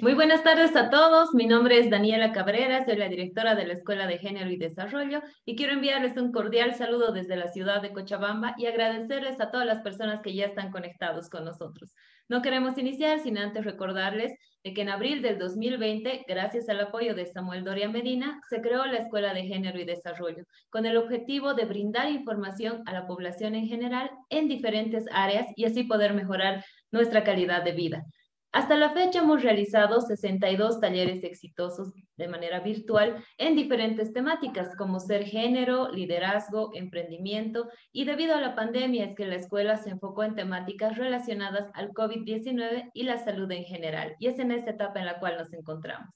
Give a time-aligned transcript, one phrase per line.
[0.00, 1.34] Muy buenas tardes a todos.
[1.34, 5.22] Mi nombre es Daniela Cabrera, soy la directora de la Escuela de Género y Desarrollo
[5.44, 9.66] y quiero enviarles un cordial saludo desde la ciudad de Cochabamba y agradecerles a todas
[9.66, 11.96] las personas que ya están conectados con nosotros.
[12.28, 17.26] No queremos iniciar sin antes recordarles que en abril del 2020, gracias al apoyo de
[17.26, 21.64] Samuel Doria Medina, se creó la Escuela de Género y Desarrollo con el objetivo de
[21.64, 27.24] brindar información a la población en general en diferentes áreas y así poder mejorar nuestra
[27.24, 28.04] calidad de vida.
[28.50, 35.00] Hasta la fecha hemos realizado 62 talleres exitosos de manera virtual en diferentes temáticas como
[35.00, 40.24] ser género, liderazgo, emprendimiento y debido a la pandemia es que la escuela se enfocó
[40.24, 44.98] en temáticas relacionadas al COVID-19 y la salud en general y es en esta etapa
[44.98, 46.14] en la cual nos encontramos.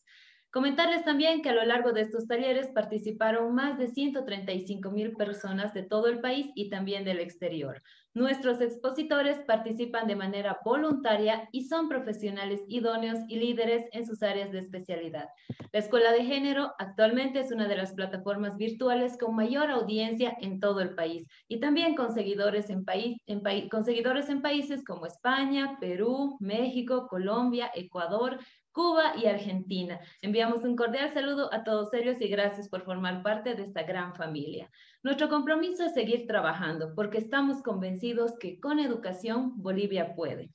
[0.51, 5.73] Comentarles también que a lo largo de estos talleres participaron más de 135 mil personas
[5.73, 7.83] de todo el país y también del exterior.
[8.15, 14.53] Nuestros expositores participan de manera voluntaria y son profesionales idóneos y líderes en sus áreas
[14.53, 15.30] de especialidad.
[15.73, 20.61] La Escuela de Género actualmente es una de las plataformas virtuales con mayor audiencia en
[20.61, 22.84] todo el país y también con seguidores en,
[23.27, 28.39] en países como España, Perú, México, Colombia, Ecuador,
[28.73, 30.01] Cuba y Argentina.
[30.23, 34.15] Enviamos un cordial saludo a todos ellos y gracias por formar parte de esta gran
[34.15, 34.70] familia.
[35.03, 40.50] Nuestro compromiso es seguir trabajando porque estamos convencidos que con educación Bolivia puede.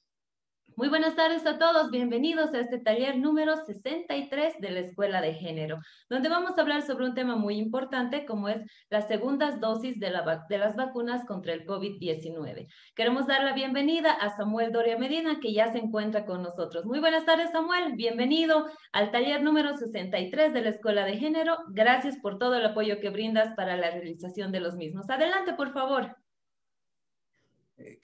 [0.78, 5.34] Muy buenas tardes a todos, bienvenidos a este taller número 63 de la Escuela de
[5.34, 8.62] Género, donde vamos a hablar sobre un tema muy importante como es
[8.92, 12.68] las segundas dosis de, las vacunas contra el COVID-19.
[12.94, 16.86] Queremos dar la bienvenida a Samuel Doria Medina, que ya se encuentra con nosotros.
[16.86, 21.58] Muy buenas tardes, Samuel, bienvenido al taller número 63 de la Escuela de Género.
[21.70, 25.10] Gracias por todo el apoyo que brindas para la realización de los mismos.
[25.10, 26.16] Adelante, por favor.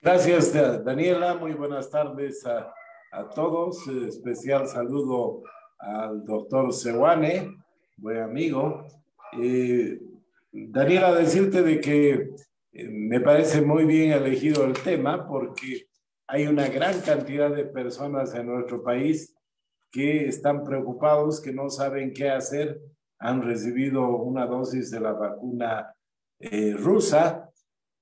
[0.01, 1.33] Gracias, Daniela.
[1.35, 2.71] Muy buenas tardes a,
[3.33, 3.87] todos.
[3.87, 5.41] Especial saludo
[5.79, 7.55] al doctor Sewane,
[7.97, 8.85] buen amigo.
[10.51, 12.11] Daniela, decirte de que
[12.71, 15.87] eh, me parece muy bien elegido el tema porque
[16.27, 19.35] hay una gran cantidad de personas en nuestro país
[19.91, 22.79] que están preocupados, que no saben qué hacer,
[23.17, 25.95] han recibido una dosis de la vacuna
[26.39, 27.49] eh, rusa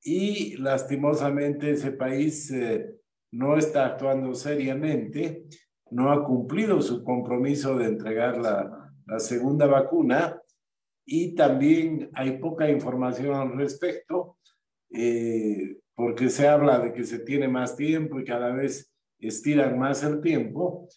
[0.03, 2.95] y lastimosamente ese país eh,
[3.31, 5.45] no está actuando seriamente,
[5.91, 8.77] no ha cumplido su compromiso de entregar la,
[9.17, 10.41] segunda vacuna
[11.05, 14.37] y también hay poca información al respecto
[14.89, 20.01] eh, porque se habla de que se tiene más tiempo y cada vez estiran más
[20.03, 20.87] el tiempo,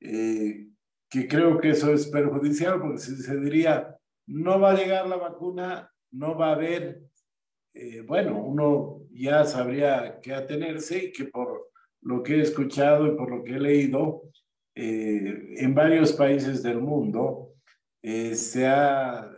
[0.00, 0.68] eh,
[1.08, 3.96] que creo que eso es perjudicial porque se diría,
[4.26, 7.00] no va a llegar la vacuna, no va a haber
[7.74, 11.70] eh, bueno, uno ya sabría qué atenerse y que por
[12.02, 14.22] lo que he escuchado y por lo que he leído,
[14.74, 17.54] eh, en varios países del mundo,
[18.02, 19.30] eh, se ha,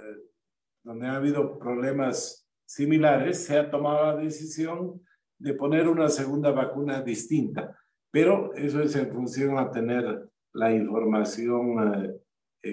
[0.83, 5.01] donde ha habido problemas similares, se ha tomado la decisión
[5.39, 7.77] de poner una segunda vacuna distinta,
[8.11, 12.21] pero eso es en función a tener la información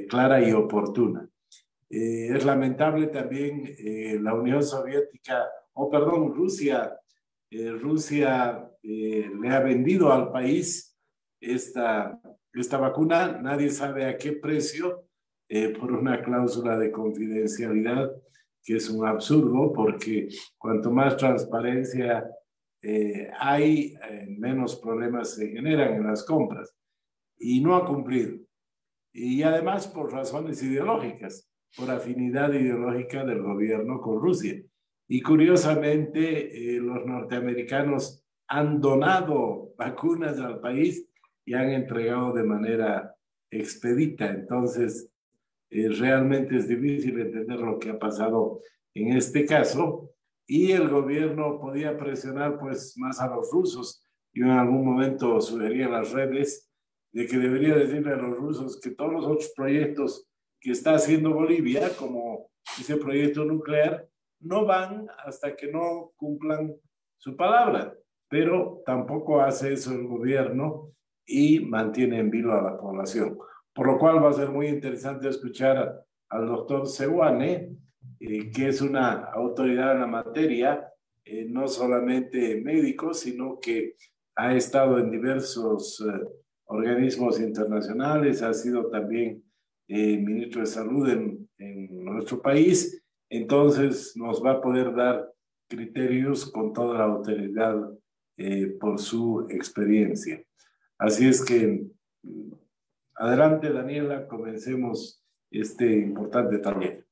[0.08, 1.31] clara y oportuna.
[1.94, 6.98] Eh, es lamentable también eh, la Unión Soviética, o perdón, Rusia,
[7.50, 10.98] eh, Rusia le ha vendido al país
[11.40, 12.20] esta,
[12.54, 15.08] esta vacuna, nadie sabe a qué precio,
[15.80, 18.10] por una cláusula de confidencialidad
[18.64, 22.26] que es un absurdo porque cuanto más transparencia
[23.38, 23.94] hay,
[24.30, 26.74] menos problemas se generan en las compras.
[27.38, 28.40] Y no ha cumplido.
[29.12, 34.62] Y además por razones ideológicas por afinidad ideológica del gobierno con Rusia.
[35.08, 41.08] Y curiosamente, eh, los norteamericanos han donado vacunas al país
[41.46, 43.16] y han entregado de manera
[43.50, 44.30] expedita.
[44.30, 45.10] Entonces,
[45.70, 48.62] eh, realmente es difícil entender lo que ha pasado
[48.94, 50.12] en este caso.
[50.48, 54.06] Y el gobierno podía presionar pues más a los rusos.
[54.34, 56.70] Yo en algún momento sugería en las redes
[57.14, 60.31] de que debería decirle a los rusos que todos los otros proyectos
[60.62, 64.08] que está haciendo Bolivia, como ese proyecto nuclear,
[64.40, 66.74] no van hasta que no cumplan
[67.18, 67.96] su palabra,
[68.30, 70.94] pero tampoco hace eso el gobierno
[71.26, 73.38] y mantiene en vilo a la población.
[73.74, 77.76] Por lo cual va a ser muy interesante escuchar al doctor Sewane,
[78.20, 80.92] eh, que es una autoridad en la materia,
[81.24, 83.96] eh, no solamente médico, sino que
[84.36, 86.28] ha estado en diversos eh,
[86.66, 89.44] organismos internacionales, ha sido también
[89.94, 95.30] eh, ministro de Salud en, en, nuestro país, entonces nos va a poder dar
[95.68, 97.76] criterios con toda la autoridad
[98.38, 100.42] eh, por su experiencia.
[100.98, 101.86] Así es que
[102.24, 102.52] mm,
[103.16, 107.06] Adelante, Daniela, comencemos este importante taller.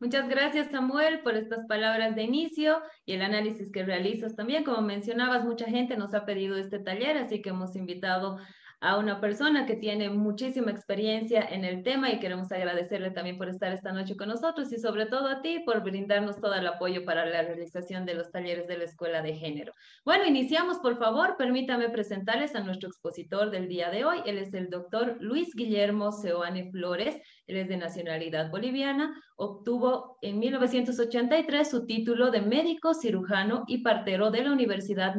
[0.00, 4.64] Muchas gracias, Samuel, por estas palabras de inicio y el análisis que realizas también.
[4.64, 8.38] Como mencionabas, mucha gente nos ha pedido este taller, así que hemos invitado
[8.80, 13.50] a una persona que tiene muchísima experiencia en el tema y queremos agradecerle también por
[13.50, 17.04] estar esta noche con nosotros y sobre todo a ti por brindarnos todo el apoyo
[17.04, 19.74] para la realización de los talleres de la Escuela de Género.
[20.04, 24.22] Bueno, iniciamos, por favor, permítame presentarles a nuestro expositor del día de hoy.
[24.24, 27.20] Él es el doctor Luis Guillermo Seoane Flores,
[27.56, 34.44] es de nacionalidad boliviana, obtuvo en 1983 su título de médico cirujano y partero de
[34.44, 35.14] la Universidad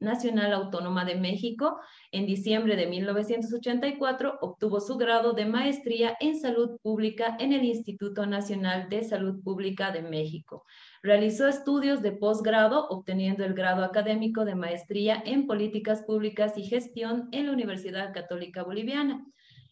[0.00, 1.78] Nacional Autónoma de México.
[2.10, 8.26] En diciembre de 1984 obtuvo su grado de maestría en salud pública en el Instituto
[8.26, 10.64] Nacional de Salud Pública de México.
[11.02, 17.28] Realizó estudios de posgrado, obteniendo el grado académico de maestría en políticas públicas y gestión
[17.32, 19.26] en la Universidad Católica Boliviana.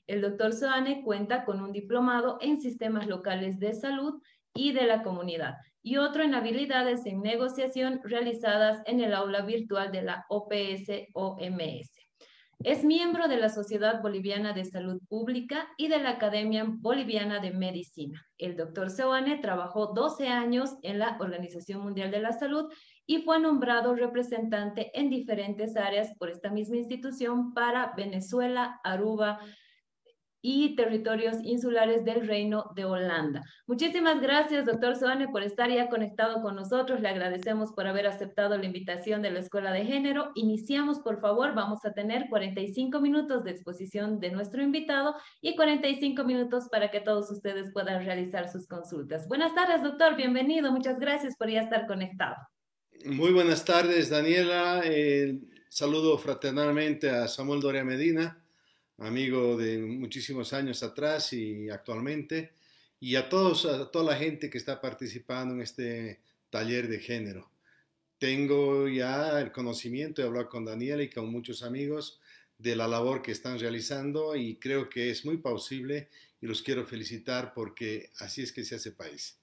[0.07, 4.21] El doctor Soane cuenta con un diplomado en sistemas locales de salud
[4.55, 9.93] y de la comunidad y otro en habilidades en negociación realizadas en el aula virtual
[9.93, 11.91] de la OPS-OMS.
[12.61, 17.51] Es miembro de la Sociedad Boliviana de Salud Pública y de la Academia Boliviana de
[17.51, 18.25] Medicina.
[18.39, 22.73] El doctor Seoane trabajó 12 años en la Organización Mundial de la Salud
[23.05, 29.41] y fue nombrado representante en diferentes áreas por esta misma institución para Venezuela, Aruba,
[30.47, 33.43] y territorios insulares del Reino de Holanda.
[33.67, 37.01] Muchísimas gracias, doctor Soane, por estar ya conectado con nosotros.
[37.01, 40.33] Le agradecemos por haber aceptado la invitación de la Escuela de Género.
[40.35, 41.55] Iniciamos, por favor.
[41.55, 47.01] Vamos a tener 45 minutos de exposición de nuestro invitado y 45 minutos para que
[47.01, 49.27] todos ustedes puedan realizar sus consultas.
[49.29, 50.15] Buenas tardes, doctor.
[50.15, 50.71] Bienvenido.
[50.71, 52.37] Muchas gracias por ya estar conectado.
[53.07, 54.83] Muy buenas tardes, Daniela.
[55.71, 58.44] Saludo fraternalmente a Samuel Doria Medina
[58.99, 62.53] amigo de muchísimos años atrás y actualmente,
[63.01, 66.21] y a, todos, a toda la gente que está participando en este
[66.51, 67.51] taller de género.
[68.19, 72.21] Tengo ya el conocimiento, he hablado con Daniela y con muchos amigos
[72.59, 76.09] de la labor que están realizando y creo que es muy plausible
[76.41, 79.39] y los quiero felicitar porque así es que se hace país.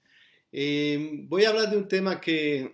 [0.52, 2.74] Eh, voy a hablar de un tema que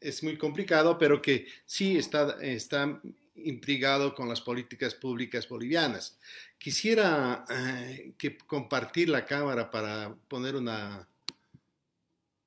[0.00, 3.00] es muy complicado, pero que sí está, está
[3.44, 6.18] intrigado con las políticas públicas bolivianas.
[6.58, 11.08] Quisiera eh, que compartir la cámara para poner una...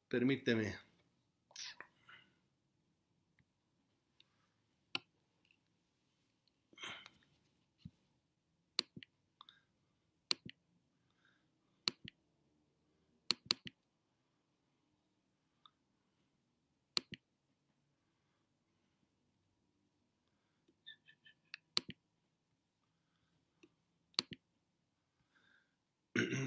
[0.08, 0.83] Permíteme.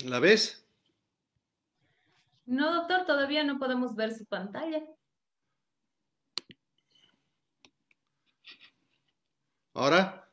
[0.06, 0.64] ¿La ves?
[2.44, 4.86] No, doctor, todavía no podemos ver su pantalla.
[9.74, 10.30] ¿Ahora?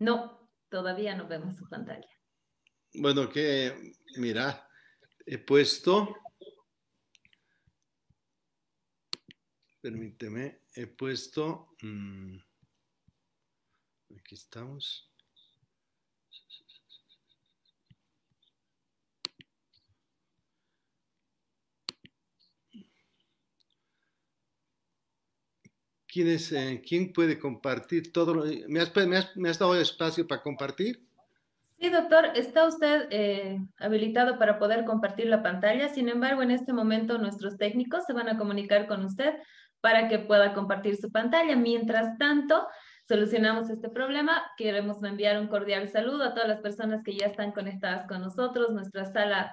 [0.00, 2.10] No, todavía no vemos su pantalla.
[2.94, 4.68] Bueno, que, mira,
[5.24, 6.16] he puesto,
[9.80, 12.38] permíteme, he puesto, mm,
[14.16, 15.09] aquí estamos.
[26.12, 28.44] ¿Quién, es, eh, ¿Quién puede compartir todo?
[28.68, 28.92] ¿Me has,
[29.36, 31.06] me, has, dado espacio para compartir?
[31.78, 35.88] Sí, doctor, está usted eh, habilitado para poder compartir la pantalla.
[35.88, 39.34] Sin embargo, en este momento nuestros técnicos se van a comunicar con usted
[39.80, 41.54] para que pueda compartir su pantalla.
[41.54, 42.66] Mientras tanto,
[43.06, 44.42] solucionamos este problema.
[44.56, 48.70] Queremos enviar un cordial saludo a todas las personas que ya están conectadas con nosotros.
[48.72, 49.48] Nuestra sala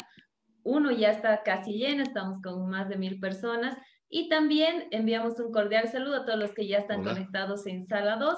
[0.63, 3.77] 1 ya está casi llena, estamos con más de mil personas.
[4.09, 8.15] Y también enviamos un cordial saludo a todos los que ya están conectados en sala
[8.17, 8.37] 2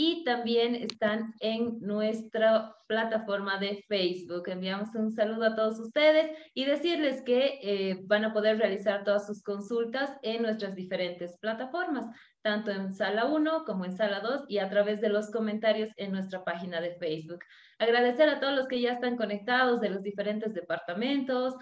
[0.00, 4.44] y también están en nuestra plataforma de Facebook.
[4.46, 9.26] Enviamos un saludo a todos ustedes y decirles que eh, van a poder realizar todas
[9.26, 12.06] sus consultas en nuestras diferentes plataformas,
[12.42, 16.12] tanto en sala 1 como en sala 2 y a través de los comentarios en
[16.12, 17.40] nuestra página de Facebook.
[17.80, 21.56] Agradecer a todos los que ya están conectados de los diferentes departamentos,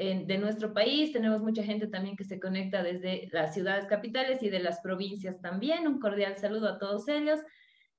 [0.00, 1.12] de nuestro país.
[1.12, 5.40] Tenemos mucha gente también que se conecta desde las ciudades capitales y de las provincias
[5.40, 5.86] también.
[5.86, 7.40] Un cordial saludo a todos ellos.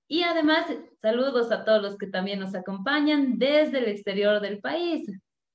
[0.08, 0.66] Y además,
[1.02, 5.08] saludos a todos los que también nos acompañan desde el exterior del país.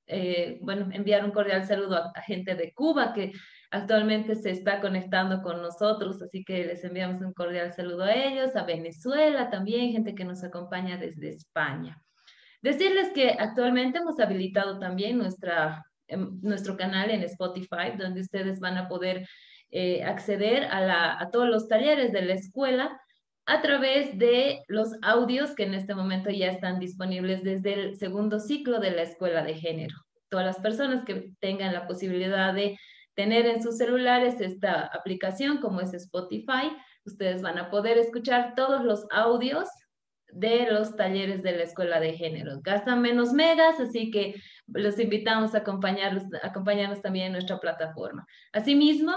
[0.07, 3.33] Eh, bueno, enviar un cordial saludo a, gente de Cuba que
[3.71, 8.55] actualmente se está conectando con nosotros, así que les enviamos un cordial saludo a ellos,
[8.55, 12.01] a Venezuela también, gente que nos acompaña desde España.
[12.61, 15.85] Decirles que actualmente hemos habilitado también nuestra,
[16.41, 19.27] nuestro canal en Spotify, donde ustedes van a poder
[19.69, 23.01] eh, acceder a, a todos los talleres de la escuela
[23.45, 28.39] a través de los audios que en este momento ya están disponibles desde el segundo
[28.39, 29.95] ciclo de la escuela de género.
[30.29, 32.77] Todas las personas que tengan la posibilidad de
[33.15, 36.71] tener en sus celulares esta aplicación como es Spotify,
[37.05, 39.69] ustedes van a poder escuchar todos los audios
[40.29, 42.59] de los talleres de la escuela de género.
[42.61, 44.35] Gastan menos megas, así que
[44.67, 48.25] los invitamos a acompañarlos, acompañarnos también en nuestra plataforma.
[48.53, 49.13] Asimismo,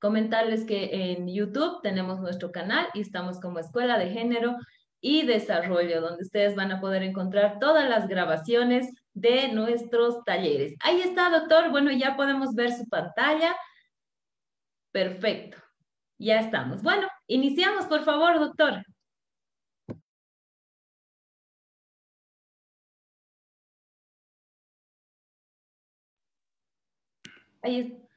[0.00, 4.56] comentarles que en YouTube tenemos nuestro canal y estamos como Escuela de Género
[5.00, 10.74] y Desarrollo, donde ustedes van a poder encontrar todas las grabaciones de nuestros talleres.
[10.80, 11.70] Ahí está, doctor.
[11.70, 13.56] Bueno, ya podemos ver su pantalla.
[14.92, 15.58] Perfecto.
[16.18, 16.82] Ya estamos.
[16.82, 18.82] Bueno, iniciamos, por favor, doctor.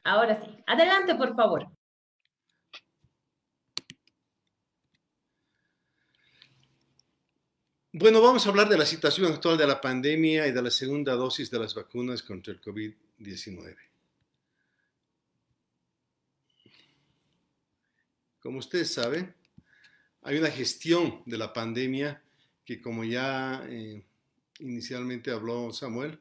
[0.03, 0.57] Ahora sí.
[0.67, 1.67] Adelante, por favor.
[7.91, 11.13] Bueno, vamos a hablar de la situación actual de la pandemia y de la segunda
[11.13, 13.77] dosis de las vacunas contra el COVID-19.
[18.39, 19.35] Como ustedes saben,
[20.23, 22.21] hay una gestión de la pandemia
[22.65, 24.03] que, como ya eh,
[24.59, 26.19] inicialmente habló Samuel,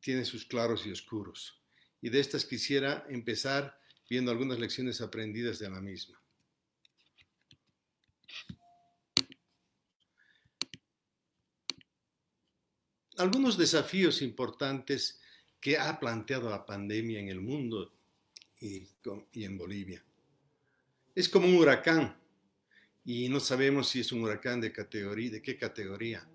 [0.00, 1.63] tiene sus claros y oscuros
[2.04, 3.80] y de estas quisiera empezar
[4.10, 6.20] viendo algunas lecciones aprendidas de la misma.
[13.16, 15.18] Algunos desafíos importantes
[15.58, 17.94] que ha planteado la pandemia en el mundo
[18.60, 18.86] y,
[19.32, 20.04] en Bolivia.
[21.14, 22.14] Es como un huracán
[23.02, 26.28] y no sabemos si es un huracán de categoría, de qué categoría,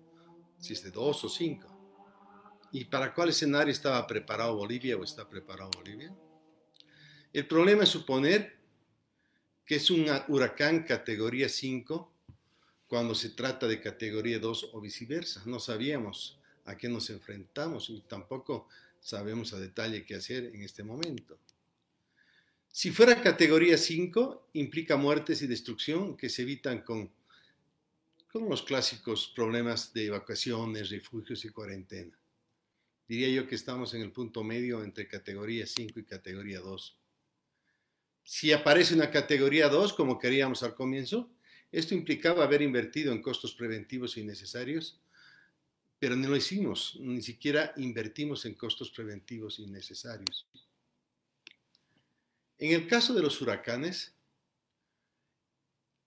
[0.58, 1.69] si es de dos o cinco.
[2.72, 6.14] ¿Y para cuál escenario estaba preparado Bolivia o está preparado Bolivia?
[7.32, 8.58] El problema es suponer
[9.66, 12.12] que es un huracán categoría 5
[12.86, 15.42] cuando se trata de categoría 2 o viceversa.
[15.46, 18.68] No sabíamos a qué nos enfrentamos y tampoco
[19.00, 21.38] sabemos a detalle qué hacer en este momento.
[22.68, 27.10] Si fuera categoría 5, implica muertes y destrucción que se evitan con,
[28.32, 32.19] con los clásicos problemas de evacuaciones, refugios y cuarentena
[33.10, 36.96] diría yo que estamos en el punto medio entre categoría 5 y categoría 2.
[38.22, 41.28] Si aparece una categoría 2, como queríamos al comienzo,
[41.72, 45.00] esto implicaba haber invertido en costos preventivos innecesarios,
[45.98, 50.46] pero no lo hicimos, ni siquiera invertimos en costos preventivos innecesarios.
[52.58, 54.14] En el caso de los huracanes,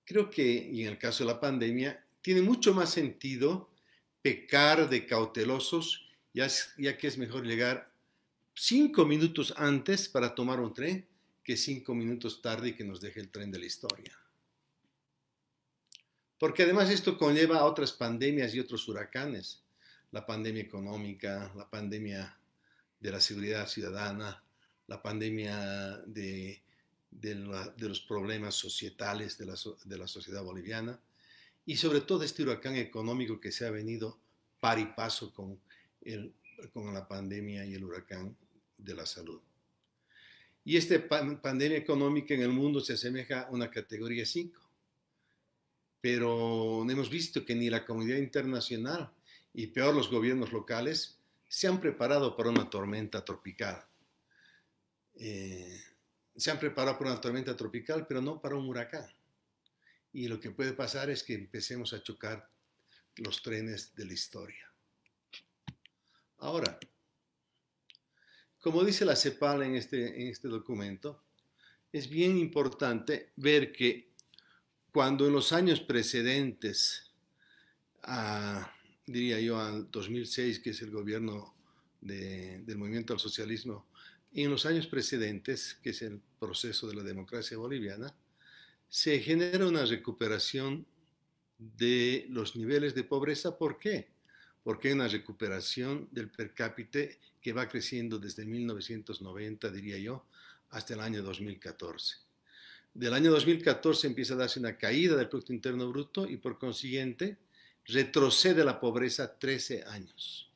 [0.06, 3.74] creo que, y en el caso de la pandemia, tiene mucho más sentido
[4.22, 6.04] pecar de cautelosos
[6.34, 7.92] ya, que es mejor llegar
[8.56, 11.08] cinco minutos antes para tomar un tren
[11.44, 14.18] que cinco minutos tarde y que nos deje el tren de la historia.
[16.40, 19.62] Porque además esto conlleva a otras pandemias y otros huracanes.
[20.12, 22.38] La pandemia económica, la pandemia
[23.00, 24.44] de la seguridad ciudadana,
[24.88, 26.62] la pandemia de,
[27.78, 31.00] los problemas societales de la, de la sociedad boliviana
[31.66, 34.20] y sobre todo este huracán económico que se ha venido
[34.60, 35.60] par y paso con
[36.74, 38.36] con la pandemia y el huracán
[38.78, 39.42] de la salud.
[40.66, 44.60] Y esta pandemia económica en el mundo se asemeja a una categoría 5.
[46.00, 49.12] Pero hemos visto que ni la comunidad internacional
[49.54, 51.18] y peor los gobiernos locales
[51.48, 53.86] se han preparado para una tormenta tropical.
[55.16, 55.82] Eh,
[56.36, 59.08] se han preparado para una tormenta tropical, pero no para un huracán.
[60.12, 62.50] Y lo que puede pasar es que empecemos a chocar
[63.18, 64.73] los trenes de la historia.
[66.44, 66.78] Ahora,
[68.60, 71.24] como dice la CEPAL en este, en este documento,
[71.90, 74.12] es bien importante ver que
[74.92, 77.14] cuando en los años precedentes,
[79.08, 81.56] diría yo, al 2006, que es el gobierno
[82.02, 83.88] del movimiento al socialismo,
[84.34, 88.14] en los años precedentes, que es el proceso de la democracia boliviana,
[88.90, 90.86] se genera una recuperación
[91.58, 93.58] de los niveles de pobreza.
[93.58, 94.13] ¿Por qué?
[94.64, 97.00] Porque hay una recuperación del per cápita
[97.42, 100.26] que va creciendo desde 1990, diría yo,
[100.70, 102.18] hasta el año 2014.
[102.94, 107.38] Del año 2014 empieza a darse una caída del Producto Interno Bruto y por consiguiente
[107.86, 110.50] retrocede la pobreza 13 años.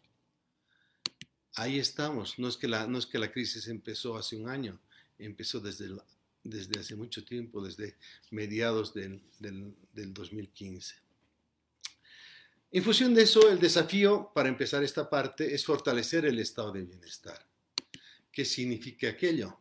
[1.56, 4.80] Ahí estamos, no es que la, no es que la crisis empezó hace un año,
[5.18, 5.90] empezó desde,
[6.44, 7.96] desde hace mucho tiempo, desde
[8.30, 11.07] mediados del, del, del 2015.
[12.70, 16.84] En función de eso, el desafío para empezar esta parte es fortalecer el estado de
[16.84, 17.48] bienestar.
[18.30, 19.58] ¿Qué significa aquello?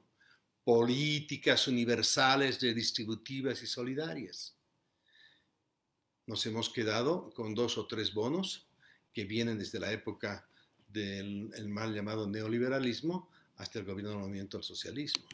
[0.65, 4.57] Políticas universales, redistributivas y solidarias.
[6.27, 8.67] Nos hemos quedado con dos o tres bonos
[9.13, 10.49] que vienen desde la época
[10.89, 15.29] del mal llamado neoliberalismo hasta el gobierno del movimiento al socialismo.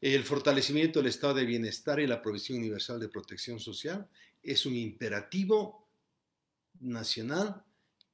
[0.00, 4.08] El fortalecimiento del estado de bienestar y la provisión universal de protección social
[4.42, 5.89] es un imperativo
[6.80, 7.64] nacional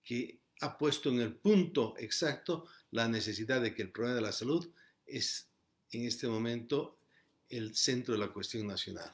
[0.04, 4.32] que ha puesto en el punto exacto la necesidad de que el problema de la
[4.32, 4.68] salud
[5.04, 5.48] es
[5.90, 6.96] en este momento
[7.48, 9.10] el centro de la cuestión nacional.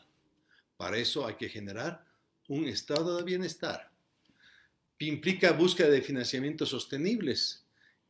[0.77, 2.05] Para eso hay que generar
[2.49, 3.91] un estado de bienestar.
[4.99, 7.65] Implica búsqueda de financiamientos sostenibles,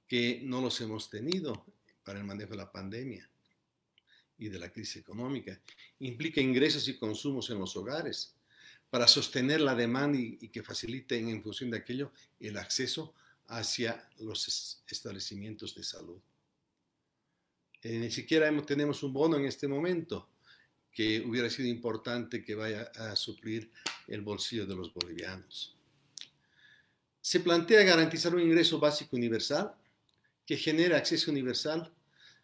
[0.06, 1.64] que no los hemos tenido
[2.04, 3.28] para el manejo de la pandemia
[4.36, 5.58] y de la crisis económica.
[6.00, 8.34] Implica ingresos y consumos en los hogares
[8.92, 13.14] para sostener la demanda y, que faciliten en función de aquello el acceso
[13.46, 16.20] hacia los establecimientos de salud.
[17.80, 20.28] Eh, ni siquiera tenemos un bono en este momento
[20.92, 23.72] que hubiera sido importante que vaya a suplir
[24.08, 25.74] el bolsillo de los bolivianos.
[27.22, 29.74] Se plantea garantizar un ingreso básico universal
[30.44, 31.90] que genere acceso universal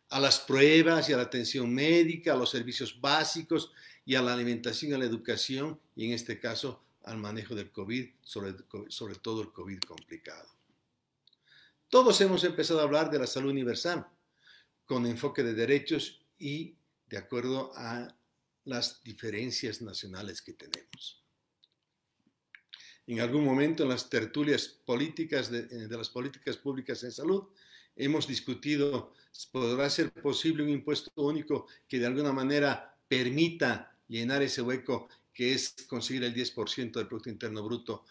[0.08, 3.70] a las pruebas y a la atención médica, a los servicios básicos
[4.08, 8.08] y a la alimentación a la educación, y en este caso al manejo del COVID,
[8.22, 8.54] sobre,
[8.88, 10.48] sobre todo el COVID complicado.
[11.90, 14.08] Todos hemos empezado a hablar de la salud universal,
[14.86, 16.74] con enfoque de derechos y
[17.10, 18.16] de acuerdo a
[18.64, 21.22] las diferencias nacionales que tenemos.
[23.06, 27.44] En algún momento en las tertulias políticas de, de las políticas públicas en salud,
[27.94, 29.12] hemos discutido,
[29.52, 35.54] ¿podrá ser posible un impuesto único que de alguna manera permita llenar ese hueco que
[35.54, 38.04] es conseguir el 10% del Producto Interno Bruto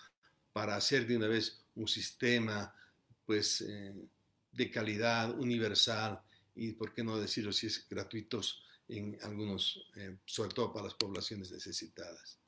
[0.54, 2.74] para hacer de una vez un sistema
[3.26, 3.94] pues, eh,
[4.52, 6.22] de calidad universal
[6.56, 10.94] y, por qué no decirlo, si es gratuitos en algunos, eh, sobre todo para las
[10.94, 12.40] poblaciones necesitadas.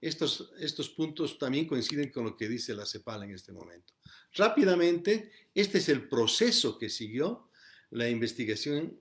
[0.00, 3.94] Estos, estos puntos también coinciden con lo que dice la CEPAL en este momento.
[4.34, 7.48] Rápidamente, este es el proceso que siguió
[7.90, 8.98] la investigación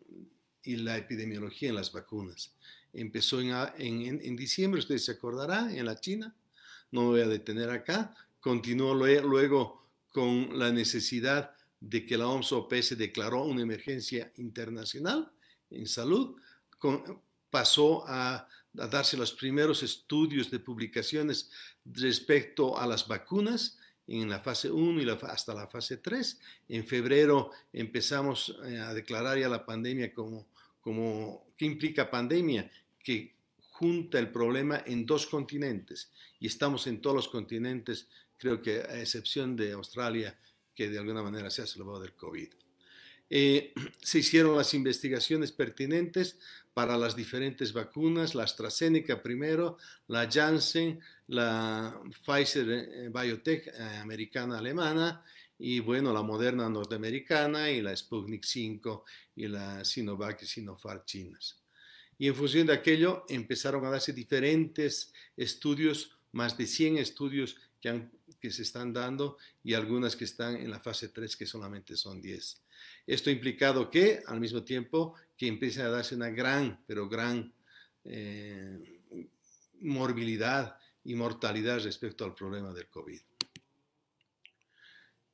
[0.63, 2.54] y la epidemiología en las vacunas
[2.94, 6.36] empezó en, en, diciembre, ustedes se acordarán, en la China,
[6.92, 12.98] no me voy a detener acá, continuó luego con la necesidad de que la OMS-OPS
[12.98, 15.32] declaró una emergencia internacional
[15.70, 16.36] en salud,
[17.50, 21.50] pasó a, darse los primeros estudios de publicaciones
[21.84, 23.78] respecto a las vacunas
[24.08, 26.40] en la fase 1 y hasta la fase 3.
[26.70, 30.48] En febrero empezamos eh, a declarar ya la pandemia como,
[30.80, 32.71] como, ¿qué implica pandemia?
[33.04, 33.36] que
[33.69, 38.08] junta el problema en dos continentes y estamos en todos los continentes,
[38.39, 40.36] creo que a excepción de Australia,
[40.74, 42.50] que de alguna manera se ha salvado del COVID.
[43.30, 46.39] Eh, se hicieron las investigaciones pertinentes
[46.74, 54.58] para las diferentes vacunas, la AstraZeneca primero, la Janssen, la Pfizer eh, Biotech eh, americana
[54.58, 55.24] alemana
[55.62, 61.62] y bueno, la Moderna norteamericana y la Sputnik 5 y la Sinovac y Sinopharm chinas
[62.21, 68.10] y en función de aquello empezaron a darse diferentes estudios, más de 100 estudios que,
[68.39, 72.21] que se están dando y algunas que están en la fase 3 que solamente son
[72.21, 72.62] 10.
[73.08, 77.52] Esto ha implicado que al mismo tiempo que empieza a darse una gran, pero gran
[78.04, 79.02] eh,
[79.80, 83.19] morbilidad y mortalidad respecto al problema del COVID.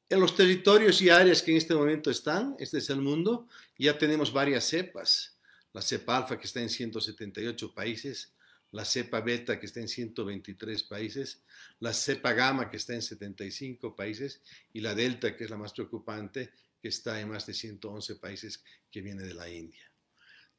[0.10, 3.98] En los territorios y áreas que en este momento están, este es el mundo, ya
[3.98, 5.38] tenemos varias cepas
[5.78, 8.34] la cepa alfa que está en 178 países,
[8.72, 11.44] la cepa beta que está en 123 países,
[11.80, 14.42] la cepa gamma que está en 75 países
[14.74, 18.64] y la delta que es la más preocupante que está en más de 111 países
[18.90, 19.92] que viene de la India.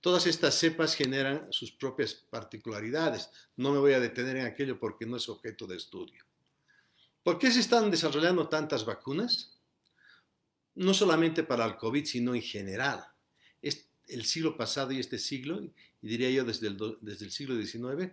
[0.00, 3.28] Todas estas cepas generan sus propias particularidades.
[3.56, 6.27] No me voy a detener en aquello porque no es objeto de estudio.
[7.22, 9.58] ¿Por qué se están desarrollando tantas vacunas?
[10.74, 13.04] No solamente para el COVID, sino en general
[14.08, 18.12] el siglo pasado y este siglo, y diría yo desde el, siglo XIX,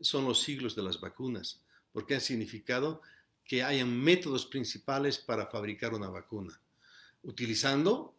[0.00, 3.02] son los siglos de las vacunas, porque han significado
[3.44, 6.60] que hayan métodos principales para fabricar una vacuna,
[7.22, 8.14] utilizando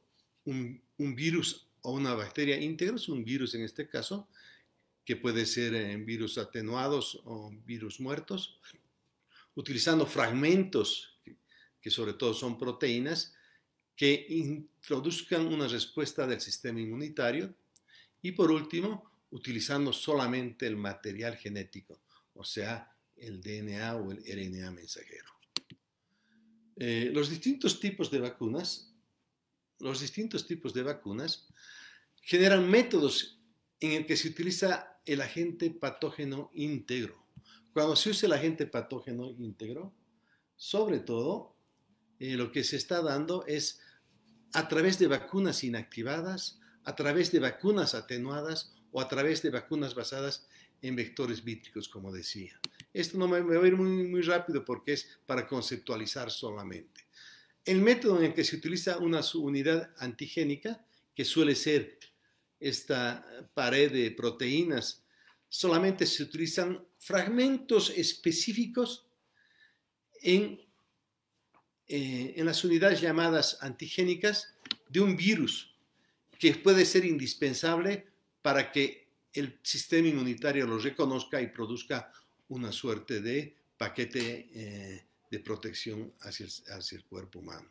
[0.45, 4.27] un, virus o una bacteria íntegra, un virus en este caso,
[5.05, 8.59] que puede ser en virus atenuados o virus muertos,
[9.55, 11.19] utilizando fragmentos,
[11.79, 13.33] que sobre todo son proteínas,
[13.95, 17.55] que introduzcan una respuesta del sistema inmunitario
[18.23, 22.01] Y por último, utilizando solamente el material genético,
[22.33, 25.31] o sea, el DNA o el RNA mensajero.
[26.77, 28.93] Eh, los distintos tipos de vacunas,
[29.79, 31.47] los distintos tipos de vacunas
[32.21, 33.39] generan métodos
[33.79, 37.20] en el que se utiliza el agente patógeno íntegro.
[37.73, 39.93] Cuando se usa el agente patógeno íntegro,
[40.55, 41.55] sobre todo,
[42.19, 43.79] eh, lo que se está dando es
[44.53, 49.95] a través de vacunas inactivadas, a través de vacunas atenuadas o a través de vacunas
[49.95, 50.47] basadas
[50.81, 52.59] en vectores vítricos, como decía.
[52.93, 57.05] Esto no me, va a ir muy, muy rápido porque es para conceptualizar solamente.
[57.63, 61.99] El método en el que se utiliza una unidad antigénica, que suele ser
[62.59, 65.03] esta pared de proteínas,
[65.47, 69.07] solamente se utilizan fragmentos específicos
[70.21, 70.61] en,
[71.87, 74.53] eh, en las unidades llamadas antigénicas
[74.87, 75.75] de un virus,
[76.37, 78.05] que puede ser indispensable
[78.43, 82.11] para que el sistema inmunitario lo reconozca y produzca
[82.49, 87.67] una suerte de paquete eh, de protección hacia el, hacia el cuerpo humano.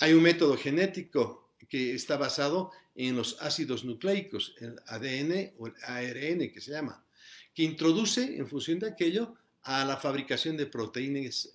[0.00, 5.74] Hay un método genético que está basado en los ácidos nucleicos, el ADN o el
[5.84, 7.04] ARN que se llama,
[7.54, 11.50] que introduce en función de aquello a la fabricación de proteínas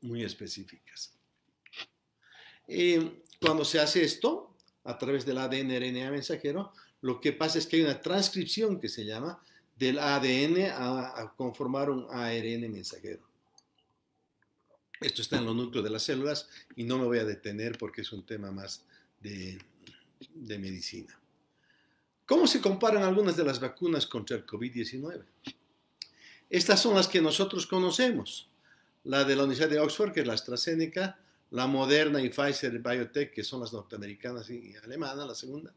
[0.00, 1.12] muy específicas.
[2.68, 7.66] Eh, cuando se hace esto, a través del ADN RNA mensajero, lo que pasa es
[7.66, 9.42] que hay una transcripción que se llama
[9.76, 13.22] del ADN a, conformar un ARN mensajero.
[15.00, 18.00] Esto está en los núcleos de las células y no me voy a detener porque
[18.00, 18.84] es un tema más
[19.20, 19.58] de,
[20.34, 21.18] de medicina.
[22.26, 25.24] ¿Cómo se comparan algunas de las vacunas contra el COVID-19?
[26.50, 28.48] Estas son las que nosotros conocemos.
[29.04, 31.18] La de la Universidad de Oxford, que es la AstraZeneca,
[31.50, 35.72] la Moderna y Pfizer Biotech, que son las norteamericanas y alemanas, la segunda,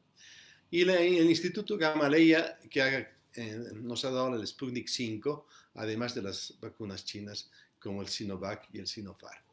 [0.71, 6.55] y el Instituto Gamaleya, que eh, nos ha dado el Sputnik 5, además de las
[6.59, 9.43] vacunas chinas como el Sinovac y el Sinopharm.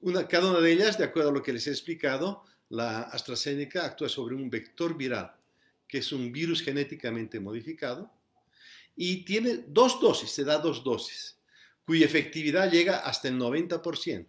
[0.00, 3.84] Una, cada una de ellas, de acuerdo a lo que les he explicado, la AstraZeneca
[3.84, 5.34] actúa sobre un vector viral,
[5.88, 8.12] que es un virus genéticamente modificado,
[8.94, 11.36] y tiene dos dosis, se da dos dosis,
[11.84, 14.26] cuya efectividad llega hasta el 90%.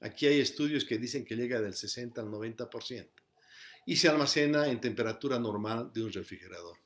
[0.00, 3.08] Aquí hay estudios que dicen que llega del 60 al 90%,
[3.86, 6.76] y se almacena en temperatura normal de un refrigerador.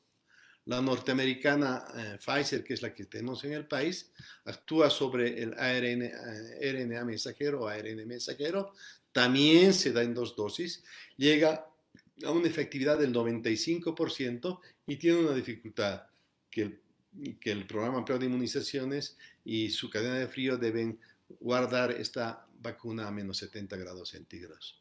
[0.66, 4.12] La norteamericana eh, Pfizer, que es la que tenemos en el país,
[4.44, 8.72] actúa sobre el ARN, eh, RNA mensajero o ARN mensajero.
[9.11, 10.85] También se da en dos dosis.
[11.16, 11.66] Llega
[12.24, 16.02] a una efectividad del 95% y tiene una dificultad
[16.50, 16.80] que el,
[17.38, 20.98] que el programa amplio de inmunizaciones y su cadena de frío deben
[21.40, 24.80] guardar esta vacuna a menos 70 grados centígrados.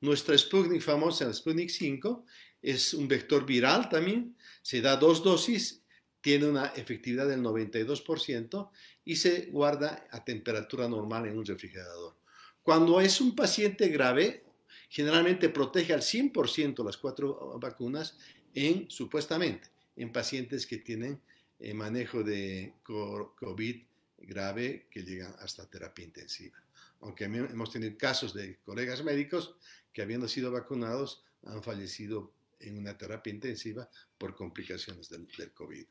[0.00, 2.24] Nuestra Sputnik famosa, el Sputnik 5,
[2.62, 5.82] es un vector viral también, se da dos dosis,
[6.20, 8.70] tiene una efectividad del 92%
[9.04, 12.16] y se guarda a temperatura normal en un refrigerador.
[12.62, 14.42] Cuando es un paciente grave,
[14.88, 18.16] generalmente protege al 100% las cuatro vacunas
[18.54, 21.20] en, supuestamente, en pacientes que tienen
[21.58, 23.82] eh, manejo de COVID
[24.18, 26.56] grave que llegan hasta terapia intensiva.
[27.00, 29.56] Aunque hemos tenido casos de colegas médicos
[29.92, 35.86] que habiendo sido vacunados han fallecido en una terapia intensiva por complicaciones del, COVID.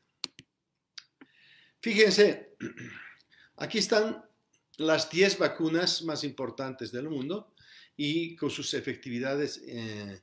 [1.80, 2.56] Fíjense,
[3.56, 4.24] aquí están
[4.78, 7.54] las 10 vacunas más importantes del mundo
[7.96, 10.20] y con sus efectividades, eh,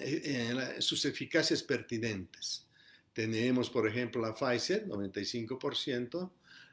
[0.00, 2.66] eh, sus eficacias pertinentes.
[3.12, 6.30] Tenemos, por ejemplo, la Pfizer, 95%,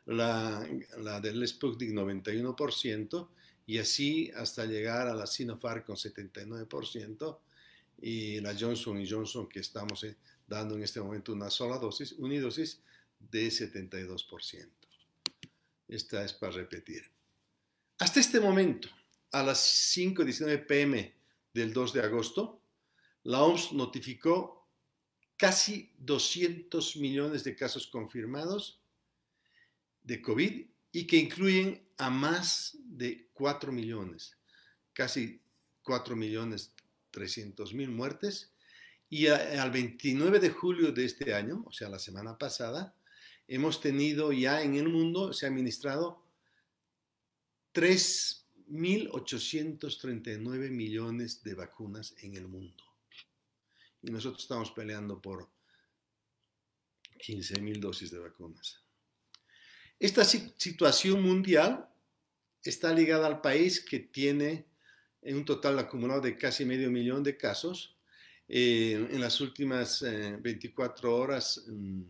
[0.08, 3.29] la, la del Sputnik, 91%,
[3.65, 7.39] y así hasta llegar a la Sinopharm con 79%
[8.01, 12.82] y la Johnson Johnson que estamos eh, dando en este momento una sola dosis, unidosis
[13.19, 14.69] de 72%.
[15.88, 17.03] Esta es para repetir.
[17.99, 18.89] Hasta este momento,
[19.33, 21.13] a las 5.19 pm
[21.53, 22.61] del 2 de agosto,
[23.23, 24.69] la OMS notificó
[25.37, 28.79] casi 200 millones de casos confirmados
[30.03, 34.37] de COVID y que incluyen a más de 4 millones,
[34.93, 35.41] casi
[35.81, 36.73] 4 millones
[37.11, 38.51] 300 mil muertes.
[39.09, 42.95] Y al 29 de julio de este año, o sea, la semana pasada,
[43.47, 46.23] hemos tenido ya en el mundo, se ha administrado
[48.69, 52.84] 3.839 millones de vacunas en el mundo.
[54.02, 55.49] Y nosotros estamos peleando por
[57.26, 58.82] 15.000 dosis de vacunas.
[59.99, 61.88] Esta situación mundial
[62.63, 64.67] está ligada al país que tiene
[65.21, 67.93] un total acumulado de casi medio millón de casos,
[68.47, 72.04] Eh, en las últimas 24 eh, horas mm,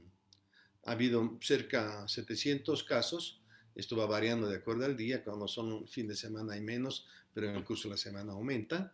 [0.86, 3.43] ha habido cerca de 700 casos.
[3.76, 5.24] Esto va variando de acuerdo al día.
[5.24, 8.94] Cuando son fin de semana hay menos, pero en el curso de la semana aumenta.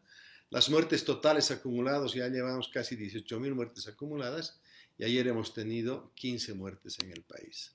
[0.50, 4.60] Las muertes totales acumuladas, ya llevamos casi 18.000 muertes acumuladas
[4.98, 7.74] y ayer hemos tenido 15 muertes en el país.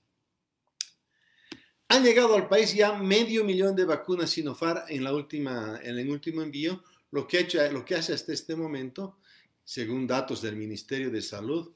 [1.88, 6.10] Han llegado al país ya medio millón de vacunas Sinopharm en, la última, en el
[6.10, 9.18] último envío, lo que, hecho, lo que hace hasta este momento,
[9.62, 11.72] según datos del Ministerio de Salud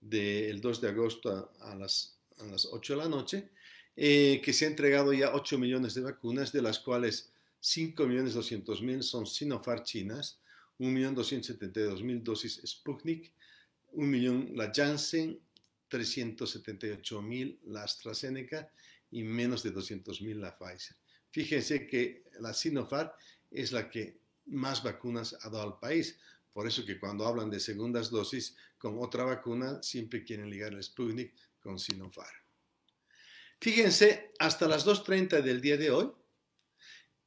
[0.00, 3.50] del 2 de agosto a las, a las 8 de la noche,
[3.96, 7.32] eh, que se ha entregado ya 8 millones de vacunas, de las cuales
[7.62, 10.38] 5.200.000 son Sinopharm chinas,
[10.78, 13.32] 1.272.000 dosis Sputnik,
[13.92, 15.40] 1 millón la Janssen,
[15.90, 18.70] 378.000 la AstraZeneca
[19.10, 20.96] y menos de 200.000 la Pfizer.
[21.30, 23.10] Fíjense que la Sinopharm
[23.50, 26.18] es la que más vacunas ha dado al país.
[26.52, 30.82] Por eso que cuando hablan de segundas dosis con otra vacuna, siempre quieren ligar el
[30.82, 32.45] Sputnik con Sinopharm.
[33.60, 36.10] Fíjense, hasta las 2.30 del día de hoy,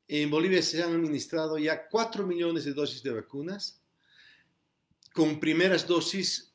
[0.08, 3.82] en Bolivia se han administrado ya 4 millones de dosis de vacunas,
[5.14, 6.54] con primeras dosis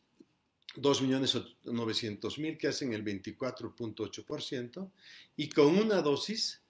[0.77, 4.91] 2.900.000 que hacen el 24.8%
[5.37, 6.61] y con una dosis,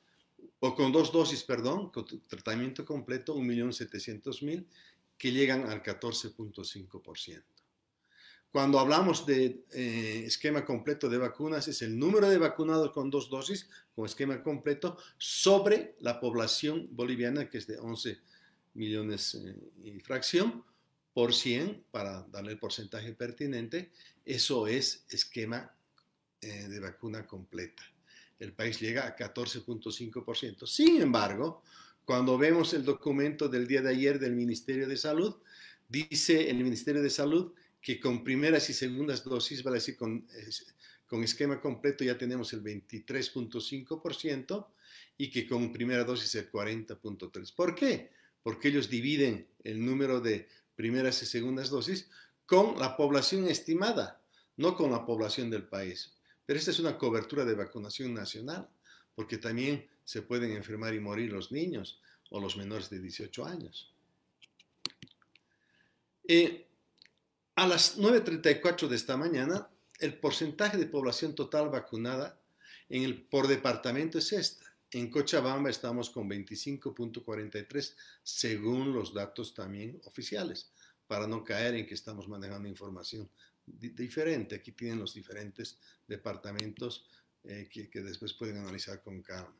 [0.60, 4.66] o con dos dosis, perdón, con tratamiento completo, 1.700.000
[5.16, 7.42] que llegan al 14.5%.
[8.54, 13.28] Cuando hablamos de eh, esquema completo de vacunas, es el número de vacunados con dos
[13.28, 18.16] dosis, con esquema completo, sobre la población boliviana, que es de 11
[18.74, 20.62] millones eh, y fracción,
[21.12, 23.90] por 100, para darle el porcentaje pertinente,
[24.24, 25.74] eso es esquema
[26.40, 27.82] eh, de vacuna completa.
[28.38, 30.64] El país llega a 14.5%.
[30.68, 31.64] Sin embargo,
[32.04, 35.38] cuando vemos el documento del día de ayer del Ministerio de Salud,
[35.88, 37.52] dice el Ministerio de Salud
[37.84, 40.26] que con primeras y segundas dosis, vale decir, con,
[41.06, 44.66] con esquema completo ya tenemos el 23.5%
[45.18, 47.54] y que con primera dosis el 40.3%.
[47.54, 48.10] ¿Por qué?
[48.42, 52.08] Porque ellos dividen el número de primeras y segundas dosis
[52.46, 54.22] con la población estimada,
[54.56, 56.14] no con la población del país.
[56.46, 58.66] Pero esta es una cobertura de vacunación nacional,
[59.14, 63.92] porque también se pueden enfermar y morir los niños o los menores de 18 años.
[66.26, 66.63] Eh,
[67.56, 69.68] a las 9.34 de esta mañana,
[70.00, 72.40] el porcentaje de población total vacunada
[72.88, 74.66] en el, por departamento es esta.
[74.90, 80.70] En Cochabamba estamos con 25.43 según los datos también oficiales,
[81.06, 83.28] para no caer en que estamos manejando información
[83.66, 84.56] diferente.
[84.56, 87.06] Aquí tienen los diferentes departamentos
[87.44, 89.54] eh, que, que después pueden analizar con calma.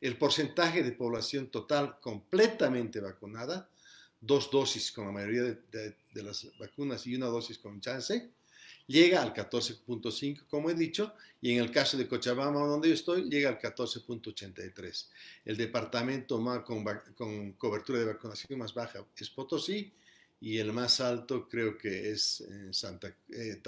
[0.00, 3.70] El porcentaje de población total completamente vacunada
[4.26, 8.30] dos dosis con la mayoría de, las vacunas y una dosis con chance,
[8.86, 13.28] llega al 14.5, como he dicho, y en el caso de Cochabamba, donde yo estoy,
[13.28, 15.08] llega al 14.83.
[15.44, 19.92] El departamento más con, cobertura de vacunación más baja es Potosí,
[20.40, 23.60] y el más alto creo que es eh, Santa eh,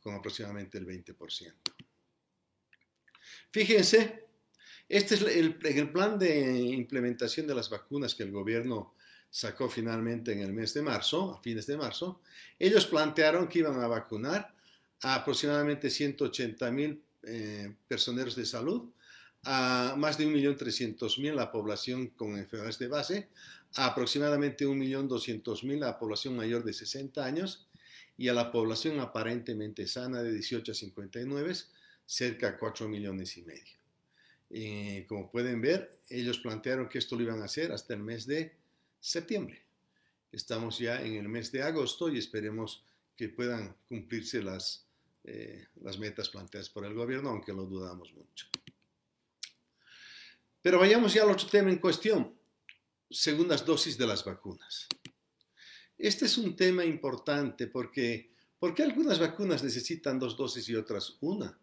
[0.00, 1.52] con aproximadamente el 20%.
[3.50, 4.26] Fíjense,
[4.88, 8.95] este es el plan de implementación de las vacunas que el gobierno
[9.36, 12.22] sacó finalmente en el mes de marzo, a fines de marzo,
[12.58, 14.54] ellos plantearon que iban a vacunar
[15.02, 18.88] a aproximadamente 180 mil eh, personeros de salud,
[19.44, 23.28] a más de 1.300.000 la población con enfermedades de base,
[23.74, 27.68] a aproximadamente 1.200.000 la población mayor de 60 años
[28.16, 31.54] y a la población aparentemente sana de 18 a 59,
[32.06, 33.76] cerca de 4 millones y medio.
[34.48, 38.26] Eh, como pueden ver, ellos plantearon que esto lo iban a hacer hasta el mes
[38.26, 38.64] de
[39.06, 39.64] septiembre.
[40.32, 42.84] Estamos ya en el mes de agosto y esperemos
[43.16, 44.86] que puedan cumplirse las,
[45.24, 48.48] eh, las metas planteadas por el gobierno, aunque lo dudamos mucho.
[50.60, 52.36] Pero vayamos ya al otro tema en cuestión,
[53.08, 54.88] segundas dosis de las vacunas.
[55.96, 61.16] Este es un tema importante porque ¿por qué algunas vacunas necesitan dos dosis y otras
[61.20, 61.56] una?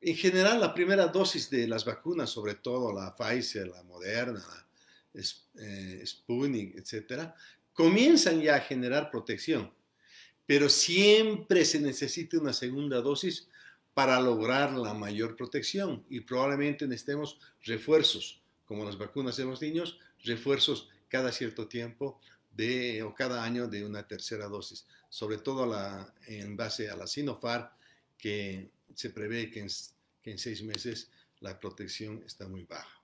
[0.00, 4.67] En general, la primera dosis de las vacunas, sobre todo la Pfizer, la Moderna,
[5.14, 7.34] Sputnik, etcétera,
[7.72, 9.72] comienzan ya a generar protección.
[10.46, 13.48] Pero siempre se necesita una segunda dosis
[13.94, 19.98] para lograr la mayor protección y probablemente necesitemos refuerzos, como las vacunas de los niños,
[20.22, 22.20] refuerzos cada cierto tiempo
[23.04, 25.72] o cada año de una tercera dosis, sobre todo
[26.26, 27.68] en base a la Sinopharm,
[28.16, 29.60] que se prevé que
[30.24, 32.97] en seis meses la protección está muy baja.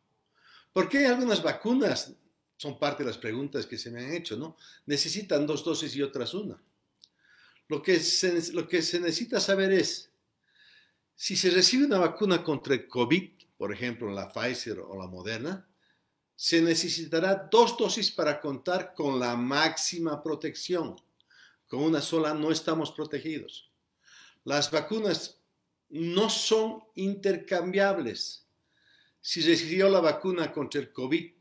[0.74, 2.12] ¿Por qué algunas vacunas
[2.56, 4.56] son parte de las preguntas que se me han hecho, ¿no?
[4.86, 6.60] Necesitan dos dosis y otras una.
[7.68, 10.10] Lo que se, lo que se necesita saber es,
[11.14, 15.64] si se recibe una vacuna contra el COVID, por ejemplo la Pfizer o la Moderna,
[16.34, 20.96] se necesitará dos dosis para contar con la máxima protección.
[21.68, 23.70] Con una sola no estamos protegidos.
[24.42, 25.40] Las vacunas
[25.88, 28.43] no son intercambiables.
[29.26, 31.32] Si recibió la vacuna contra el COVID,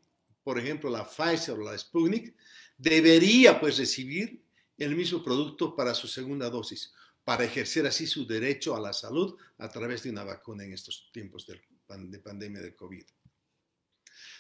[0.42, 2.34] por ejemplo la Pfizer o la Sputnik,
[2.78, 4.42] debería pues recibir
[4.78, 6.94] el mismo producto para su segunda dosis,
[7.26, 11.10] para ejercer así su derecho a la salud a través de una vacuna en estos
[11.12, 11.60] tiempos de,
[12.20, 13.04] pandemia de COVID.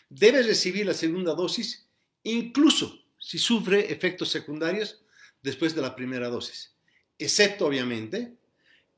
[0.07, 1.85] Debe recibir la segunda dosis
[2.23, 5.03] incluso si sufre efectos secundarios
[5.41, 6.77] después de la primera dosis,
[7.19, 8.37] excepto obviamente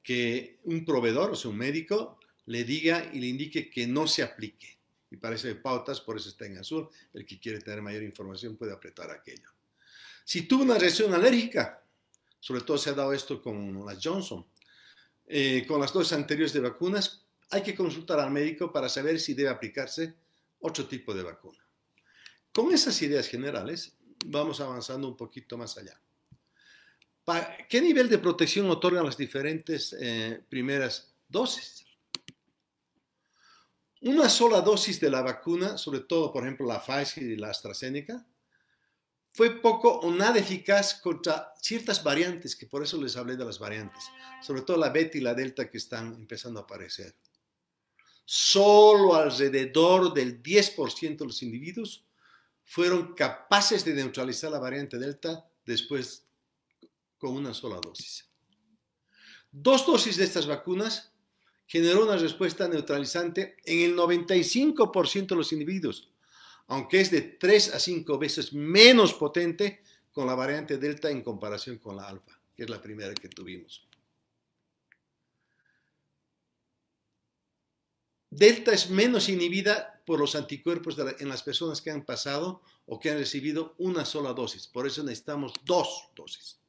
[0.03, 4.23] que un proveedor, o sea, un médico, le diga y le indique que no se
[4.23, 4.77] aplique.
[5.11, 6.89] Y para eso pautas, por eso está en azul.
[7.13, 9.49] El que quiere tener mayor información puede apretar aquello.
[10.23, 11.83] Si tuvo una reacción alérgica,
[12.39, 14.45] sobre todo se ha dado esto con la Johnson,
[15.27, 19.33] eh, con las dosis anteriores de vacunas, hay que consultar al médico para saber si
[19.33, 20.15] debe aplicarse
[20.59, 21.59] otro tipo de vacuna.
[22.51, 25.99] Con esas ideas generales, vamos avanzando un poquito más allá.
[27.67, 31.84] ¿Qué nivel de protección otorgan las diferentes eh, primeras dosis?
[34.01, 38.25] Una sola dosis de la vacuna, sobre todo por ejemplo la Pfizer y la AstraZeneca,
[39.33, 43.59] fue poco o nada eficaz contra ciertas variantes, que por eso les hablé de las
[43.59, 44.03] variantes,
[44.41, 47.15] sobre todo la beta y la delta que están empezando a aparecer.
[48.23, 52.05] Solo alrededor del 10% de los individuos
[52.63, 56.25] fueron capaces de neutralizar la variante delta después
[57.17, 58.29] con una sola dosis.
[59.51, 61.11] Dos dosis de estas vacunas
[61.67, 66.11] generó una respuesta neutralizante en el 95% de los individuos,
[66.67, 71.77] aunque es de 3 a 5 veces menos potente con la variante Delta en comparación
[71.77, 73.87] con la alfa, que es la primera que tuvimos.
[78.29, 83.09] Delta es menos inhibida por los anticuerpos en las personas que han pasado o que
[83.09, 84.67] han recibido una sola dosis.
[84.67, 86.59] Por eso necesitamos dos dosis.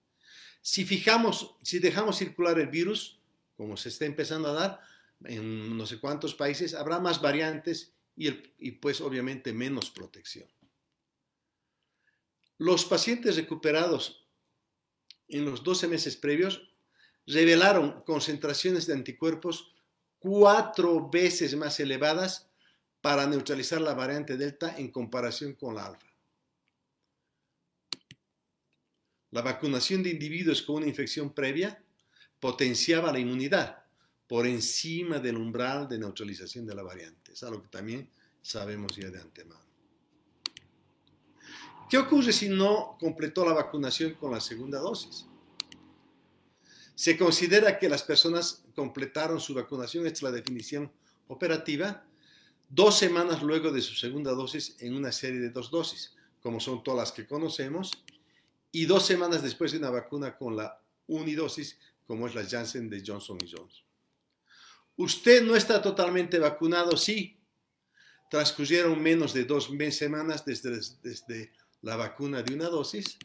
[0.63, 3.16] Si fijamos, si dejamos circular el virus,
[3.57, 4.81] como se está empezando a dar
[5.25, 10.49] en no sé cuántos países, habrá más variantes y, pues obviamente menos protección.
[12.59, 14.27] Los pacientes recuperados
[15.29, 16.71] en los 12 meses previos
[17.27, 19.75] revelaron concentraciones de anticuerpos
[20.19, 22.51] cuatro veces más elevadas
[23.01, 26.07] para neutralizar la variante Delta en comparación con la alfa.
[29.31, 31.85] La vacunación de individuos con una infección previa
[32.41, 33.85] potenciaba la inmunidad
[34.27, 37.33] por encima del umbral de neutralización de la variante.
[37.33, 38.11] Es algo que también
[38.43, 39.61] sabemos ya de antemano.
[41.89, 45.27] ¿Qué ocurre si no completó la vacunación con la segunda dosis?
[46.97, 50.91] Se considera que las personas completaron su vacunación, esta es la definición
[51.29, 52.05] operativa,
[52.69, 56.83] dos semanas luego de su segunda dosis en una serie de dos dosis, como son
[56.83, 57.93] todas las que conocemos,
[58.73, 63.03] y dos semanas después de una vacuna con la unidosis, como es la Janssen de
[63.05, 63.85] Johnson Johnson.
[64.97, 67.39] Usted no está totalmente vacunado, sí.
[68.31, 70.71] Transcurrieron menos de dos semanas desde,
[71.03, 73.19] desde la vacuna de una dosis,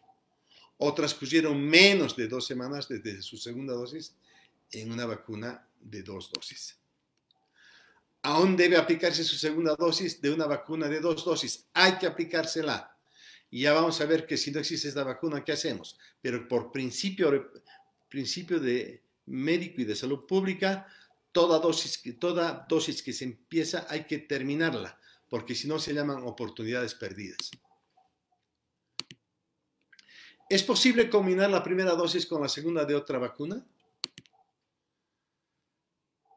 [0.77, 4.15] o transcurrieron menos de dos semanas desde su segunda dosis
[4.71, 6.77] en una vacuna de dos dosis.
[8.23, 11.67] Aún debe aplicarse su segunda dosis de una vacuna de dos dosis.
[11.73, 12.95] Hay que aplicársela
[13.49, 15.97] y ya vamos a ver que si no existe esta vacuna, ¿qué hacemos?
[16.21, 17.51] Pero por principio,
[18.11, 20.85] principio de médico y de salud pública,
[21.31, 26.23] toda dosis, toda dosis que se empieza hay que terminarla, porque si no se llaman
[26.23, 27.49] oportunidades perdidas.
[30.49, 33.65] ¿Es posible combinar la primera dosis con la segunda de otra vacuna?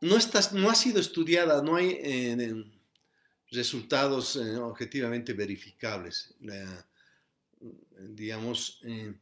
[0.01, 0.17] No,
[0.53, 2.65] no ha sido estudiada, no hay eh,
[3.51, 6.35] resultados eh, objetivamente verificables.
[7.99, 9.15] Digamos, eh,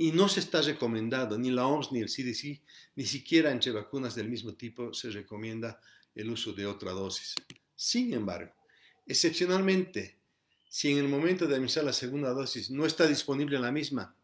[0.00, 2.62] y no se está recomendando, ni la OMS ni el CDC,
[2.94, 5.80] ni siquiera entre vacunas del mismo tipo se recomienda
[6.14, 7.34] el uso de otra dosis.
[7.74, 8.54] Sin embargo,
[9.04, 10.20] excepcionalmente,
[10.68, 14.14] si en el momento de administrar la segunda dosis no está disponible la misma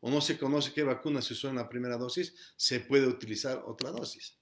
[0.00, 3.62] o no se conoce qué vacuna se usó en la primera dosis, se puede utilizar
[3.64, 4.36] otra dosis.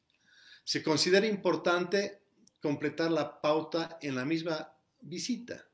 [0.65, 2.23] Se considera importante
[2.61, 5.69] completar la pauta en la misma visita.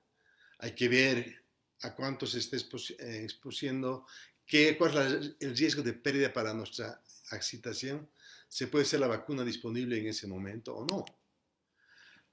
[0.58, 1.40] Hay que ver
[1.82, 4.06] a cuánto se esté eh, expusiendo,
[4.50, 8.08] qué, cuál es el riesgo de pérdida para nuestra excitación,
[8.48, 11.04] se puede ser la vacuna disponible en ese momento o no.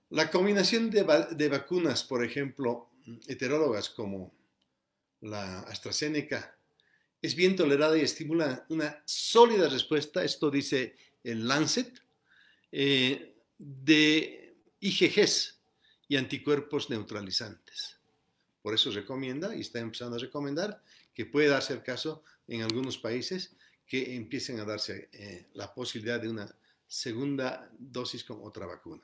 [0.09, 1.03] La combinación de,
[1.47, 2.89] vacunas, por ejemplo,
[3.27, 4.33] heterólogas como
[5.21, 6.57] la AstraZeneca
[7.21, 12.01] es bien tolerada y estimula una sólida respuesta, esto dice el Lancet,
[12.71, 15.59] eh, de IgGs
[16.07, 17.99] y anticuerpos neutralizantes.
[18.63, 20.81] Por eso recomienda y está empezando a recomendar
[21.17, 23.55] que puede darse el caso en algunos países
[23.87, 26.47] que empiecen a darse eh, la posibilidad de una
[26.85, 29.01] segunda dosis con otra vacuna.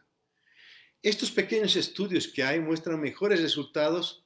[1.02, 4.24] Estos pequeños estudios que hay muestran mejores resultados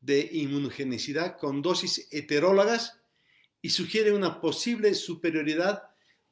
[0.00, 3.00] de inmunogenicidad con dosis heterólogas
[3.60, 5.82] y sugieren una posible superioridad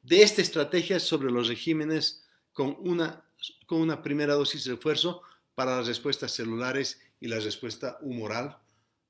[0.01, 3.24] de esta estrategia sobre los regímenes con una,
[3.66, 5.22] con una primera dosis de refuerzo
[5.57, 8.59] para las respuestas celulares y la respuesta humoral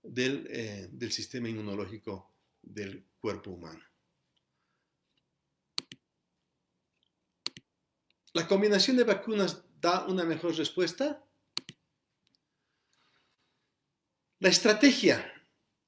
[0.05, 2.33] del, eh, del sistema inmunológico
[2.63, 3.83] del cuerpo humano.
[8.35, 11.25] ¿La combinación de vacunas da una mejor respuesta?
[14.41, 15.33] La estrategia,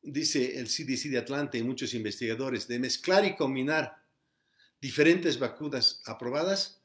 [0.00, 4.02] dice el CDC de Atlanta y muchos investigadores, de mezclar y combinar
[4.80, 6.80] diferentes vacunas aprobadas,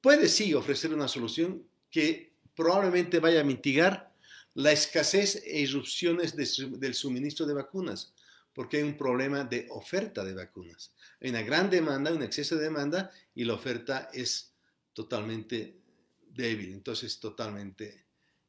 [0.00, 4.11] puede sí ofrecer una solución que probablemente vaya a mitigar
[4.54, 8.12] la escasez e irrupciones del suministro de vacunas,
[8.52, 10.92] porque hay un problema de oferta de vacunas.
[11.20, 14.52] Hay una gran demanda, un exceso de demanda y la oferta es
[14.92, 15.78] totalmente
[16.20, 18.06] débil, entonces totalmente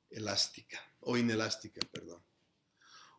[0.10, 2.22] elástica o inelástica, perdón.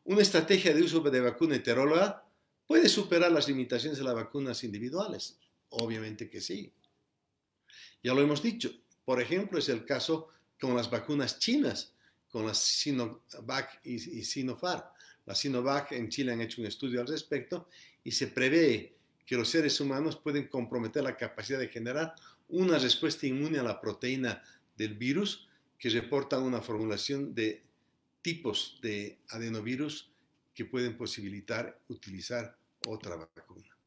[0.04, 2.26] Una estrategia de uso de vacuna heteróloga
[2.66, 5.38] puede superar las limitaciones de las vacunas individuales.
[5.70, 6.72] Obviamente que sí.
[8.02, 8.70] Ya lo hemos dicho.
[9.04, 10.28] Por ejemplo, es el caso
[10.60, 11.93] con las vacunas chinas,
[12.34, 14.82] con las Sinovac y, y Sinopharm.
[15.24, 17.68] La Sinovac en Chile han hecho un estudio al respecto
[18.02, 22.12] y se prevé que los seres humanos pueden comprometer la capacidad de generar
[22.48, 24.42] una respuesta inmune a la proteína
[24.76, 25.46] del virus
[25.78, 27.62] que reporta una formulación de
[28.20, 30.10] tipos de adenovirus
[30.52, 32.58] que pueden posibilitar utilizar
[32.88, 33.78] otra vacuna.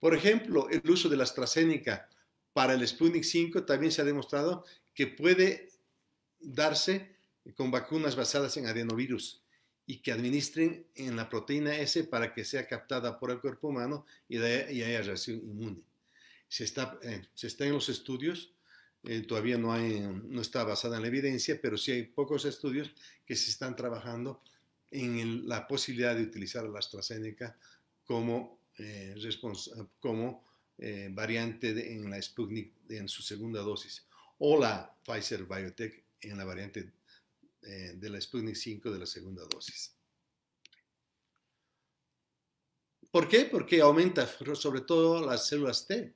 [0.00, 2.08] Por ejemplo, el uso de la AstraZeneca
[2.52, 5.70] para el Sputnik 5 también se ha demostrado que puede
[6.40, 7.15] darse
[7.54, 9.42] con vacunas basadas en adenovirus
[9.86, 14.04] y que administren en la proteína S para que sea captada por el cuerpo humano
[14.28, 15.82] y, haya reacción inmune.
[16.48, 18.52] Se está, eh, se está en los estudios,
[19.04, 22.90] eh, todavía no, hay, no está basada en la evidencia, pero sí hay pocos estudios
[23.24, 24.42] que se están trabajando
[24.90, 27.56] en la posibilidad de utilizar la AstraZeneca
[28.04, 29.14] como, eh,
[30.00, 30.44] como
[31.10, 34.04] variante en la Sputnik en su segunda dosis
[34.38, 36.92] o la Pfizer Biotech en la variante
[37.66, 39.92] de la Sputnik 5 de la segunda dosis.
[43.10, 43.46] ¿Por qué?
[43.46, 46.14] Porque aumenta sobre todo las células T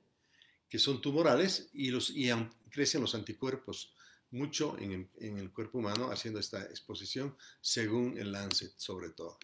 [0.71, 2.31] que son tumorales y, los, y
[2.69, 3.93] crecen los anticuerpos
[4.31, 9.37] mucho en el, cuerpo humano haciendo esta exposición, según el Lancet sobre todo.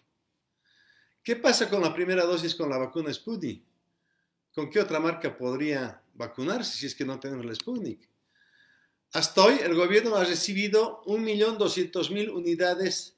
[1.22, 3.62] ¿Qué pasa con la primera dosis con la vacuna Sputnik?
[4.54, 8.08] ¿Con qué otra marca podría vacunarse si es que no tenemos la Sputnik?
[9.12, 13.14] Hasta hoy el gobierno ha recibido 1.200.000 unidades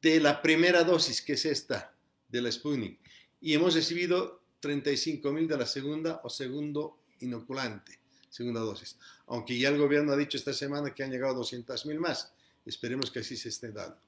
[0.00, 1.92] de la primera dosis, que es esta,
[2.28, 2.98] de la Sputnik,
[3.40, 7.98] y hemos recibido 35.000 de la segunda o segundo inoculante,
[8.30, 8.96] segunda dosis.
[9.26, 12.32] Aunque ya el gobierno ha dicho esta semana que han llegado 200.000 más.
[12.64, 13.98] Esperemos que así se esté dando.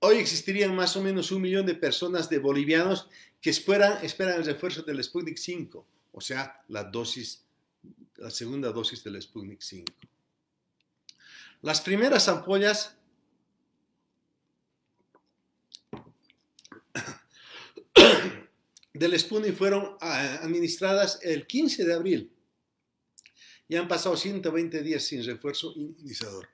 [0.00, 3.08] Hoy existirían más o menos un millón de personas de bolivianos
[3.40, 7.44] que esperan, esperan el refuerzo del Sputnik 5, o sea, la dosis,
[8.20, 9.92] la segunda dosis del Sputnik 5.
[11.62, 12.96] Las primeras ampollas
[18.92, 22.32] del Sputnik fueron ah, administradas el 15 de abril.
[23.68, 26.48] Y han pasado 120 días sin refuerzo inmunizador.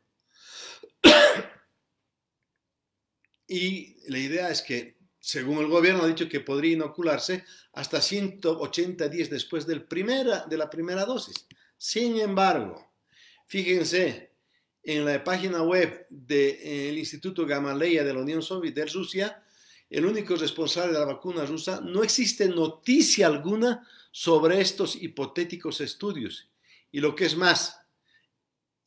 [3.49, 9.09] y la idea es que, según el gobierno ha dicho que podría inocularse hasta 180
[9.09, 11.47] días después del primera, de la primera dosis.
[11.77, 12.93] Sin embargo,
[13.47, 14.33] fíjense,
[14.83, 19.43] en la página web del Instituto Gamaleya de la Unión Soviética de Rusia,
[19.91, 26.49] el único responsable de la vacuna rusa, no existe noticia alguna sobre estos hipotéticos estudios.
[26.91, 27.81] Y lo que es más,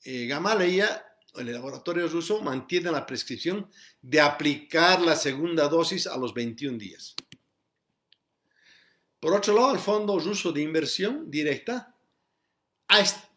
[0.04, 3.70] eh, Gamaleya, el laboratorio ruso, mantiene la prescripción
[4.02, 7.16] de aplicar la segunda dosis a los 21 días.
[9.20, 11.94] Por otro lado, el Fondo Ruso de Inversión Directa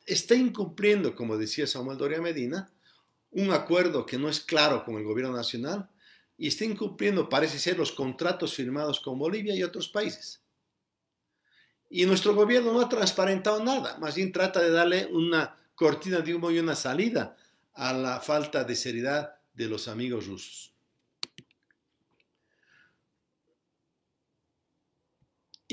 [0.07, 2.71] está incumpliendo, como decía Samuel Doria Medina,
[3.31, 5.89] un acuerdo que no es claro con el gobierno nacional
[6.37, 10.43] y está incumpliendo, parece ser, los contratos firmados con Bolivia y otros países.
[11.89, 16.35] Y nuestro gobierno no ha transparentado nada, más bien trata de darle una cortina de
[16.35, 17.37] humo y una salida
[17.75, 20.72] a la falta de seriedad de los amigos rusos.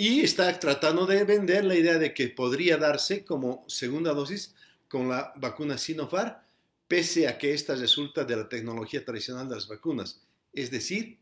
[0.01, 4.55] Y está tratando de vender la idea de que podría darse como segunda dosis
[4.87, 6.37] con la vacuna Sinopharm,
[6.87, 10.21] pese a que esta resulta de la tecnología tradicional de las vacunas.
[10.53, 11.19] Es decir,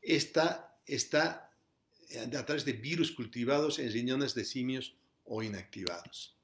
[0.00, 1.52] esta está
[2.18, 4.96] a través de virus cultivados en riñones de simios
[5.26, 6.34] o inactivados.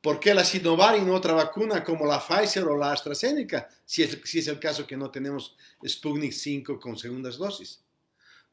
[0.00, 4.02] ¿Por qué la Sinovac y no otra vacuna como la Pfizer o la AstraZeneca, si
[4.02, 7.82] es, si es el caso que no tenemos Sputnik 5 con segundas dosis?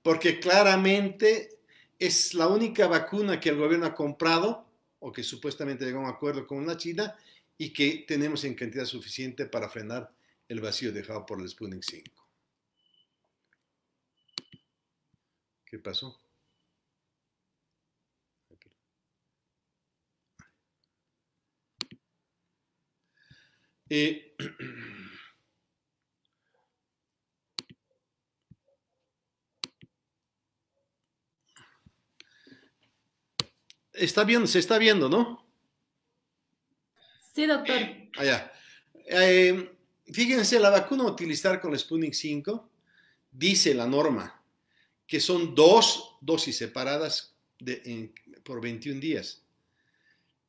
[0.03, 1.58] Porque claramente
[1.99, 4.65] es la única vacuna que el gobierno ha comprado
[4.99, 7.15] o que supuestamente llegó a un acuerdo con la China
[7.57, 10.11] y que tenemos en cantidad suficiente para frenar
[10.47, 12.27] el vacío dejado por el Sputnik 5.
[15.65, 16.19] ¿Qué pasó?
[23.91, 24.35] Eh,
[33.99, 35.45] está viendo, se está viendo, ¿no?
[37.33, 37.79] Sí, doctor.
[38.17, 38.51] Allá.
[39.11, 39.71] Ah, eh,
[40.05, 42.69] fíjense, la vacuna utilizar con el Sputnik 5
[43.31, 44.39] dice la norma
[45.09, 47.35] que son dos dosis separadas
[48.43, 49.43] por 21 días.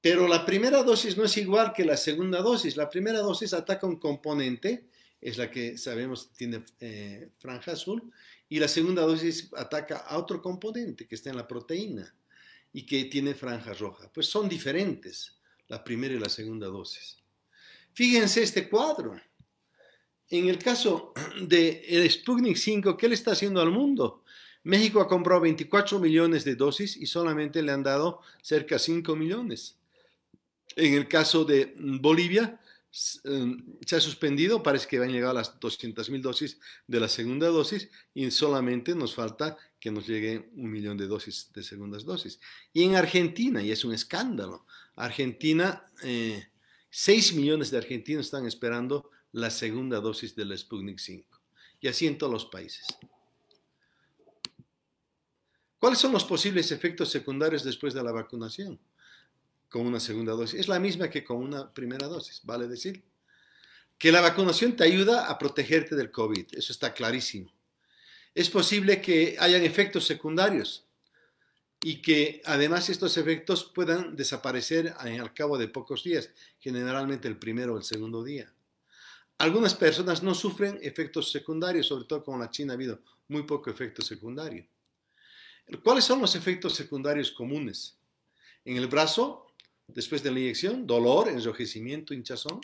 [0.03, 2.77] Pero la primera dosis no es igual que la segunda dosis.
[2.77, 4.87] La primera dosis ataca un componente,
[5.21, 8.13] es la que sabemos tiene eh, franja azul,
[8.51, 12.15] y la segunda dosis ataca a otro componente que está en la proteína
[12.73, 14.11] y que tiene franja roja.
[14.13, 17.17] Pues son diferentes la primera y la segunda dosis.
[17.93, 19.21] Fíjense este cuadro.
[20.29, 24.25] En el caso del el Sputnik 5, ¿qué le está haciendo al mundo?
[24.63, 29.17] México ha comprado 24 millones de dosis y solamente le han dado cerca de 5
[29.17, 29.79] millones.
[30.77, 32.61] En el caso de Bolivia,
[32.91, 37.89] se ha suspendido, parece que llegar a las 200 mil dosis de la segunda dosis
[38.15, 42.41] y solamente nos falta que nos llegue un millón de dosis de segundas dosis.
[42.73, 44.67] Y en Argentina, y es un escándalo,
[44.97, 51.41] Argentina, 6 eh, millones de argentinos están esperando la segunda dosis del Sputnik 5.
[51.81, 52.85] Y así en todos los países.
[55.79, 58.79] ¿Cuáles son los posibles efectos secundarios después de la vacunación
[59.71, 60.61] con una segunda dosis?
[60.61, 63.03] Es la misma que con una primera dosis, vale decir.
[63.97, 67.51] Que la vacunación te ayuda a protegerte del COVID, eso está clarísimo.
[68.35, 70.85] Es posible que hayan efectos secundarios
[71.83, 77.75] y que además estos efectos puedan desaparecer al cabo de pocos días, generalmente el primero
[77.75, 78.53] o el segundo día.
[79.39, 83.71] Algunas personas no sufren efectos secundarios, sobre todo con la China ha habido muy poco
[83.71, 84.67] efecto secundario.
[85.83, 87.97] ¿Cuáles son los efectos secundarios comunes?
[88.65, 89.50] En el brazo,
[89.95, 92.61] después de la inyección, dolor, enrojecimiento, hinchazón.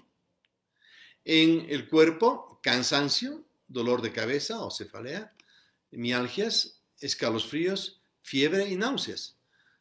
[1.25, 5.33] En el cuerpo, cansancio, dolor de cabeza o cefalea,
[5.91, 9.37] mialgias, escalofríos, fiebre y náuseas.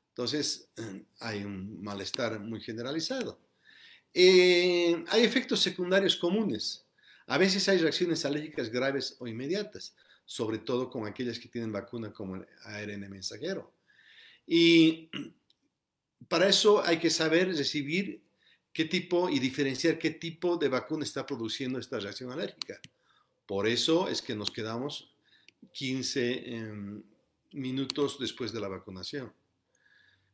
[0.09, 0.69] Entonces,
[1.19, 3.39] hay un malestar muy generalizado.
[4.13, 6.85] Eh, hay efectos secundarios comunes.
[7.27, 9.93] A veces hay reacciones alérgicas graves o inmediatas
[10.25, 13.71] sobre todo con aquellas que tienen vacuna como el ARN mensajero.
[14.45, 15.09] Y
[16.27, 18.21] para eso hay que saber recibir
[18.73, 22.79] qué tipo y diferenciar qué tipo de vacuna está produciendo esta reacción alérgica.
[23.45, 25.13] Por eso es que nos quedamos
[25.71, 27.03] 15 em,
[27.53, 29.31] minutos después de la vacunación.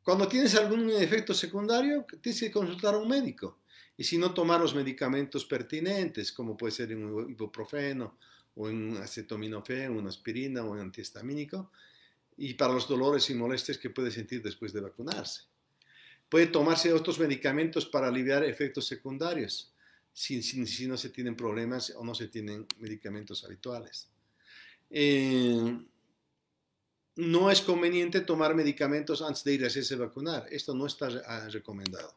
[0.04, 3.60] Cuando tienes algún efecto secundario, tienes que consultar a un médico.
[3.96, 8.18] Y si no, tomar los medicamentos pertinentes, como puede ser un ibuprofeno
[8.56, 11.72] o en acetaminofén, una aspirina o un antihistamínico,
[12.38, 15.44] y para los dolores y molestias que puede sentir después de vacunarse.
[16.32, 19.74] Puede tomarse otros medicamentos para aliviar efectos secundarios,
[20.14, 20.40] si,
[20.88, 24.08] no se tienen problemas o no se tienen medicamentos habituales.
[24.90, 25.78] Eh,
[27.18, 30.48] no es conveniente tomar medicamentos antes de ir a hacerse vacunar.
[30.50, 31.10] Esto no está
[31.50, 32.16] recomendado.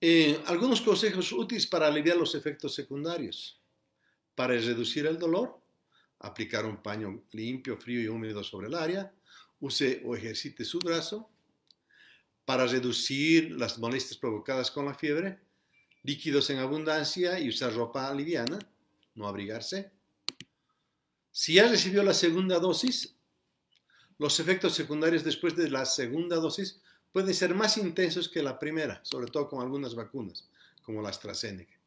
[0.00, 3.62] Eh, algunos consejos útiles para aliviar los efectos secundarios.
[4.34, 5.56] Para reducir el dolor,
[6.18, 9.14] aplicar un paño limpio, frío y húmedo sobre el área.
[9.60, 11.31] Use o ejercite su brazo.
[12.44, 15.40] Para reducir las molestias provocadas con la fiebre,
[16.02, 18.58] líquidos en abundancia y usar ropa liviana,
[19.14, 19.92] no abrigarse.
[21.30, 23.14] Si ya recibió la segunda dosis,
[24.18, 26.80] los efectos secundarios después de la segunda dosis
[27.12, 30.48] pueden ser más intensos que la primera, sobre todo con algunas vacunas,
[30.82, 31.82] como la AstraZeneca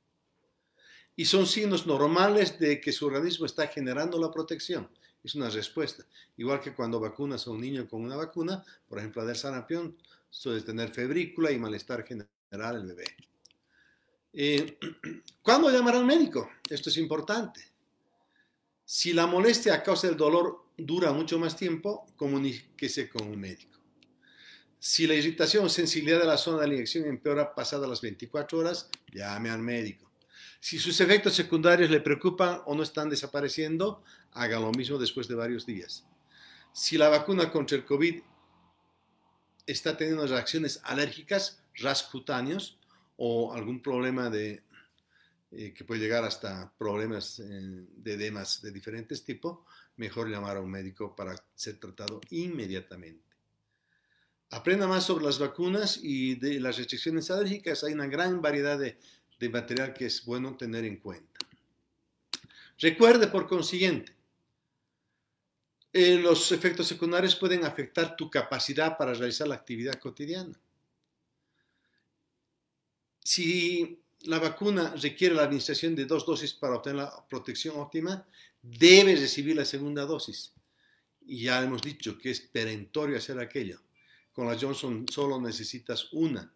[1.15, 4.89] y son signos normales de que su organismo está generando la protección.
[5.23, 6.05] Es una respuesta.
[6.37, 9.97] Igual que cuando vacunas a un niño con una vacuna, por ejemplo, la del sarampión,
[10.35, 13.05] suele tener febrícula y malestar general el bebé.
[14.33, 14.77] Eh,
[15.41, 16.51] ¿Cuándo llamar al médico?
[16.69, 17.61] Esto es importante.
[18.83, 23.79] Si la molestia a causa del dolor dura mucho más tiempo, comuníquese con un médico.
[24.77, 28.59] Si la irritación o sensibilidad de la zona de la inyección empeora pasadas las 24
[28.59, 30.11] horas, llame al médico.
[30.59, 35.35] Si sus efectos secundarios le preocupan o no están desapareciendo, haga lo mismo después de
[35.35, 36.05] varios días.
[36.73, 38.21] Si la vacuna contra el COVID
[39.65, 42.77] está teniendo reacciones alérgicas, rascutáneos
[43.17, 44.63] o algún problema de,
[45.51, 49.59] eh, que puede llegar hasta problemas eh, de edemas de diferentes tipos,
[49.97, 53.23] mejor llamar a un médico para ser tratado inmediatamente.
[54.51, 57.83] Aprenda más sobre las vacunas y de las restricciones alérgicas.
[57.83, 58.97] Hay una gran variedad de,
[59.39, 61.39] de material que es bueno tener en cuenta.
[62.77, 64.13] Recuerde, por consiguiente,
[65.97, 70.59] eh, los efectos secundarios pueden afectar tu capacidad para realizar la actividad cotidiana.
[73.23, 78.27] Si la vacuna requiere la administración de dos dosis para obtener la protección óptima,
[78.61, 80.51] debes recibir la segunda dosis.
[81.25, 83.79] Y ya hemos dicho que es perentorio hacer aquello.
[84.33, 86.53] Con la Johnson solo necesitas una.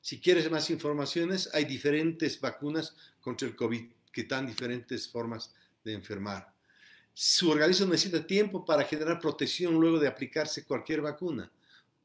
[0.00, 3.82] Si quieres más informaciones, hay diferentes vacunas contra el COVID
[4.12, 6.55] que dan diferentes formas de enfermar.
[7.18, 11.50] Su organismo necesita tiempo para generar protección luego de aplicarse cualquier vacuna.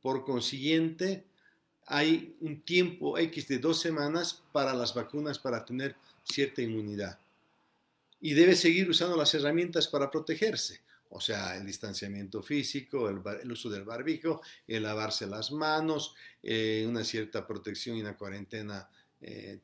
[0.02, 1.26] Por consiguiente,
[1.86, 7.20] hay un tiempo X de dos semanas para las vacunas para tener cierta inmunidad.
[8.22, 10.80] Y debe seguir usando las herramientas para protegerse
[11.14, 17.04] o sea, el distanciamiento físico, el, uso del barbijo, el lavarse las manos, eh, una
[17.04, 18.90] cierta protección y una cuarentena
[19.20, 19.60] eh,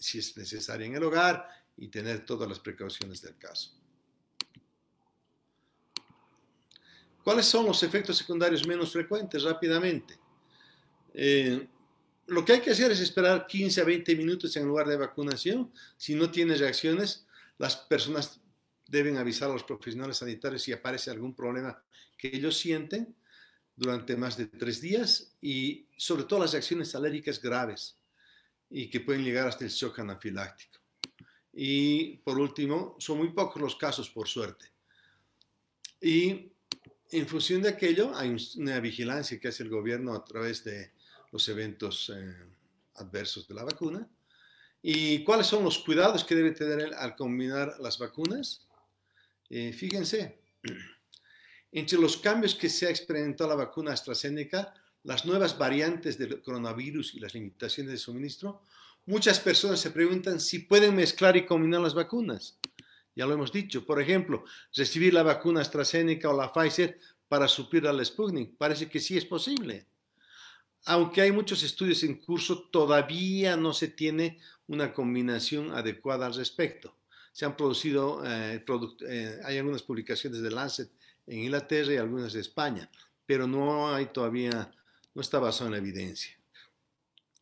[0.00, 3.81] si es necesaria en el hogar y tener todas las precauciones del caso.
[7.22, 9.42] ¿Cuáles son los efectos secundarios menos frecuentes?
[9.42, 10.18] Rápidamente.
[11.14, 11.68] Eh,
[12.26, 15.72] lo que hay que hacer es esperar 15 a 20 minutos en lugar de vacunación.
[15.96, 17.26] Si no tiene reacciones,
[17.58, 18.40] las personas
[18.86, 21.82] deben avisar a los profesionales sanitarios si aparece algún problema
[22.16, 23.14] que ellos sienten
[23.74, 27.96] durante más de tres días y sobre todo las reacciones alérgicas graves
[28.68, 30.80] y que pueden llegar hasta el shock anafiláctico.
[31.52, 34.66] Y por último, son muy pocos los casos, por suerte.
[36.00, 36.51] Y
[37.12, 40.92] en función de aquello, hay una vigilancia que hace el gobierno a través de
[41.30, 42.34] los eventos eh,
[42.94, 44.08] adversos de la vacuna.
[44.80, 48.66] ¿Y cuáles son los cuidados que debe tener al combinar las vacunas?
[49.50, 50.38] Eh, fíjense,
[51.72, 54.72] entre los cambios que se ha experimentado la vacuna AstraZeneca,
[55.04, 58.62] las nuevas variantes del coronavirus y las limitaciones de suministro,
[59.04, 62.58] muchas personas se preguntan si pueden mezclar y combinar las vacunas.
[63.14, 64.44] Ya lo hemos dicho, por ejemplo,
[64.74, 66.98] recibir la vacuna AstraZeneca o la Pfizer
[67.28, 68.56] para suplir al Sputnik.
[68.56, 69.86] Parece que sí es posible.
[70.86, 76.96] Aunque hay muchos estudios en curso, todavía no se tiene una combinación adecuada al respecto
[77.32, 78.62] se han producido, eh,
[79.08, 80.90] eh, hay algunas publicaciones de Lancet
[81.26, 82.90] en Inglaterra y algunas de España,
[83.24, 84.70] pero no hay todavía,
[85.14, 86.38] no está basado en la evidencia.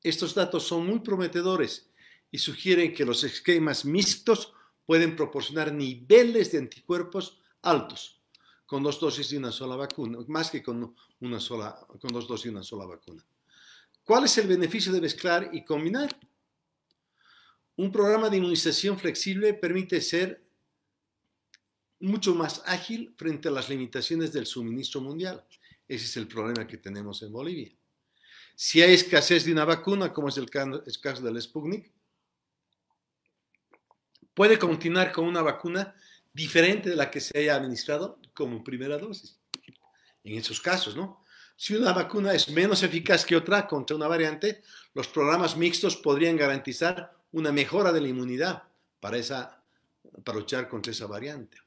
[0.03, 1.91] Estos datos son muy prometedores
[2.31, 4.53] y sugieren que los esquemas mixtos
[4.91, 8.21] pueden proporcionar niveles de anticuerpos altos
[8.67, 12.47] con dos dosis de una sola vacuna, más que con, una sola, con dos dosis
[12.47, 13.25] de una sola vacuna.
[14.03, 16.19] ¿Cuál es el beneficio de mezclar y combinar?
[17.77, 20.43] Un programa de inmunización flexible permite ser
[22.01, 25.47] mucho más ágil frente a las limitaciones del suministro mundial.
[25.87, 27.71] Ese es el problema que tenemos en Bolivia.
[28.57, 31.93] Si hay escasez de una vacuna, como es el caso del Sputnik,
[34.35, 35.95] puede continuar con una vacuna
[36.33, 39.39] diferente de la que se haya administrado como primera dosis.
[40.23, 41.25] En esos casos, ¿no?
[41.57, 44.63] Si una vacuna es menos eficaz que otra contra una variante,
[44.95, 48.63] los programas mixtos podrían garantizar una mejora de la inmunidad
[48.99, 49.63] para, esa,
[50.25, 51.59] para luchar contra esa variante.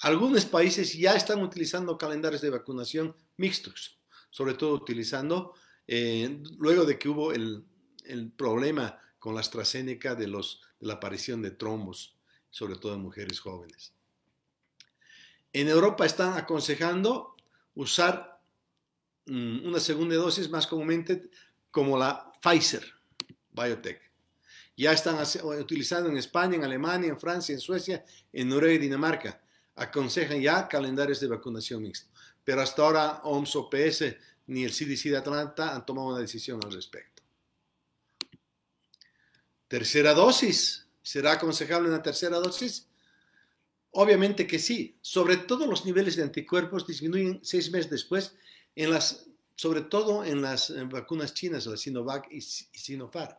[0.00, 5.54] Algunos países ya están utilizando calendarios de vacunación mixtos, sobre todo utilizando,
[5.86, 7.64] eh, luego de que hubo el,
[8.36, 12.16] problema con la AstraZeneca de, los, de la aparición de trombos,
[12.50, 13.92] sobre todo en mujeres jóvenes.
[15.52, 17.36] En Europa están aconsejando
[17.76, 18.40] usar
[19.26, 21.30] mm, una segunda dosis más comúnmente
[21.70, 22.84] como la Pfizer
[23.52, 24.12] Biotech
[24.76, 25.16] ya están
[25.60, 29.40] utilizando en España, en Alemania, en Francia, en Suecia, en Noruega y Dinamarca.
[29.76, 32.10] Aconsejan ya calendarios de vacunación mixto.
[32.42, 34.16] Pero hasta ahora OMS, OPS
[34.46, 37.11] ni el CDC de Atlanta han tomado una decisión al respecto.
[39.72, 40.86] Tercera dosis.
[41.00, 42.88] ¿Será aconsejable una tercera dosis?
[43.92, 44.98] Obviamente que sí.
[45.00, 48.34] Sobre todo los niveles de anticuerpos disminuyen seis meses después,
[48.76, 53.34] en las, sobre todo en las vacunas chinas, la Sinovac y Sinopharm.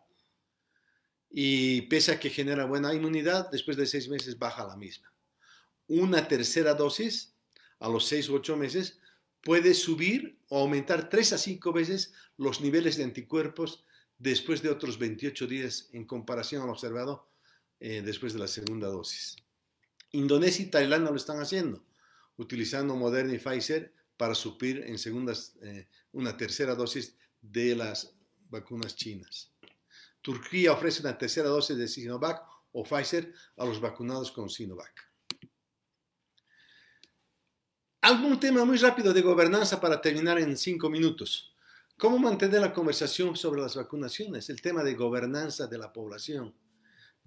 [1.30, 5.14] y pese a que genera buena inmunidad, después de seis meses baja la misma.
[5.88, 7.36] Una tercera dosis
[7.78, 8.98] a los seis u ocho meses
[9.44, 13.84] puede subir o aumentar tres a cinco veces los niveles de anticuerpos
[14.24, 17.28] después de otros 28 días en comparación al observado
[17.82, 19.36] eh, después de la segunda dosis.
[20.12, 21.84] Indonesia y Tailandia lo están haciendo,
[22.38, 28.14] utilizando Moderna y Pfizer para suplir en segundas, eh, una tercera dosis de las
[28.50, 29.52] vacunas chinas.
[30.22, 35.12] Turquía ofrece una tercera dosis de Sinovac o Pfizer a los vacunados con Sinovac.
[38.00, 41.53] Algún tema muy rápido de gobernanza para terminar en cinco minutos.
[41.98, 44.50] ¿Cómo mantener la conversación sobre las vacunaciones?
[44.50, 46.54] El tema de gobernanza de la población.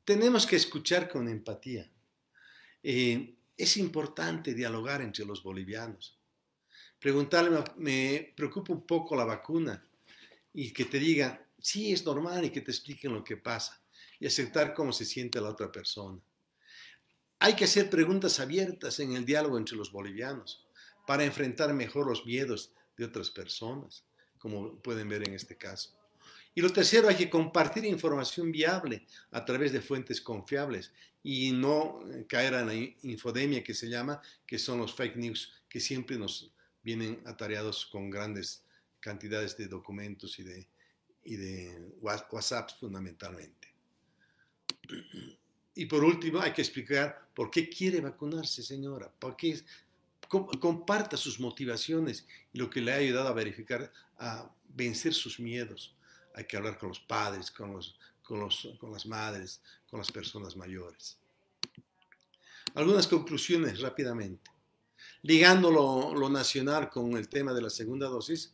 [0.05, 1.91] Tenemos que escuchar con empatía.
[2.83, 6.19] Eh, es importante dialogar entre los bolivianos.
[6.99, 9.85] Preguntarle, me preocupa un poco la vacuna
[10.53, 13.81] y que te diga, sí, es normal y que te expliquen lo que pasa
[14.19, 16.21] y aceptar cómo se siente la otra persona.
[17.39, 20.67] Hay que hacer preguntas abiertas en el diálogo entre los bolivianos
[21.07, 24.05] para enfrentar mejor los miedos de otras personas,
[24.39, 25.91] como pueden ver en este caso.
[26.55, 30.91] Y lo tercero, hay que compartir información viable a través de fuentes confiables
[31.23, 35.81] y no caer en la infodemia que se llama, que son los fake news que
[35.81, 36.51] siempre nos
[36.83, 38.65] vienen atareados con grandes
[39.01, 40.69] cantidades de documentos y de,
[41.25, 43.69] y de WhatsApp fundamentalmente.
[45.75, 49.61] Y por último, hay que explicar por qué quiere vacunarse, señora, por qué
[50.29, 55.95] comparta sus motivaciones y lo que le ha ayudado a verificar, a vencer sus miedos.
[56.35, 60.13] Hay que hablar con los padres, con, los, con, los, con las madres, con las
[60.13, 61.19] personas mayores.
[62.75, 64.51] Algunas conclusiones rápidamente.
[65.23, 68.53] Ligando lo, lo nacional con el tema de la segunda dosis,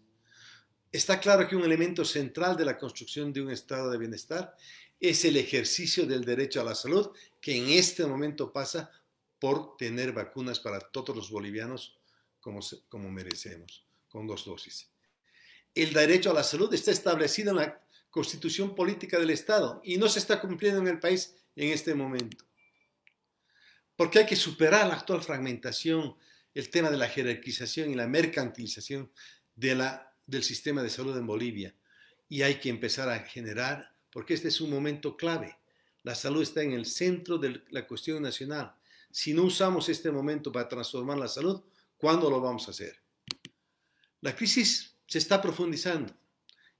[0.93, 4.55] Está claro que un elemento central de la construcción de un estado de bienestar
[5.01, 7.09] es el ejercicio del derecho a la salud,
[7.41, 8.91] que en este momento pasa
[9.43, 11.99] por tener vacunas para todos los bolivianos
[12.40, 14.88] como, como merecemos, con dos dosis.
[15.74, 20.09] El derecho a la salud está establecido en la constitución política del Estado y no
[20.09, 22.45] se está cumpliendo en el país en este momento.
[23.97, 26.14] Porque hay que superar la actual fragmentación,
[26.55, 29.11] el tema de la jerarquización y la mercantilización
[29.57, 31.74] de la del sistema de salud en Bolivia
[32.28, 35.59] y hay que empezar a generar, porque este es un momento clave.
[36.05, 38.76] La salud está en el centro de la cuestión nacional.
[39.13, 41.63] Si no usamos este momento para transformar la salud,
[41.99, 42.99] ¿cuándo lo vamos a hacer?
[44.23, 46.17] La crisis se está profundizando.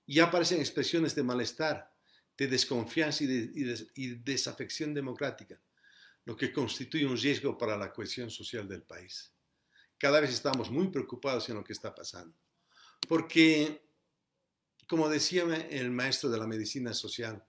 [0.07, 1.95] Ya aparecen expresiones de malestar,
[2.39, 5.61] de desconfianza y, de, y desafección democrática,
[6.25, 9.31] lo que constituye un riesgo para la cohesión social del país.
[9.99, 12.35] Cada vez estamos muy preocupados en lo que está pasando.
[13.07, 13.85] Porque,
[14.89, 17.45] como decía el maestro de la medicina social,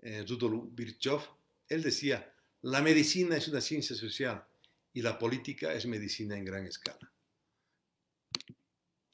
[0.00, 1.20] eh, Rudolf Virchow,
[1.68, 2.31] él decía,
[2.62, 4.44] la medicina es una ciencia social
[4.92, 7.12] y la política es medicina en gran escala.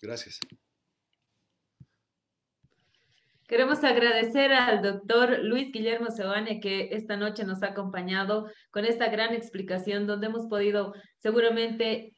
[0.01, 0.39] Gracias.
[3.47, 9.09] Queremos agradecer al doctor Luis Guillermo Sebane que esta noche nos ha acompañado con esta
[9.09, 12.15] gran explicación donde hemos podido seguramente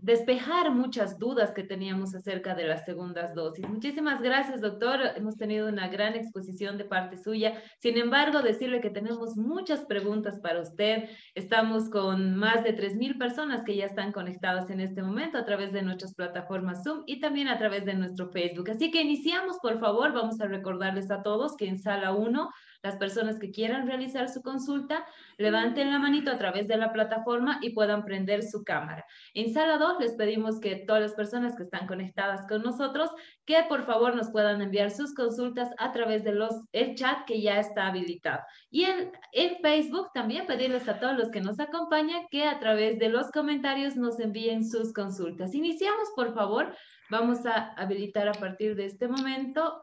[0.00, 3.68] despejar muchas dudas que teníamos acerca de las segundas dosis.
[3.68, 5.00] Muchísimas gracias, doctor.
[5.16, 7.60] Hemos tenido una gran exposición de parte suya.
[7.78, 11.08] Sin embargo, decirle que tenemos muchas preguntas para usted.
[11.34, 15.72] Estamos con más de 3.000 personas que ya están conectadas en este momento a través
[15.72, 18.70] de nuestras plataformas Zoom y también a través de nuestro Facebook.
[18.70, 20.12] Así que iniciamos, por favor.
[20.12, 22.50] Vamos a recordarles a todos que en sala 1
[22.82, 25.04] las personas que quieran realizar su consulta,
[25.36, 29.04] levanten la manito a través de la plataforma y puedan prender su cámara.
[29.34, 33.10] En sala 2 les pedimos que todas las personas que están conectadas con nosotros,
[33.44, 37.42] que por favor nos puedan enviar sus consultas a través de los, el chat que
[37.42, 38.40] ya está habilitado.
[38.70, 42.98] Y en, en Facebook también pedirles a todos los que nos acompañan que a través
[42.98, 45.54] de los comentarios nos envíen sus consultas.
[45.54, 46.74] Iniciamos, por favor.
[47.10, 49.82] Vamos a habilitar a partir de este momento.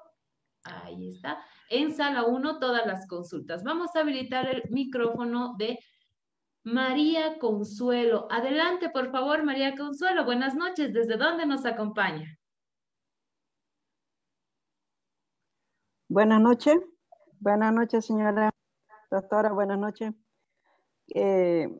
[0.63, 1.37] Ahí está
[1.69, 3.63] en sala 1 todas las consultas.
[3.63, 5.79] Vamos a habilitar el micrófono de
[6.63, 8.27] María Consuelo.
[8.29, 10.25] Adelante, por favor, María Consuelo.
[10.25, 10.93] Buenas noches.
[10.93, 12.37] ¿Desde dónde nos acompaña?
[16.09, 16.77] Buenas noches.
[17.39, 18.49] Buenas noches, señora
[19.11, 19.51] doctora.
[19.51, 20.13] Buenas noches.
[21.13, 21.77] Eh,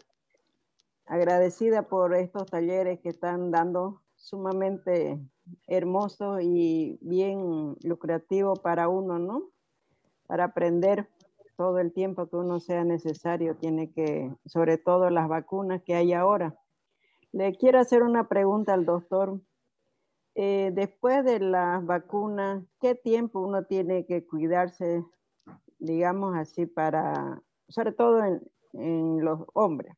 [1.06, 5.20] agradecida por estos talleres que están dando sumamente
[5.68, 9.52] hermosos y bien lucrativos para uno, ¿no?
[10.28, 11.09] Para aprender
[11.55, 16.13] todo el tiempo que uno sea necesario, tiene que, sobre todo las vacunas que hay
[16.13, 16.55] ahora.
[17.32, 19.41] Le quiero hacer una pregunta al doctor.
[20.36, 25.03] Eh, después de las vacunas, ¿qué tiempo uno tiene que cuidarse
[25.80, 28.41] digamos así, para, sobre todo en,
[28.73, 29.95] en los hombres,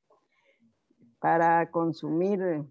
[1.20, 2.64] para consumir,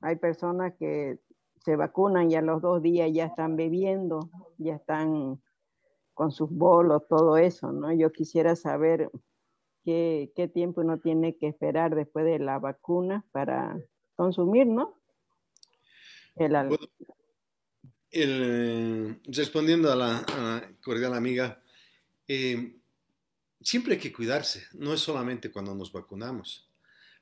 [0.00, 1.18] hay personas que
[1.64, 4.20] se vacunan y a los dos días ya están bebiendo,
[4.58, 5.40] ya están
[6.20, 7.90] con sus bolos, todo eso, ¿no?
[7.94, 9.10] Yo quisiera saber
[9.86, 13.80] qué, tiempo uno tiene que esperar después de la vacuna para
[14.16, 15.00] consumir, ¿no?
[16.36, 16.54] El,
[18.10, 21.62] el, respondiendo a la, a la, cordial amiga,
[22.28, 22.76] eh,
[23.62, 26.68] siempre hay que cuidarse, no es solamente cuando nos vacunamos,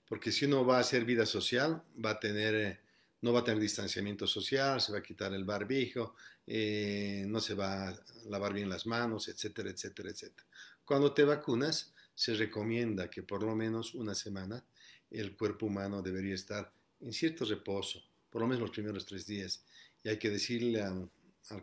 [0.09, 2.81] porque si uno va a hacer vida social, va a tener, eh,
[3.21, 6.15] no va a tener distanciamiento social, se va a quitar el barbijo,
[6.47, 10.47] eh, no se va a lavar bien las manos, etcétera, etcétera, etcétera.
[10.85, 14.65] Cuando te vacunas, se recomienda que por lo menos una semana
[15.11, 19.65] el cuerpo humano debería estar en cierto reposo, por lo menos los primeros tres días.
[20.03, 21.11] Y hay que decirle al,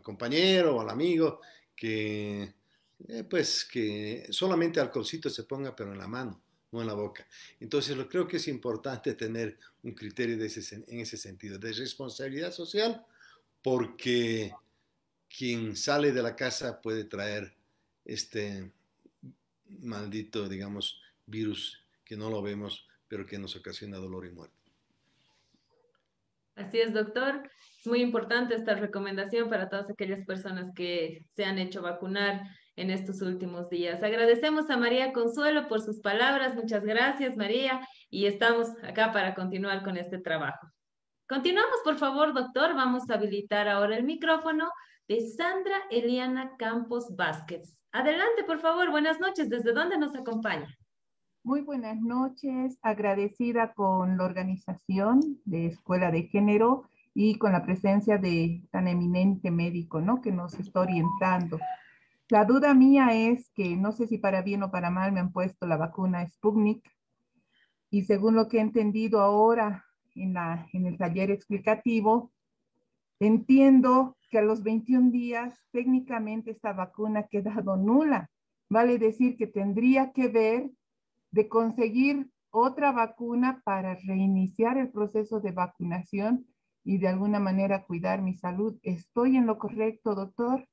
[0.02, 1.40] compañero o al amigo
[1.74, 2.54] que,
[3.06, 6.42] eh, pues, que solamente alcoholcito se ponga, pero en la mano,
[6.80, 7.26] en la boca.
[7.60, 11.72] Entonces, lo, creo que es importante tener un criterio de ese, en ese sentido, de
[11.72, 13.04] responsabilidad social,
[13.62, 14.52] porque
[15.28, 17.54] quien sale de la casa puede traer
[18.04, 18.70] este
[19.80, 24.54] maldito, digamos, virus que no lo vemos, pero que nos ocasiona dolor y muerte.
[26.54, 27.50] Así es, doctor.
[27.80, 32.42] Es muy importante esta recomendación para todas aquellas personas que se han hecho vacunar
[32.76, 34.02] en estos últimos días.
[34.02, 36.54] Agradecemos a María Consuelo por sus palabras.
[36.54, 37.80] Muchas gracias, María.
[38.10, 40.68] Y estamos acá para continuar con este trabajo.
[41.28, 42.74] Continuamos, por favor, doctor.
[42.74, 44.70] Vamos a habilitar ahora el micrófono
[45.08, 47.76] de Sandra Eliana Campos Vázquez.
[47.92, 48.90] Adelante, por favor.
[48.90, 49.48] Buenas noches.
[49.48, 50.68] ¿Desde dónde nos acompaña?
[51.42, 52.78] Muy buenas noches.
[52.82, 59.50] Agradecida con la organización de Escuela de Género y con la presencia de tan eminente
[59.50, 60.20] médico, ¿no?
[60.20, 61.58] Que nos está orientando.
[62.28, 65.32] La duda mía es que no sé si para bien o para mal me han
[65.32, 66.82] puesto la vacuna Sputnik
[67.88, 69.84] y según lo que he entendido ahora
[70.16, 72.32] en, la, en el taller explicativo,
[73.20, 78.28] entiendo que a los 21 días técnicamente esta vacuna ha quedado nula.
[78.68, 80.70] Vale decir que tendría que ver
[81.30, 86.44] de conseguir otra vacuna para reiniciar el proceso de vacunación
[86.82, 88.76] y de alguna manera cuidar mi salud.
[88.82, 90.66] ¿Estoy en lo correcto, doctor?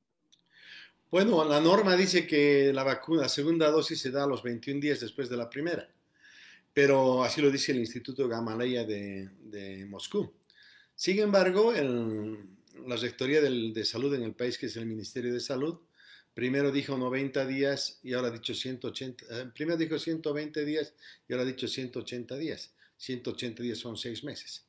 [1.14, 4.99] Bueno, la norma dice que la vacuna, segunda dosis se da a los 21 días
[4.99, 5.88] después de la primera,
[6.74, 10.34] pero así lo dice el Instituto Gamaleya de, Moscú.
[10.95, 12.39] Sin embargo, el,
[12.88, 15.82] la Rectoría de Salud en el país, que es el Ministerio de Salud,
[16.34, 20.95] primero dijo 90 días y ahora ha dicho 180, eh, primero dijo 120 días
[21.30, 22.74] y ahora ha dicho 180 días.
[22.97, 24.66] 180 días son seis meses.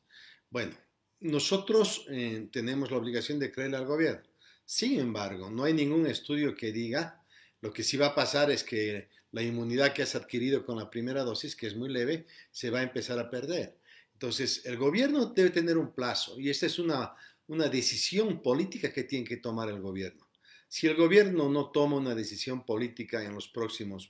[0.51, 0.77] Bueno,
[1.21, 4.34] nosotros eh, tenemos la obligación de creerle al gobierno.
[4.65, 7.23] Sin embargo, no hay ningún estudio que diga,
[7.61, 10.91] lo que sí va a pasar es que la inmunidad que has adquirido con la
[10.91, 13.79] primera dosis, que es muy leve, se va a empezar a perder.
[14.13, 17.15] Entonces, el gobierno debe tener un plazo y esta es una,
[17.49, 20.29] una decisión política que tiene que tomar el gobierno.
[20.69, 24.09] Si el gobierno no toma una decisión política en los próximos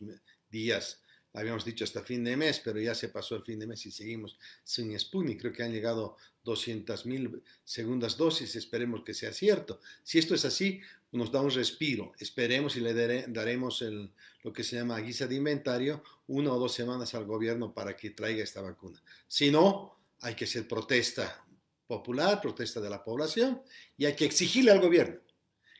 [0.50, 1.03] días,
[1.34, 3.90] habíamos dicho hasta fin de mes, pero ya se pasó el fin de mes y
[3.90, 5.40] seguimos sin Sputnik.
[5.40, 9.80] Creo que han llegado 200 mil segundas dosis, esperemos que sea cierto.
[10.02, 10.80] Si esto es así,
[11.12, 12.12] nos da un respiro.
[12.18, 12.94] Esperemos y le
[13.28, 14.12] daremos el,
[14.42, 18.10] lo que se llama guisa de inventario una o dos semanas al gobierno para que
[18.10, 19.02] traiga esta vacuna.
[19.28, 21.44] Si no, hay que hacer protesta
[21.86, 23.62] popular, protesta de la población,
[23.96, 25.20] y hay que exigirle al gobierno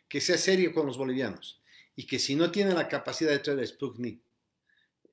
[0.09, 1.61] que sea serio con los bolivianos
[1.97, 4.23] y que si no tiene la capacidad de traer Sputnik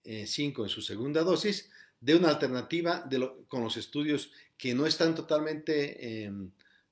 [0.03, 4.85] 5 eh, en su segunda dosis, de una alternativa de con los estudios que no
[4.85, 6.31] están totalmente eh,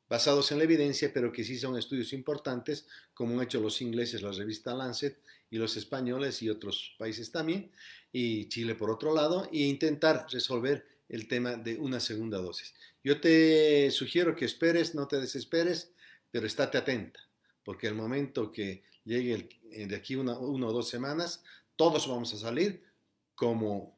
[0.08, 4.22] basados en la evidencia, pero que sí son estudios importantes, como han hecho los ingleses,
[4.22, 5.20] la revista Lancet,
[5.52, 7.72] y los españoles y otros países también,
[8.12, 12.74] y Chile por otro lado, e intentar resolver el tema de una segunda dosis.
[13.04, 15.92] Yo te sugiero que esperes, no te desesperes,
[16.32, 17.20] pero estate atenta,
[17.64, 21.44] porque el momento que llegue el, eh, de aquí una, una, o dos semanas,
[21.76, 22.84] todos vamos a salir
[23.40, 23.98] como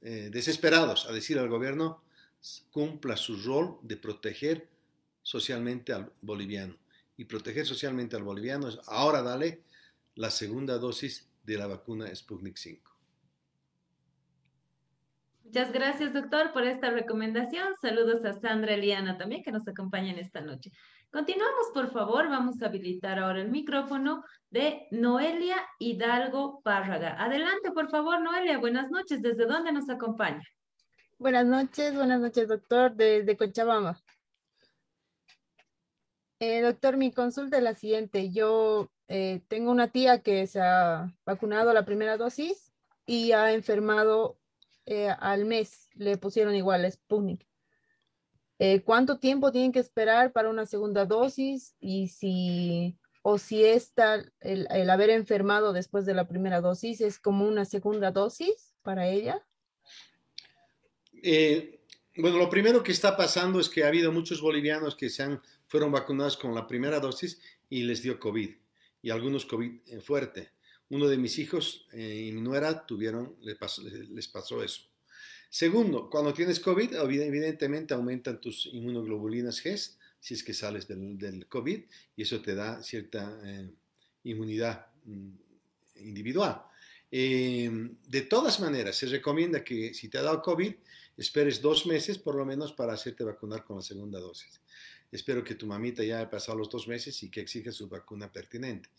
[0.00, 2.02] eh, desesperados a decir al gobierno,
[2.72, 4.68] cumpla su rol de proteger
[5.22, 6.76] socialmente al boliviano.
[7.16, 9.62] Y proteger socialmente al boliviano es ahora dale
[10.16, 12.92] la segunda dosis de la vacuna Sputnik 5.
[15.44, 17.74] Muchas gracias, doctor, por esta recomendación.
[17.80, 20.72] Saludos a Sandra Eliana también, que nos acompaña en esta noche.
[21.10, 22.28] Continuamos, por favor.
[22.28, 27.22] Vamos a habilitar ahora el micrófono de Noelia Hidalgo Párraga.
[27.22, 28.58] Adelante, por favor, Noelia.
[28.58, 29.22] Buenas noches.
[29.22, 30.42] ¿Desde dónde nos acompaña?
[31.18, 33.98] Buenas noches, buenas noches, doctor, desde Cochabamba.
[36.38, 38.30] Eh, doctor, mi consulta es la siguiente.
[38.30, 42.74] Yo eh, tengo una tía que se ha vacunado la primera dosis
[43.06, 44.38] y ha enfermado
[44.84, 45.88] eh, al mes.
[45.94, 47.46] Le pusieron igual Sputnik.
[48.58, 51.74] Eh, ¿Cuánto tiempo tienen que esperar para una segunda dosis?
[51.78, 57.46] Y si, o si esta, el, haber enfermado después de la primera dosis es como
[57.46, 59.44] una segunda dosis para ella.
[61.22, 61.80] Eh,
[62.16, 65.42] bueno, lo primero que está pasando es que ha habido muchos bolivianos que se han,
[65.66, 68.50] fueron vacunados con la primera dosis y les dio COVID,
[69.02, 70.52] y algunos COVID eh, fuerte.
[70.88, 74.82] Uno de mis hijos eh, y mi nuera tuvieron, les pasó eso.
[75.48, 81.46] Segundo, cuando tienes COVID, evidentemente aumentan tus inmunoglobulinas G, si es que sales del, del
[81.46, 81.80] COVID,
[82.16, 83.70] y eso te da cierta eh,
[84.24, 85.30] inmunidad mm,
[86.00, 86.62] individual.
[87.10, 87.70] Eh,
[88.06, 90.74] de todas maneras, se recomienda que si te ha dado COVID,
[91.16, 94.60] esperes dos meses por lo menos para hacerte vacunar con la segunda dosis.
[95.12, 98.32] Espero que tu mamita ya haya pasado los dos meses y que exija su vacuna
[98.32, 98.90] pertinente.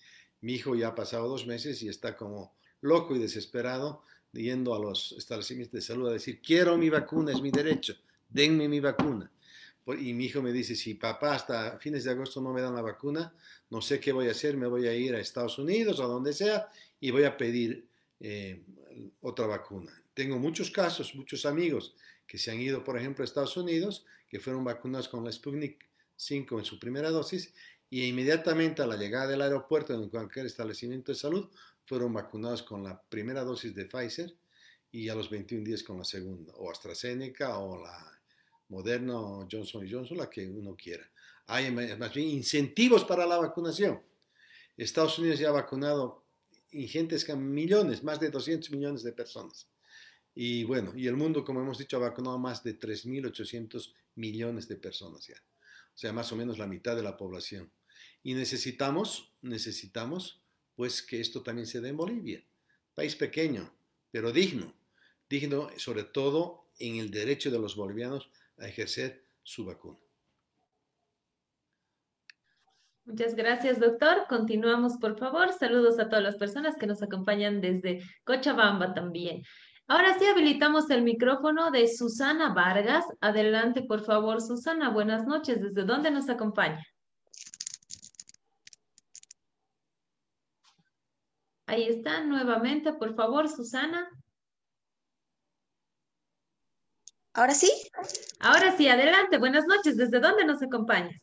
[0.41, 4.03] Mi hijo ya ha pasado dos meses y está como loco y desesperado
[4.34, 7.95] yendo a los establecimientos de salud a decir, quiero mi vacuna, es mi derecho,
[8.30, 9.32] denme mi vacuna.
[9.99, 12.82] Y mi hijo me dice, si papá hasta fines de agosto no me dan la
[12.82, 13.34] vacuna,
[13.69, 16.07] no sé qué voy a hacer, me voy a ir a Estados Unidos o a
[16.07, 16.67] donde sea
[16.99, 17.88] y voy a pedir
[18.19, 18.63] eh,
[19.21, 19.91] otra vacuna.
[20.13, 24.39] Tengo muchos casos, muchos amigos que se han ido, por ejemplo, a Estados Unidos, que
[24.39, 27.53] fueron vacunados con la Sputnik 5 en su primera dosis
[27.89, 31.49] y inmediatamente a la llegada del aeropuerto en cualquier establecimiento de salud
[31.88, 34.35] fueron vacunados con la primera dosis de Pfizer
[34.91, 38.21] y a los 21 días con la segunda, o AstraZeneca o la
[38.69, 41.09] Moderna o Johnson Johnson, la que uno quiera.
[41.47, 44.01] Hay más bien incentivos para la vacunación.
[44.75, 46.25] Estados Unidos ya ha vacunado
[46.71, 49.69] ingentes millones, más de 200 millones de personas.
[50.35, 54.75] Y bueno, y el mundo, como hemos dicho, ha vacunado más de 3.800 millones de
[54.75, 55.35] personas ya.
[55.35, 57.71] O sea, más o menos la mitad de la población.
[58.23, 60.43] Y necesitamos, necesitamos
[60.78, 62.41] pues que esto también se dé en Bolivia.
[62.93, 63.69] País pequeño,
[64.11, 64.73] pero digno.
[65.28, 69.97] Digno sobre todo en el derecho de los bolivianos a ejercer su vacuna.
[73.05, 74.25] Muchas gracias, doctor.
[74.30, 75.51] Continuamos, por favor.
[75.51, 79.41] Saludos a todas las personas que nos acompañan desde Cochabamba también.
[79.88, 83.05] Ahora sí habilitamos el micrófono de Susana Vargas.
[83.21, 84.89] Adelante, por favor, Susana.
[84.89, 85.61] Buenas noches.
[85.61, 86.86] ¿Desde dónde nos acompaña?
[91.68, 94.09] Ahí está, nuevamente, por favor, Susana.
[97.34, 97.70] ¿Ahora sí?
[98.39, 99.38] Ahora sí, adelante.
[99.38, 99.97] Buenas noches.
[99.97, 101.22] ¿Desde dónde nos acompañas?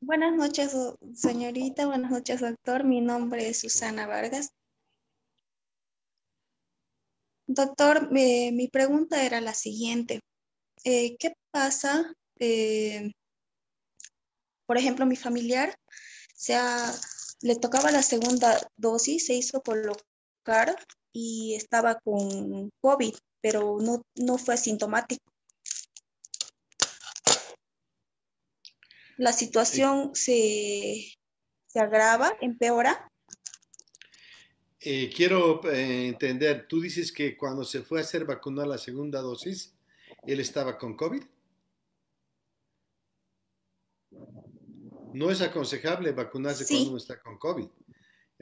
[0.00, 0.74] Buenas noches,
[1.14, 1.86] señorita.
[1.86, 2.84] Buenas noches, doctor.
[2.84, 4.54] Mi nombre es Susana Vargas.
[7.46, 10.20] Doctor, eh, mi pregunta era la siguiente.
[10.84, 13.12] Eh, ¿Qué pasa eh,
[14.70, 15.76] por ejemplo, mi familiar
[16.32, 16.56] se
[17.40, 20.76] le tocaba la segunda dosis, se hizo colocar
[21.12, 25.24] y estaba con COVID, pero no, no fue asintomático.
[29.16, 31.14] La situación se,
[31.74, 33.10] agrava, empeora.
[34.78, 39.20] Eh, quiero eh, entender, tú dices que cuando se fue a hacer vacunar la segunda
[39.20, 39.74] dosis,
[40.28, 41.24] él estaba con COVID.
[45.14, 47.66] No es aconsejable vacunarse cuando uno está con COVID.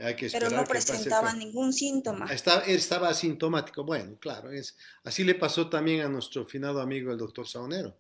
[0.01, 2.27] Hay que esperar Pero no presentaba ningún síntoma.
[2.33, 3.83] Estaba, estaba asintomático.
[3.85, 7.97] Bueno, claro, es, así le pasó también a nuestro finado amigo el doctor Saonero,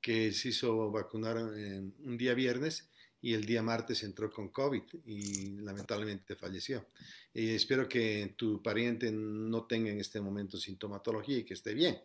[0.00, 2.88] que se hizo vacunar un día viernes
[3.20, 6.86] y el día martes entró con COVID y lamentablemente falleció.
[7.32, 11.98] Y espero que tu pariente no tenga en este momento sintomatología y que esté bien.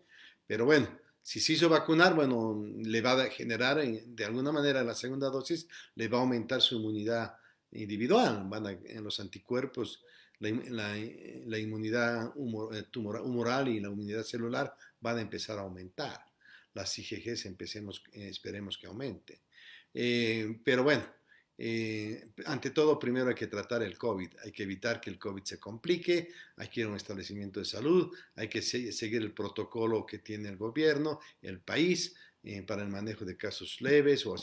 [0.47, 0.88] Pero bueno,
[1.30, 5.67] si se hizo vacunar, bueno, le va a generar de alguna manera la segunda dosis,
[5.93, 7.36] le va a aumentar su inmunidad
[7.71, 10.03] individual, van en los anticuerpos,
[10.39, 10.97] la,
[11.59, 16.19] inmunidad eh, humoral y la inmunidad celular van a empezar a aumentar.
[16.73, 19.43] Las IgGs empecemos, eh, esperemos que aumente.
[19.93, 21.05] Eh, pero bueno,
[21.62, 25.43] eh, ante todo, primero hay que tratar el COVID, hay que evitar que el COVID
[25.43, 30.05] se complique, hay que ir a un establecimiento de salud, hay que seguir el protocolo
[30.05, 34.34] que tiene el gobierno, el país, eh, para el manejo de casos leves o,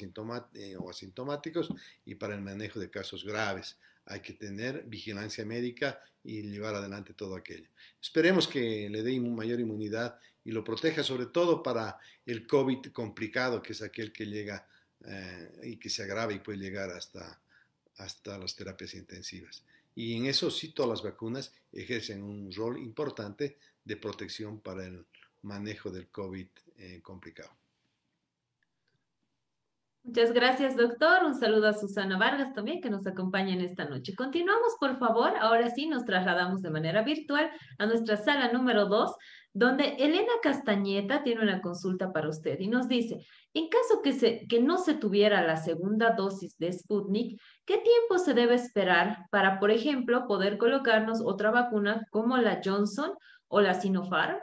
[0.53, 1.71] eh, o asintomáticos
[2.05, 3.79] y para el manejo de casos graves.
[4.05, 7.71] Hay que tener vigilancia médica y llevar adelante todo aquello.
[7.99, 11.97] Esperemos que le dé mayor inmunidad y lo proteja sobre todo para
[12.27, 14.69] el COVID complicado, que es aquel que llega
[15.07, 17.41] eh, y que se agrava y puede llegar hasta,
[17.99, 19.65] hasta las terapias intensivas.
[19.95, 25.07] Y en eso sí todas las vacunas ejercen un rol importante de protección para el
[25.43, 27.51] manejo del COVID eh, complicado.
[30.07, 31.25] Muchas gracias, doctor.
[31.25, 34.15] Un saludo a Susana Vargas también, que nos acompaña en esta noche.
[34.15, 35.33] Continuamos, por favor.
[35.41, 39.17] Ahora sí, nos trasladamos de manera virtual a nuestra sala número dos,
[39.57, 44.77] donde Elena Castañeta tiene una consulta para usted y nos dice, en caso que, no
[44.77, 50.27] se tuviera la segunda dosis de Sputnik, ¿qué tiempo se debe esperar para, por ejemplo,
[50.29, 53.13] poder colocarnos otra vacuna como la Johnson
[53.49, 54.37] o la Sinopharm?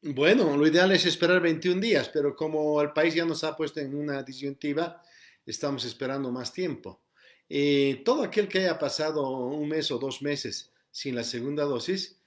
[0.00, 3.80] Bueno, lo ideal es esperar 21 días, pero como el país ya nos ha puesto
[3.80, 5.02] en una disyuntiva,
[5.44, 7.02] estamos esperando más tiempo.
[7.48, 12.20] Eh, todo aquel que haya pasado un mes o dos meses sin la segunda dosis,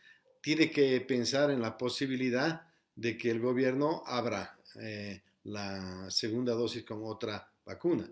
[0.48, 2.62] tiene que pensar en la posibilidad
[2.96, 8.10] de que el gobierno abra eh, la segunda dosis con otra vacuna.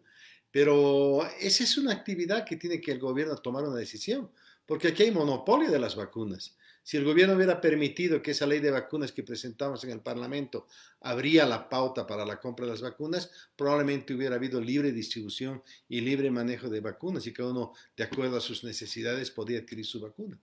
[0.51, 4.29] Pero esa es una actividad que tiene que el gobierno tomar una decisión,
[4.65, 6.57] porque aquí hay monopolio de las vacunas.
[6.83, 10.67] Si el gobierno hubiera permitido que esa ley de vacunas que presentamos en el Parlamento
[10.99, 16.01] abría la pauta para la compra de las vacunas, probablemente hubiera habido libre distribución y
[16.01, 20.01] libre manejo de vacunas y cada uno, de acuerdo a sus necesidades, podía adquirir su
[20.01, 20.38] vacuna.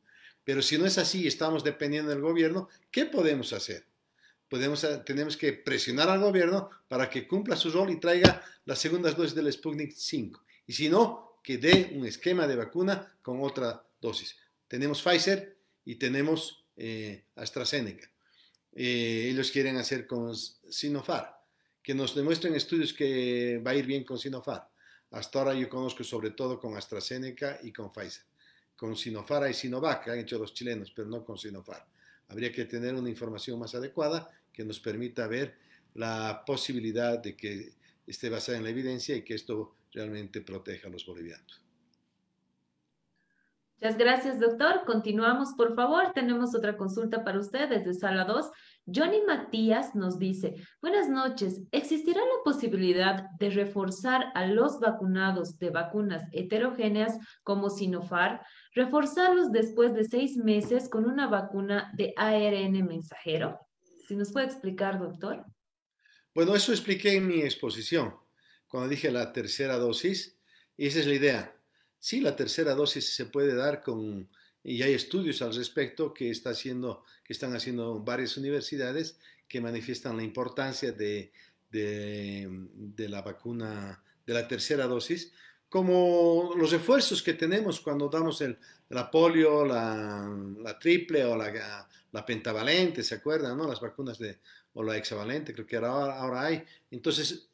[0.45, 3.87] Pero si no es así y estamos dependiendo del gobierno, ¿qué podemos hacer?
[4.49, 9.17] Podemos, tenemos que presionar al gobierno para que cumpla su rol y traiga las segundas
[9.17, 10.45] dosis del Sputnik 5.
[10.67, 14.37] Y si no, que dé un esquema de vacuna con otra dosis.
[14.69, 18.09] Tenemos Pfizer, y tenemos eh, AstraZeneca.
[18.75, 21.29] Eh, ellos quieren hacer con Sinopharm,
[21.83, 24.65] que nos demuestren estudios que va a ir bien con Sinopharm.
[25.11, 28.25] Hasta ahora yo conozco sobre todo con AstraZeneca y con Pfizer.
[28.83, 31.87] Con Sinopharm y Sinovac, que han hecho los chilenos, pero no con Sinopharm.
[32.27, 35.57] Habría que tener una información más adecuada que nos permita ver
[35.95, 37.75] la posibilidad de que
[38.09, 41.63] esté basada en la evidencia y que esto realmente proteja a los bolivianos.
[43.81, 44.83] Muchas gracias, doctor.
[44.85, 46.13] Continuamos, por favor.
[46.13, 48.51] Tenemos otra consulta para usted desde sala 2.
[48.87, 55.71] Johnny Matías nos dice, buenas noches, ¿existirá la posibilidad de reforzar a los vacunados de
[55.71, 58.41] vacunas heterogéneas como Sinopharm,
[58.75, 63.61] reforzarlos después de seis meses con una vacuna de ARN mensajero?
[64.09, 65.45] Si nos puede explicar, doctor.
[66.35, 68.17] Bueno, eso expliqué en mi exposición,
[68.67, 70.39] cuando dije la tercera dosis,
[70.77, 71.57] y esa es la idea
[72.03, 74.29] Sí, la tercera dosis se puede dar con,
[74.65, 80.17] y hay estudios al respecto que, está haciendo, que están haciendo varias universidades que manifiestan
[80.17, 81.33] la importancia de,
[81.71, 85.33] de, la vacuna, de la tercera dosis,
[85.69, 88.59] como los refuerzos que tenemos cuando damos el,
[88.91, 93.57] la polio, la, la triple o la, la, pentavalente, ¿se acuerdan?
[93.57, 93.67] No?
[93.67, 94.39] Las vacunas de,
[94.75, 96.63] o la hexavalente, creo que ahora, ahora hay.
[96.91, 97.49] Entonces,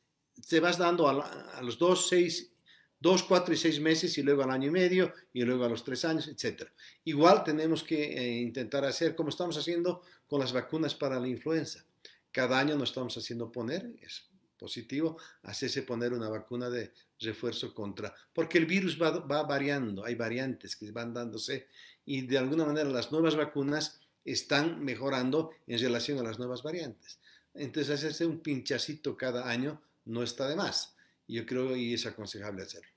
[0.49, 2.53] te vas dando a, a los dos, seis
[3.01, 5.85] dos, cuatro y seis meses y luego al año y medio y luego a los
[5.85, 6.69] tres años, etc.
[7.05, 11.85] Igual tenemos que eh, intentar hacer como estamos haciendo con las vacunas para la influenza.
[12.33, 14.29] Cada año nos estamos haciendo poner, es
[14.59, 20.15] positivo, hacerse poner una vacuna de refuerzo contra, porque el virus va, va variando, hay
[20.15, 21.69] variantes que van dándose
[22.05, 27.19] y de alguna manera las nuevas vacunas están mejorando en relación a las nuevas variantes.
[27.55, 30.98] Entonces hacerse un pinchacito cada año no está de más
[31.29, 32.89] yo creo y es aconsejable hacerlo.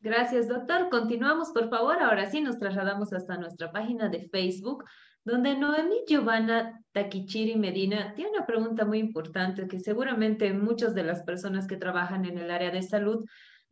[0.00, 0.88] Gracias, doctor.
[0.88, 2.00] Continuamos, por favor.
[2.00, 4.84] Ahora sí, nos trasladamos hasta nuestra página de Facebook,
[5.24, 11.22] donde Noemí Giovanna Takichiri Medina tiene una pregunta muy importante que seguramente muchas de las
[11.24, 13.24] personas que trabajan en el área de salud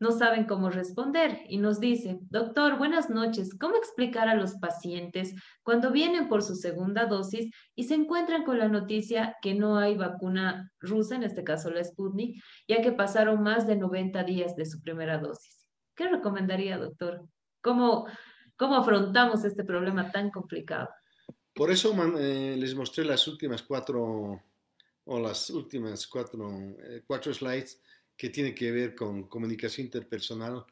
[0.04, 5.34] no saben cómo responder y nos dice, doctor, buenas noches, ¿cómo explicar a los pacientes
[5.62, 9.96] cuando vienen por su segunda dosis y se encuentran con la noticia que no hay
[9.96, 14.66] vacuna rusa, en este caso la Sputnik, ya que pasaron más de 90 días de
[14.66, 15.70] su primera dosis?
[15.94, 17.26] ¿Qué recomendaría, doctor?
[17.62, 18.06] ¿Cómo,
[18.56, 20.90] cómo afrontamos este problema tan complicado?
[21.54, 24.38] Por eso eh, les mostré las últimas cuatro
[25.06, 27.80] o las últimas cuatro, eh, cuatro slides
[28.16, 30.64] que tiene que ver con comunicación interpersonal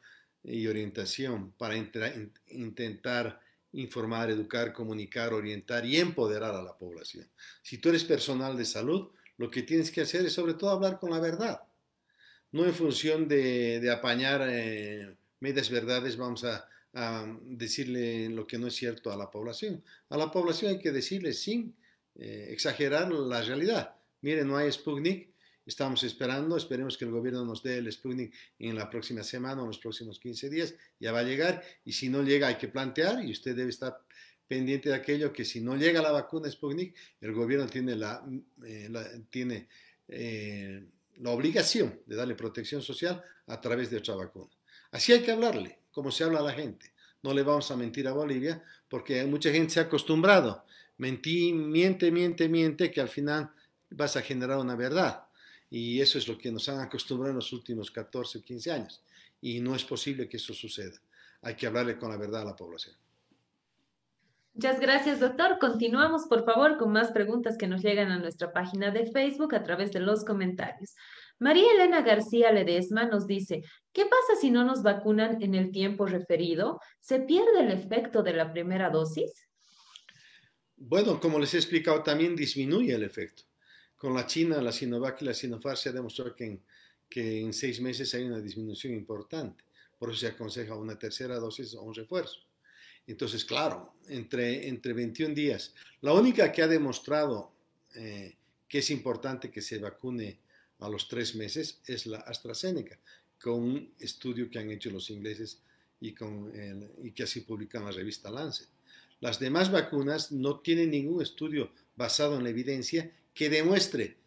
[0.43, 3.39] y orientación para intentar
[3.73, 7.27] informar, educar, comunicar, orientar y empoderar a la población.
[7.61, 10.99] Si tú eres personal de salud, lo que tienes que hacer es sobre todo hablar
[10.99, 11.61] con la verdad.
[12.51, 16.67] No en función de, apañar eh, medias verdades, vamos a,
[17.41, 19.83] decirle lo que no es cierto a la población.
[20.09, 21.75] A la población hay que decirle sin
[22.13, 23.95] eh, exagerar la realidad.
[24.21, 25.32] Mire, no hay Sputnik,
[25.65, 29.63] Estamos esperando, esperemos que el gobierno nos dé el Sputnik en la próxima semana o
[29.63, 32.67] en los próximos 15 días, ya va a llegar y si no llega hay que
[32.67, 33.97] plantear y usted debe estar
[34.47, 38.23] pendiente de aquello que si no llega la vacuna Sputnik, el gobierno tiene la,
[38.65, 38.89] eh,
[39.29, 39.67] tiene,
[40.07, 40.85] eh,
[41.17, 44.51] la obligación de darle protección social a través de otra vacuna.
[44.91, 46.93] Así hay que hablarle, como se habla a la gente.
[47.23, 50.65] No le vamos a mentir a Bolivia porque mucha gente se ha acostumbrado.
[50.97, 53.49] Mentí, miente, miente, miente, que al final
[53.89, 55.23] vas a generar una verdad.
[55.75, 59.01] Y eso es lo que nos han acostumbrado en los últimos 14 o 15 años.
[59.41, 61.01] Y no es posible que eso suceda.
[61.41, 62.95] Hay que hablarle con la verdad a la población.
[64.53, 65.57] Muchas gracias, doctor.
[65.59, 69.63] Continuamos, por favor, con más preguntas que nos llegan a nuestra página de Facebook a
[69.63, 70.93] través de los comentarios.
[71.39, 73.63] María Elena García Ledesma nos dice,
[73.93, 76.79] ¿qué pasa si no nos vacunan en el tiempo referido?
[76.99, 79.49] ¿Se pierde el efecto de la primera dosis?
[80.75, 83.41] Bueno, como les he explicado, también disminuye el efecto.
[84.03, 86.61] Con la China, la Sinovac y la Sinopharm se ha demostrado que en,
[87.07, 89.63] que en seis meses hay una disminución importante.
[89.97, 92.39] Por eso se aconseja una tercera dosis o un refuerzo.
[93.07, 95.73] Entonces, claro, entre, entre 21 días.
[96.01, 97.53] La única que ha demostrado
[97.95, 98.35] eh,
[98.67, 100.37] que es importante que se vacune
[100.79, 102.99] a los tres meses es la AstraZeneca,
[103.41, 105.61] con un estudio que han hecho los ingleses
[106.01, 106.51] y, con
[107.01, 108.67] y que así publican la revista Lancet.
[109.21, 114.17] Las demás vacunas no tienen ningún estudio basado en la evidencia que demuestre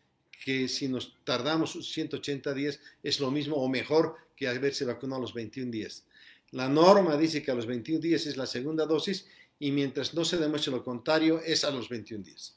[0.45, 5.23] que si nos tardamos 180 días es lo mismo o mejor que haberse vacunado a
[5.23, 6.07] los 21 días.
[6.53, 9.27] La norma dice que a los 21 días es la segunda dosis
[9.59, 12.57] y mientras no se demuestre lo contrario es a los 21 días.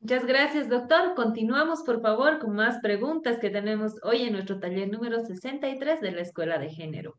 [0.00, 1.14] Muchas gracias, doctor.
[1.14, 6.12] Continuamos, por favor, con más preguntas que tenemos hoy en nuestro taller número 63 de
[6.12, 7.18] la Escuela de Género.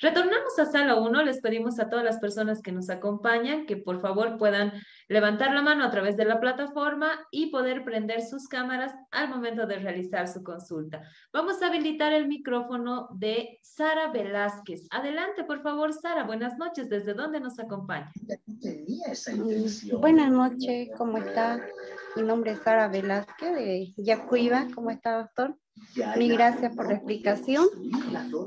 [0.00, 4.00] Retornamos a sala 1, les pedimos a todas las personas que nos acompañan que por
[4.00, 4.72] favor puedan
[5.08, 9.66] levantar la mano a través de la plataforma y poder prender sus cámaras al momento
[9.66, 11.02] de realizar su consulta.
[11.32, 14.86] Vamos a habilitar el micrófono de Sara Velázquez.
[14.90, 16.24] Adelante, por favor, Sara.
[16.24, 16.88] Buenas noches.
[16.88, 18.10] ¿Desde dónde nos acompaña?
[18.26, 21.60] Mm, buenas noches, ¿cómo está?
[22.16, 24.66] Mi nombre es Sara Velázquez de Yacuiba.
[24.74, 25.56] ¿Cómo está, doctor?
[26.16, 27.66] Mil gracias por la explicación.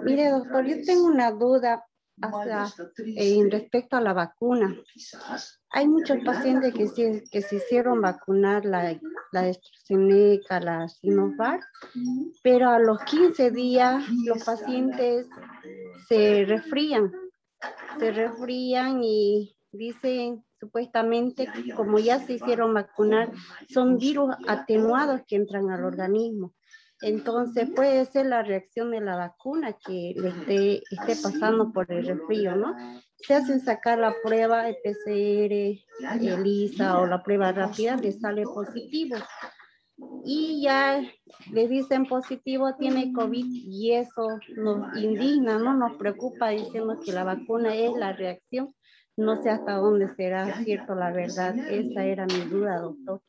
[0.04, 1.84] Mire, doctor, yo tengo una duda
[2.98, 4.76] en respecto a la vacuna.
[5.72, 8.98] Hay muchos pacientes que se, que se hicieron vacunar la,
[9.32, 11.62] la AstraZeneca, la Sinovac,
[12.42, 15.28] pero a los 15 días los pacientes
[16.08, 17.12] se resfrían,
[18.00, 23.32] se resfrían y dicen supuestamente como ya se hicieron vacunar,
[23.68, 26.54] son virus atenuados que entran al organismo.
[27.02, 32.06] Entonces puede ser la reacción de la vacuna que le esté, esté pasando por el
[32.06, 32.74] resfrío, ¿no?
[33.18, 39.18] Se hacen sacar la prueba de PCR, ELISA o la prueba rápida, le sale positivo.
[40.26, 41.02] Y ya
[41.52, 45.74] le dicen positivo, tiene COVID y eso nos indigna, ¿no?
[45.74, 48.74] Nos preocupa diciendo que la vacuna es la reacción.
[49.18, 51.58] No sé hasta dónde será cierto la verdad.
[51.70, 53.22] Esa era mi duda, doctor.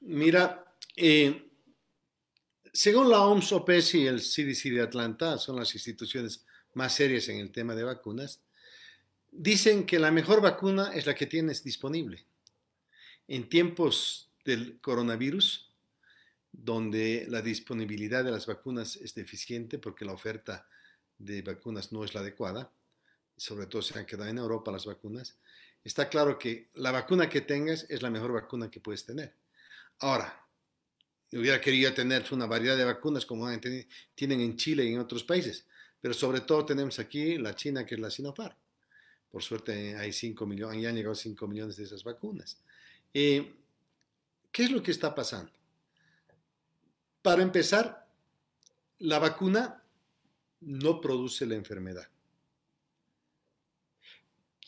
[0.00, 0.64] Mira,
[0.96, 1.50] eh,
[2.74, 6.44] según la OMS, OPS y el CDC de Atlanta, son las instituciones
[6.74, 8.40] más serias en el tema de vacunas,
[9.30, 12.26] dicen que la mejor vacuna es la que tienes disponible.
[13.28, 15.72] En tiempos del coronavirus,
[16.50, 20.68] donde la disponibilidad de las vacunas es deficiente porque la oferta
[21.16, 22.72] de vacunas no es la adecuada,
[23.36, 25.38] sobre todo se han quedado en Europa las vacunas,
[25.84, 29.32] está claro que la vacuna que tengas es la mejor vacuna que puedes tener.
[30.00, 30.43] Ahora,
[31.38, 33.48] hubiera querido tener una variedad de vacunas como
[34.14, 35.66] tienen en Chile y en otros países,
[36.00, 38.56] pero sobre todo tenemos aquí la China, que es la Sinopharm.
[39.30, 42.60] Por suerte hay 5 millones, ya han llegado 5 millones de esas vacunas.
[43.12, 43.52] Eh,
[44.52, 45.50] ¿Qué es lo que está pasando?
[47.20, 48.06] Para empezar,
[48.98, 49.82] la vacuna
[50.60, 52.08] no produce la enfermedad.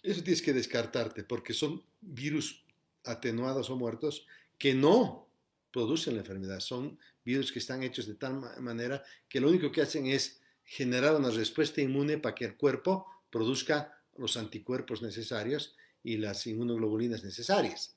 [0.02, 2.64] Eso tienes que descartarte porque son virus
[3.04, 4.26] atenuados o muertos
[4.58, 5.25] que no
[5.76, 6.58] producen la enfermedad.
[6.60, 11.14] Son virus que están hechos de tal manera que lo único que hacen es generar
[11.14, 17.94] una respuesta inmune para que el cuerpo produzca los anticuerpos necesarios y las inmunoglobulinas necesarias.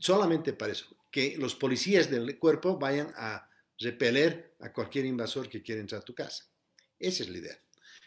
[0.00, 3.48] Solamente para eso, que los policías del cuerpo vayan a
[3.78, 6.44] repeler a cualquier invasor que quiera entrar a tu casa.
[6.98, 7.58] Esa es la idea.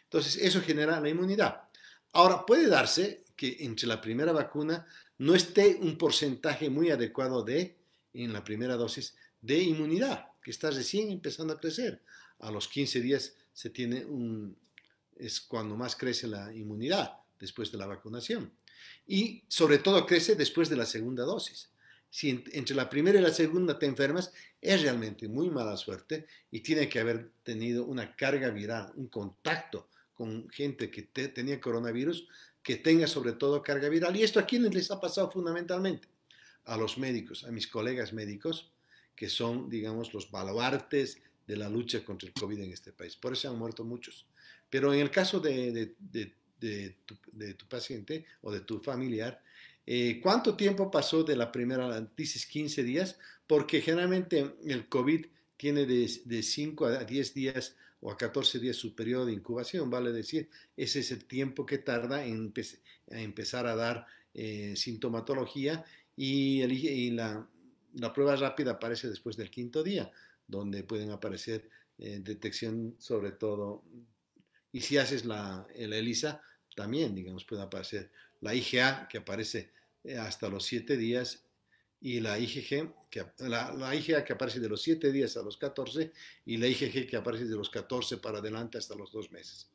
[0.03, 1.69] Entonces, eso genera la inmunidad.
[2.11, 4.85] Ahora, puede darse que entre la primera vacuna
[5.19, 7.81] no esté un porcentaje muy adecuado de
[8.14, 12.02] en la primera dosis de inmunidad, que está recién empezando a crecer.
[12.40, 14.57] A los 15 días se tiene un,
[15.18, 18.52] es cuando más crece la inmunidad después de la vacunación.
[19.06, 21.69] Y sobre todo crece después de la segunda dosis.
[22.10, 24.31] Si entre la primera y la segunda te enfermas,
[24.61, 29.90] es realmente muy mala suerte y tiene que haber tenido una carga viral, un contacto
[30.14, 32.27] con gente que tenía coronavirus,
[32.61, 34.15] que tenga sobre todo carga viral.
[34.15, 36.12] Y esto a quienes les ha pasado fundamentalmente
[36.65, 38.72] a los médicos, a mis colegas médicos,
[39.15, 43.15] que son, digamos, los baluartes de la lucha contra el COVID en este país.
[43.15, 44.26] Por eso han muerto muchos.
[44.69, 45.95] Pero en el caso de,
[47.06, 49.41] tu, paciente o de tu familiar,
[49.85, 53.18] Eh, ¿Cuánto tiempo pasó de la primera, dices 15 días?
[53.45, 55.26] Porque generalmente el COVID
[55.57, 59.90] tiene de, de 5 a 10 días o a 14 días su periodo de incubación,
[59.90, 62.53] vale decir, ese es el tiempo que tarda en
[63.07, 65.85] empezar a dar eh, sintomatología
[66.15, 67.48] y, la,
[68.14, 70.11] prueba rápida aparece después del quinto día,
[70.48, 73.84] donde pueden aparecer eh, detección sobre todo,
[74.72, 76.41] y si haces la, el ELISA,
[76.76, 78.11] también, digamos, puede aparecer
[78.41, 79.72] la IgA, que aparece
[80.03, 81.45] eh, hasta los siete días,
[82.03, 86.11] y la IgG, que, la, IgA que aparece de los 7 días a los 14,
[86.45, 89.69] y la IgG que aparece de los 14 para adelante hasta los 2 meses.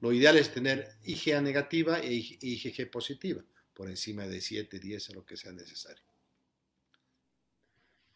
[0.00, 3.42] Lo ideal es tener IgA negativa e IgG positiva,
[3.74, 6.02] por encima de 7, 10, a lo que sea necesario.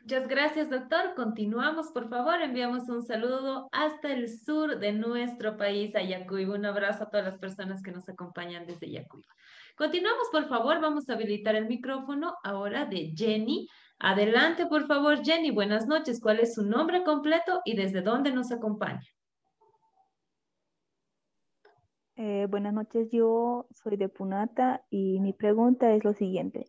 [0.00, 1.14] Muchas gracias, doctor.
[1.16, 2.40] Continuamos, por favor.
[2.40, 6.54] Enviamos un saludo hasta el sur de nuestro país, a Yacuiba.
[6.54, 9.28] Un abrazo a todas las personas que nos acompañan desde Yacuiba.
[9.76, 10.80] Continuamos, por favor.
[10.80, 13.68] Vamos a habilitar el micrófono ahora de Jenny.
[13.98, 15.50] Adelante, por favor, Jenny.
[15.50, 16.20] Buenas noches.
[16.20, 19.02] ¿Cuál es su nombre completo y desde dónde nos acompaña?
[22.20, 26.66] Eh, buenas noches, yo soy de Punata y mi pregunta es lo siguiente.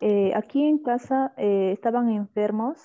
[0.00, 2.80] Eh, aquí en casa eh, estaban enfermos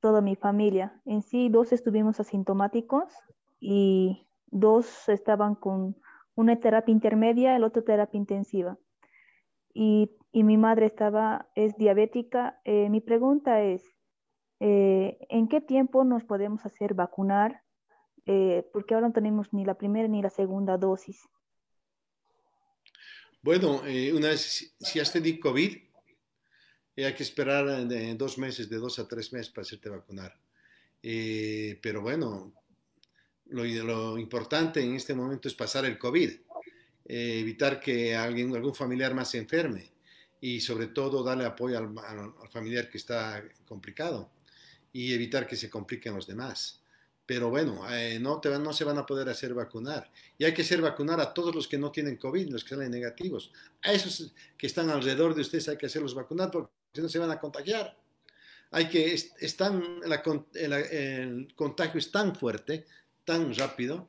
[0.00, 0.98] toda mi familia.
[1.04, 3.12] En sí, dos estuvimos asintomáticos
[3.60, 5.94] y dos estaban con
[6.36, 8.78] una terapia intermedia, el otro terapia intensiva
[9.74, 12.58] y, mi madre estaba, es diabética.
[12.64, 13.84] Mi pregunta es,
[14.58, 17.60] ¿en qué tiempo nos podemos hacer vacunar?
[18.72, 21.28] Porque ahora no tenemos ni la primera ni la segunda dosis.
[23.42, 23.82] Bueno,
[24.14, 25.76] una vez, si has tenido COVID,
[26.96, 27.66] hay que esperar
[28.16, 30.38] dos meses, de dos a tres meses para hacerte vacunar.
[31.02, 32.54] pero bueno,
[33.46, 36.30] lo, importante en este momento es pasar el COVID.
[37.04, 39.90] Eh, evitar que alguien, algún familiar más se enferme
[40.40, 44.30] y sobre todo darle apoyo al, familiar que está complicado
[44.92, 46.81] y evitar que se compliquen los demás.
[47.24, 50.10] Pero bueno, eh, no, te, no se van a poder hacer vacunar.
[50.38, 52.90] Y hay que hacer vacunar a todos los que no tienen COVID, los que salen
[52.90, 53.52] negativos.
[53.82, 57.18] A esos que están alrededor de ustedes hay que hacerlos vacunar porque si no se
[57.18, 57.96] van a contagiar.
[58.70, 60.00] Hay que, están,
[60.54, 62.86] el contagio es tan fuerte,
[63.24, 64.08] tan rápido,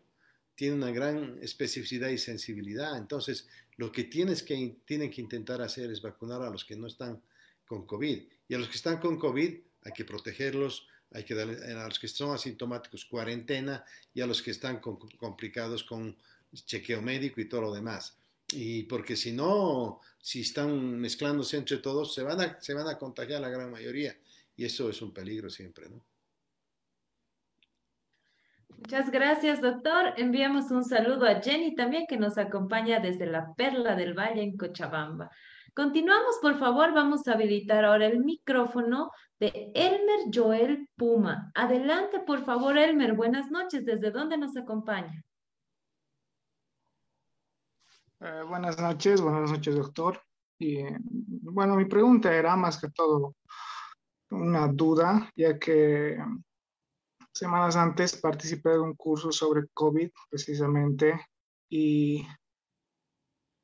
[0.55, 2.97] tiene una gran especificidad y sensibilidad.
[2.97, 6.87] Entonces, lo que tienes que, tienen que intentar hacer es vacunar a los que no
[6.87, 7.21] están
[7.65, 8.23] con COVID.
[8.47, 9.53] Y a los que están con COVID
[9.83, 13.83] hay que protegerlos, hay que darle, a los que son asintomáticos cuarentena
[14.13, 16.15] y a los que están complicados con
[16.53, 18.17] chequeo médico y todo lo demás.
[18.51, 22.97] Y porque si no, si están mezclándose entre todos, se van a, se van a
[22.97, 24.15] contagiar la gran mayoría.
[24.55, 26.03] Y eso es un peligro siempre, ¿no?
[28.77, 30.13] Muchas gracias, doctor.
[30.17, 34.57] Enviamos un saludo a Jenny también que nos acompaña desde la Perla del Valle en
[34.57, 35.31] Cochabamba.
[35.75, 41.51] Continuamos, por favor, vamos a habilitar ahora el micrófono de Elmer Joel Puma.
[41.55, 43.13] Adelante, por favor, Elmer.
[43.13, 43.85] Buenas noches.
[43.85, 45.23] ¿Desde dónde nos acompaña?
[48.19, 50.21] Eh, buenas noches, buenas noches, doctor.
[50.59, 53.35] Y, bueno, mi pregunta era más que todo
[54.29, 56.17] una duda, ya que
[57.33, 61.19] Semanas antes participé de un curso sobre COVID precisamente
[61.67, 62.23] y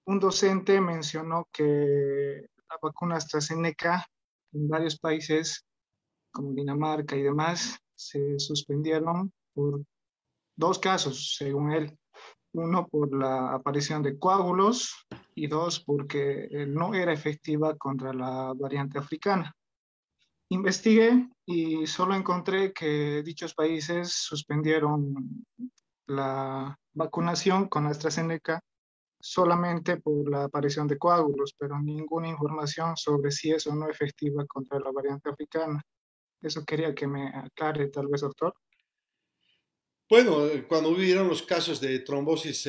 [0.10, 4.07] un docente mencionó que la vacuna AstraZeneca
[4.53, 5.64] en varios países
[6.31, 9.84] como Dinamarca y demás se suspendieron por
[10.56, 11.95] dos casos, según él.
[12.53, 14.95] Uno por la aparición de coágulos
[15.36, 19.56] y dos porque no era efectiva contra la variante africana.
[20.49, 25.45] Investigué y solo encontré que dichos países suspendieron
[26.07, 28.60] la vacunación con AstraZeneca
[29.19, 34.45] solamente por la aparición de coágulos, pero ninguna información sobre si es o no efectiva
[34.45, 35.81] contra la variante africana.
[36.41, 38.53] Eso quería que me aclare tal vez, doctor.
[40.09, 42.67] Bueno, cuando hubieron los casos de trombosis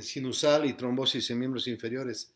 [0.00, 2.34] sinusal y trombosis en miembros inferiores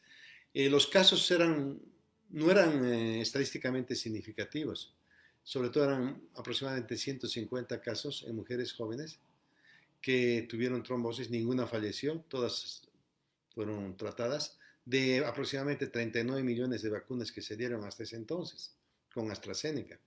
[0.55, 1.81] eh, los casos eran,
[2.29, 4.95] no eran eh, estadísticamente significativos,
[5.43, 9.19] sobre todo eran aproximadamente 150 casos en mujeres jóvenes
[10.03, 12.89] que tuvieron trombosis, ninguna falleció, todas
[13.55, 18.77] fueron tratadas, de aproximadamente 39 millones de vacunas que se dieron hasta ese entonces
[19.15, 20.01] con AstraZeneca.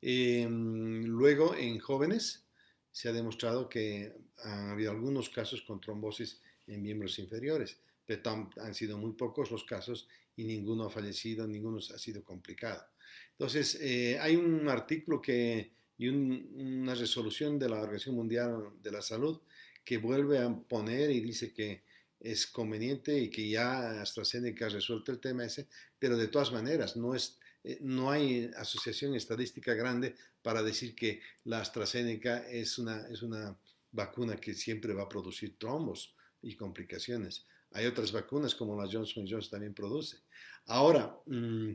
[0.00, 2.44] Em, luego, en jóvenes,
[2.90, 8.74] se ha demostrado que ha habido algunos casos con trombosis en miembros inferiores pero han
[8.74, 12.86] sido muy pocos los casos y ninguno ha fallecido, ninguno ha sido complicado.
[13.32, 19.02] Entonces, eh, hay un artículo que, y una resolución de la Organización Mundial de la
[19.02, 19.40] Salud
[19.84, 21.84] que vuelve a poner y dice que
[22.18, 25.68] es conveniente y que ya AstraZeneca ha resuelto el tema ese,
[25.98, 31.20] pero de todas maneras no, es, eh, no hay asociación estadística grande para decir que
[31.44, 33.56] la AstraZeneca es una, es una
[33.92, 37.44] vacuna que siempre va a producir trombos y complicaciones.
[37.72, 40.18] Hay otras vacunas como la Johnson Johnson también produce.
[40.66, 41.72] Ahora, mm,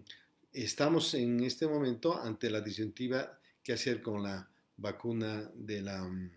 [0.54, 6.32] estamos en este momento ante la disyuntiva que hacer con la vacuna de la mm,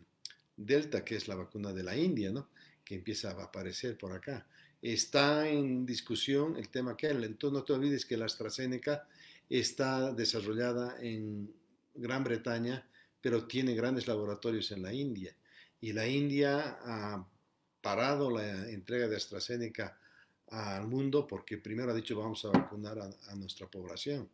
[0.57, 2.49] Delta, que es la vacuna de la India, ¿no?
[2.85, 4.47] que empieza a aparecer por acá.
[4.83, 9.09] Está en discusión el tema que entonces no te olvides que la AstraZeneca
[9.49, 11.53] está desarrollada en
[11.95, 12.87] Gran Bretaña,
[13.21, 15.35] pero tiene grandes laboratorios en la India.
[15.81, 17.27] Y la India ha
[17.81, 19.99] parado la entrega de AstraZeneca
[20.49, 24.29] al mundo porque primero ha dicho vamos a vacunar a, nuestra población.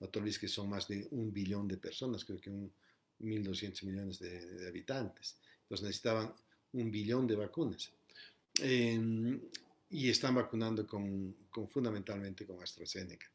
[0.00, 2.72] No que son más de un billón de personas, creo que un
[3.20, 5.36] 1.200 millones de, habitantes.
[5.62, 6.32] Entonces necesitaban
[6.72, 7.90] un billón de vacunas.
[8.58, 9.40] Em,
[9.90, 11.34] y están vacunando con,
[11.68, 13.26] fundamentalmente con AstraZeneca.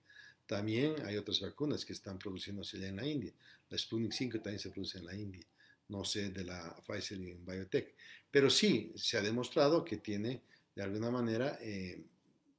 [0.45, 3.33] También hay otras vacunas que están produciéndose ya en la India.
[3.69, 5.45] La Sputnik 5 también se produce en la India.
[5.89, 7.95] No sé de la Pfizer y Biotech.
[8.31, 10.41] Pero sí se ha demostrado que tiene
[10.75, 12.01] de alguna manera eh,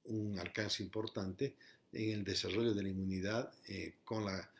[0.05, 1.57] un alcance importante
[1.97, 4.51] en el desarrollo de la inmunidad eh, con, la,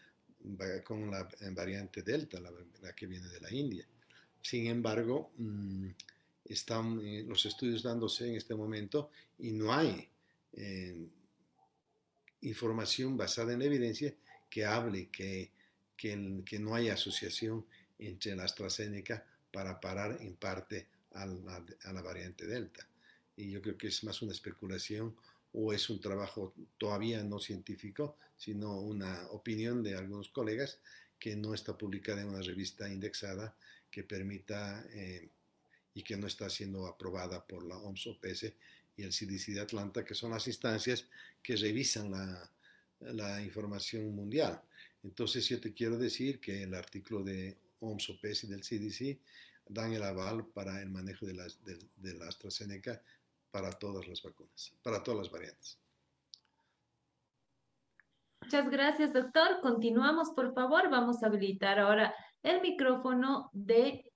[0.83, 3.87] con la variante Delta, la, que viene de la India.
[4.41, 5.89] Sin embargo, mm,
[6.47, 10.09] están eh, los estudios dándose en este momento y no hay
[10.55, 11.09] eh,
[12.41, 14.15] información basada en la evidencia
[14.49, 15.51] que hable que,
[15.97, 17.67] que, que, no hay asociación
[17.99, 22.89] entre la AstraZeneca para parar en parte a la, a la variante Delta.
[23.37, 25.15] Y yo creo que es más una especulación
[25.59, 30.79] o es un trabajo todavía no científico, sino una opinión de algunos colegas
[31.19, 33.57] que no está publicada en una revista indexada
[33.91, 35.31] que permita eh,
[35.95, 38.53] y que no está siendo aprobada por la OMS OPS
[38.99, 41.07] y el CDC de Atlanta, que son las instancias
[41.43, 42.51] que revisan la,
[43.01, 44.61] la información mundial.
[45.03, 49.19] Entonces yo te quiero decir que el artículo de OMS OPS y del CDC
[49.69, 53.01] dan el aval para el manejo de la, de, de la AstraZeneca
[53.57, 55.79] para todas las vacunas, para todas las variantes.
[58.43, 59.61] Muchas gracias, doctor.
[59.63, 60.91] Continuamos, por favor.
[60.91, 64.13] Vamos a habilitar ahora el micrófono de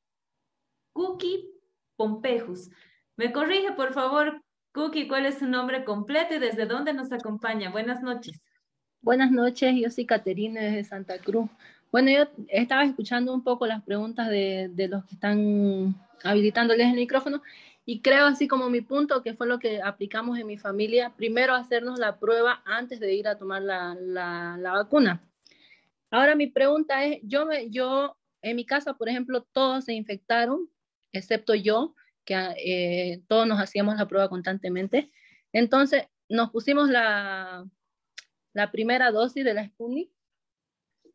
[0.93, 1.49] Cookie
[1.97, 2.69] Pompejus.
[3.17, 4.43] Me corrige, por favor,
[4.75, 7.71] Cookie, cuál es su nombre completo y desde dónde nos acompaña.
[7.71, 8.43] Buenas noches.
[9.01, 11.49] Buenas noches, yo soy Caterina desde Santa Cruz.
[11.91, 15.95] Bueno, yo estaba escuchando un poco las preguntas de, de los que están
[16.25, 17.43] habilitándoles el micrófono
[17.85, 21.55] y creo, así como mi punto, que fue lo que aplicamos en mi familia, primero
[21.55, 25.29] hacernos la prueba antes de ir a tomar la, la, vacuna.
[26.11, 30.69] Ahora mi pregunta es, yo, me, yo en mi casa, por ejemplo, todos se infectaron,
[31.13, 31.95] excepto yo,
[32.25, 35.11] que eh, todos nos hacíamos la prueba constantemente.
[35.53, 37.67] Entonces, nos pusimos la,
[38.53, 40.11] la primera dosis de la Sputnik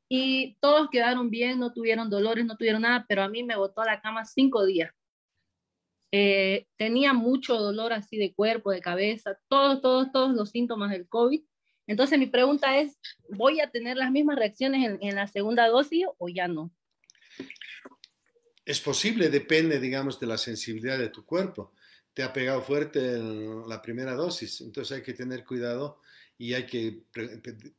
[0.09, 3.81] y todos quedaron bien, no tuvieron dolores, no tuvieron nada, pero a mí me botó
[3.81, 4.91] a la cama cinco días.
[6.11, 11.07] Eh, tenía mucho dolor así de cuerpo, de cabeza, todos, todos, todos los síntomas del
[11.07, 11.41] COVID.
[11.87, 12.97] Entonces mi pregunta es,
[13.29, 16.71] ¿voy a tener las mismas reacciones en, la segunda dosis o ya no?
[18.65, 21.73] Es posible, depende, digamos, de la sensibilidad de tu cuerpo.
[22.13, 23.19] Te ha pegado fuerte
[23.67, 26.01] la primera dosis, entonces hay que tener cuidado
[26.37, 27.03] y hay que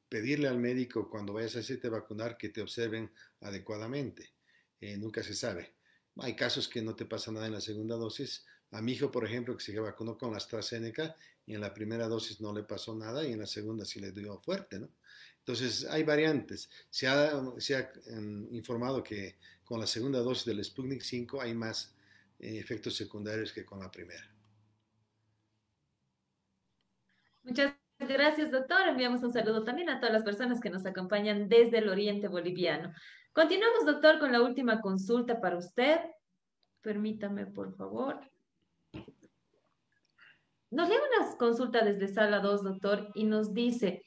[0.08, 4.34] pedirle al médico cuando vayas a hacerte vacunar que te observen adecuadamente.
[4.80, 5.75] Eh, nunca se sabe.
[6.18, 8.46] Hay casos que no te pasa nada en la segunda dosis.
[8.70, 11.14] A mi hijo, por ejemplo, que se vacunó con la AstraZeneca
[11.44, 14.12] y en la primera dosis no le pasó nada y en la segunda sí le
[14.12, 14.88] dio fuerte, ¿no?
[15.38, 16.68] Entonces, hay variantes.
[16.90, 21.54] Se ha, se ha em, informado que con la segunda dosis del Sputnik 5 hay
[21.54, 21.94] más
[22.40, 24.28] eh, efectos secundarios que con la primera.
[27.44, 28.88] Muchas gracias, doctor.
[28.88, 32.92] Enviamos un saludo también a todas las personas que nos acompañan desde el oriente boliviano.
[33.36, 36.00] Continuamos, doctor, con la última consulta para usted.
[36.80, 38.18] Permítame, por favor.
[40.70, 44.02] Nos llega una consulta desde sala 2, doctor, y nos dice,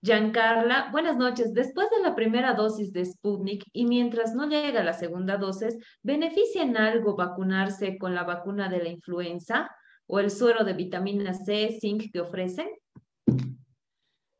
[0.00, 1.52] Giancarla, buenas noches.
[1.52, 6.62] Después de la primera dosis de Sputnik y mientras no llega la segunda dosis, ¿beneficia
[6.62, 9.70] en algo vacunarse con la vacuna de la influenza
[10.06, 12.70] o el suero de vitamina C, zinc que ofrecen?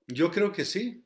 [0.06, 1.04] Yo creo que sí.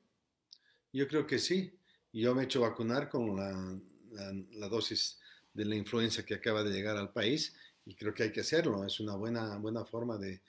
[0.92, 1.77] Yo creo que sí.
[2.12, 5.18] Yo me he hecho vacunar con la, dosis
[5.52, 7.54] de la influenza que acaba de llegar al país
[7.84, 8.84] y creo que hay que hacerlo.
[8.84, 10.42] Es una buena, buena forma de,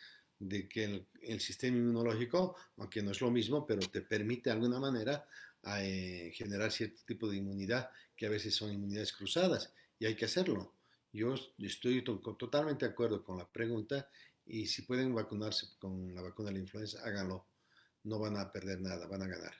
[0.70, 4.80] que el, el, sistema inmunológico, aunque no es lo mismo, pero te permite de alguna
[4.80, 5.26] manera
[5.64, 10.26] eh, generar cierto tipo de inmunidad que a veces son inmunidades cruzadas y hay que
[10.26, 10.74] hacerlo.
[11.12, 14.10] Yo estoy totalmente de acuerdo con la pregunta
[14.46, 17.46] y si pueden vacunarse con la vacuna de la influenza, háganlo.
[18.04, 19.54] No van a perder nada, van a ganar.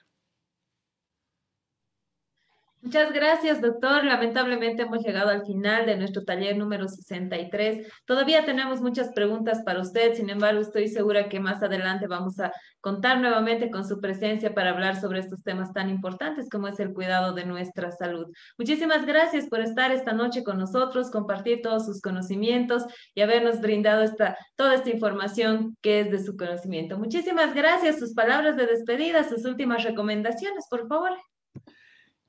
[2.82, 4.04] Muchas gracias, doctor.
[4.04, 7.86] Lamentablemente hemos llegado al final de nuestro taller número 63.
[8.06, 12.50] Todavía tenemos muchas preguntas para usted, sin embargo, estoy segura que más adelante vamos a
[12.80, 16.94] contar nuevamente con su presencia para hablar sobre estos temas tan importantes como es el
[16.94, 18.28] cuidado de nuestra salud.
[18.56, 22.84] Muchísimas gracias por estar esta noche con nosotros, compartir todos sus conocimientos
[23.14, 26.98] y habernos brindado esta, toda esta información que es de su conocimiento.
[26.98, 27.98] Muchísimas gracias.
[27.98, 31.10] Sus palabras de despedida, sus últimas recomendaciones, por favor.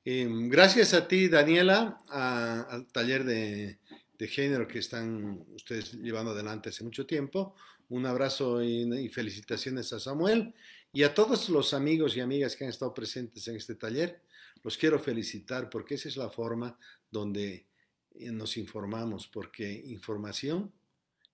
[0.04, 3.78] Em, gracias a ti, Daniela, al taller de,
[4.26, 7.56] género que están ustedes llevando adelante hace mucho tiempo.
[7.88, 10.54] Un abrazo y, felicitaciones a Samuel
[10.92, 14.22] y a todos los amigos y amigas que han estado presentes en este taller.
[14.62, 16.78] Los quiero felicitar porque esa es la forma
[17.10, 17.66] donde
[18.14, 20.72] eh, nos informamos, porque información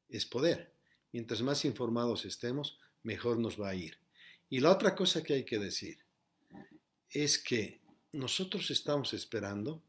[0.08, 0.72] es poder.
[1.12, 3.98] Mientras más informados estemos, mejor nos va a ir.
[4.48, 5.98] Y la otra cosa que hay que decir
[7.10, 7.80] es que
[8.12, 9.82] nosotros estamos esperando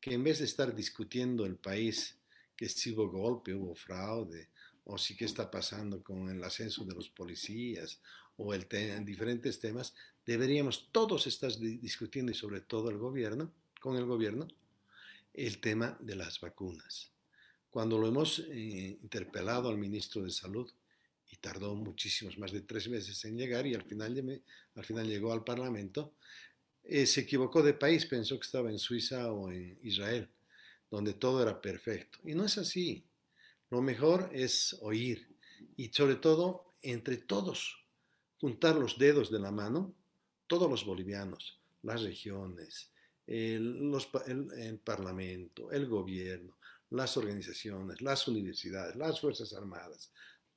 [0.00, 2.16] que en vez de estar discutiendo el país
[2.56, 4.48] que si hubo golpe, hubo fraude,
[4.84, 8.00] o si qué está pasando con el ascenso de los policías,
[8.36, 9.94] o el en diferentes temas,
[10.26, 14.48] deberíamos todos estar discutiendo y sobre todo el gobierno, con el gobierno,
[15.34, 17.12] el tema de las vacunas.
[17.70, 20.70] Cuando lo hemos eh, interpelado al ministro de Salud,
[21.30, 24.42] y tardó muchísimos, más de tres meses en llegar, y al final,
[24.74, 26.14] al final llegó al Parlamento,
[26.84, 30.28] eh, se equivocó de país, pensó que estaba en Suiza o en Israel,
[30.90, 32.18] donde todo era perfecto.
[32.24, 33.04] Y no es así.
[33.70, 35.34] Lo mejor es oír
[35.76, 37.86] y sobre todo entre todos,
[38.38, 39.94] juntar los dedos de la mano,
[40.46, 42.90] todos los bolivianos, las regiones,
[43.26, 43.94] el,
[44.56, 46.58] el Parlamento, el gobierno,
[46.90, 50.12] las organizaciones, las universidades, las Fuerzas Armadas,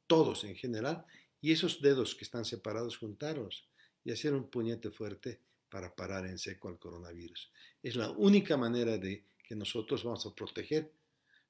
[0.07, 1.05] todos en general,
[1.39, 3.69] y esos dedos que están separados, juntarlos
[4.03, 5.41] y hacer un puñete fuerte
[5.75, 7.51] para parar en seco al coronavirus.
[7.83, 10.89] Es la única manera de que nosotros vamos a proteger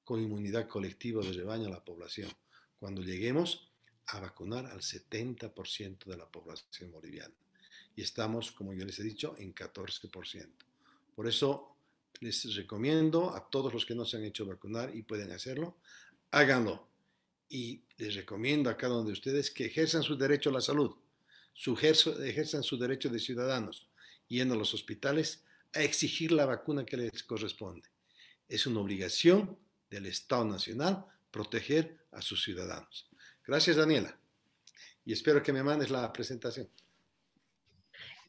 [0.04, 2.32] con inmunidad colectiva de rebaño a la población
[2.80, 3.70] cuando lleguemos
[4.08, 7.36] a vacunar al 70% de la población boliviana.
[7.96, 10.48] Y estamos, como yo les he dicho, en 14%.
[11.16, 11.76] Por eso
[12.20, 15.78] les recomiendo a todos los que no se han hecho vacunar y pueden hacerlo,
[16.32, 16.88] háganlo.
[17.48, 20.96] Y les recomiendo a cada uno de ustedes que ejerzan su derecho a la salud,
[21.54, 23.88] su ejerzan su derecho de ciudadanos,
[24.28, 25.44] yendo a los hospitales
[25.74, 27.90] a exigir la vacuna que les corresponde.
[28.48, 29.58] Es una obligación
[29.90, 33.10] del Estado Nacional proteger a sus ciudadanos.
[33.46, 34.18] Gracias, Daniela.
[35.04, 36.70] Y espero que me mandes la presentación.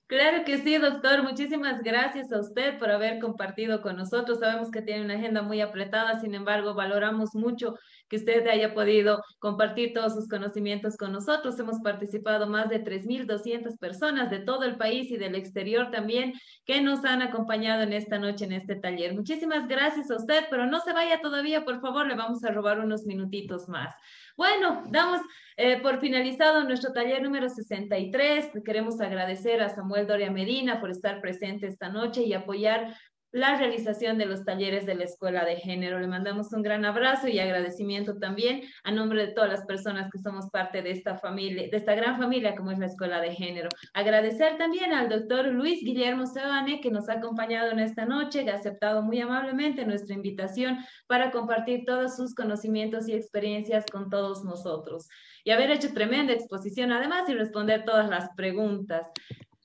[0.06, 1.22] Claro que sí, doctor.
[1.24, 4.38] Muchísimas gracias a usted por haber compartido con nosotros.
[4.38, 7.76] Sabemos que tiene una agenda muy apretada, sin embargo, valoramos mucho
[8.08, 11.58] que usted haya podido compartir todos sus conocimientos con nosotros.
[11.58, 16.34] Hemos participado más de 3.200 personas de todo el país y del exterior también
[16.64, 19.14] que nos han acompañado en esta noche en este taller.
[19.14, 22.80] Muchísimas gracias a usted, pero no se vaya todavía, por favor, le vamos a robar
[22.80, 23.94] unos minutitos más.
[24.36, 25.20] Bueno, damos
[25.56, 28.50] eh, por finalizado nuestro taller número 63.
[28.62, 32.94] Queremos agradecer a Samuel Doria Medina por estar presente esta noche y apoyar
[33.32, 35.98] la realización de los talleres de la Escuela de Género.
[35.98, 40.18] Le mandamos un gran abrazo y agradecimiento también a nombre de todas las personas que
[40.18, 43.68] somos parte de esta familia, de esta gran familia como es la Escuela de Género.
[43.94, 48.50] Agradecer también al doctor Luis Guillermo Sebane que nos ha acompañado en esta noche, que
[48.50, 54.44] ha aceptado muy amablemente nuestra invitación para compartir todos sus conocimientos y experiencias con todos
[54.44, 55.08] nosotros
[55.46, 59.06] y haber hecho tremenda exposición además y responder todas las preguntas.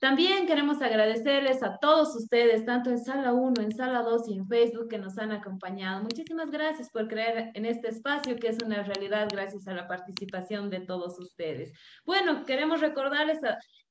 [0.02, 4.48] También queremos agradecerles a todos ustedes, tanto en Sala 1, en Sala 2 y en
[4.48, 6.02] Facebook, que nos han acompañado.
[6.02, 10.70] Muchísimas gracias por creer en este espacio, que es una realidad gracias a la participación
[10.70, 11.72] de todos ustedes.
[12.04, 13.38] Bueno, queremos recordarles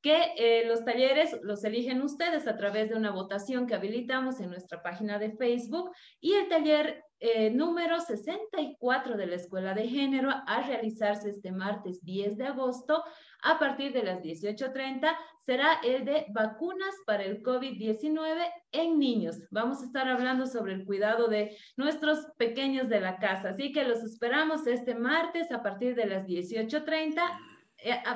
[0.01, 4.49] que eh, los talleres los eligen ustedes a través de una votación que habilitamos en
[4.49, 10.31] nuestra página de Facebook y el taller eh, número 64 de la Escuela de Género
[10.47, 13.03] a realizarse este martes 10 de agosto
[13.43, 15.15] a partir de las 18.30
[15.45, 19.37] será el de vacunas para el COVID-19 en niños.
[19.51, 23.83] Vamos a estar hablando sobre el cuidado de nuestros pequeños de la casa, así que
[23.83, 27.50] los esperamos este martes a partir de las 18.30 eh,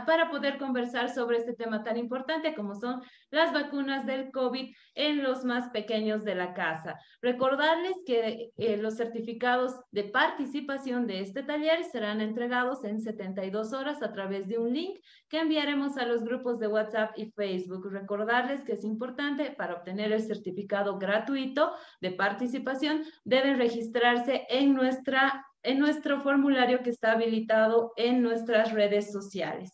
[0.06, 3.02] para poder conversar sobre este tema tan importante como son
[3.32, 7.00] las vacunas del COVID en los más pequeños de la casa.
[7.22, 14.02] Recordarles que eh, los certificados de participación de este taller serán entregados en 72 horas
[14.04, 17.90] a través de un link que enviaremos a los grupos de WhatsApp y Facebook.
[17.92, 25.46] Recordarles que es importante para obtener el certificado gratuito de participación, deben registrarse en nuestra
[25.66, 29.72] en nuestro formulario que está habilitado en nuestras redes sociales.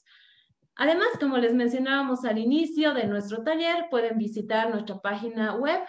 [0.76, 5.82] Además, como les mencionábamos al inicio de nuestro taller, pueden visitar nuestra página web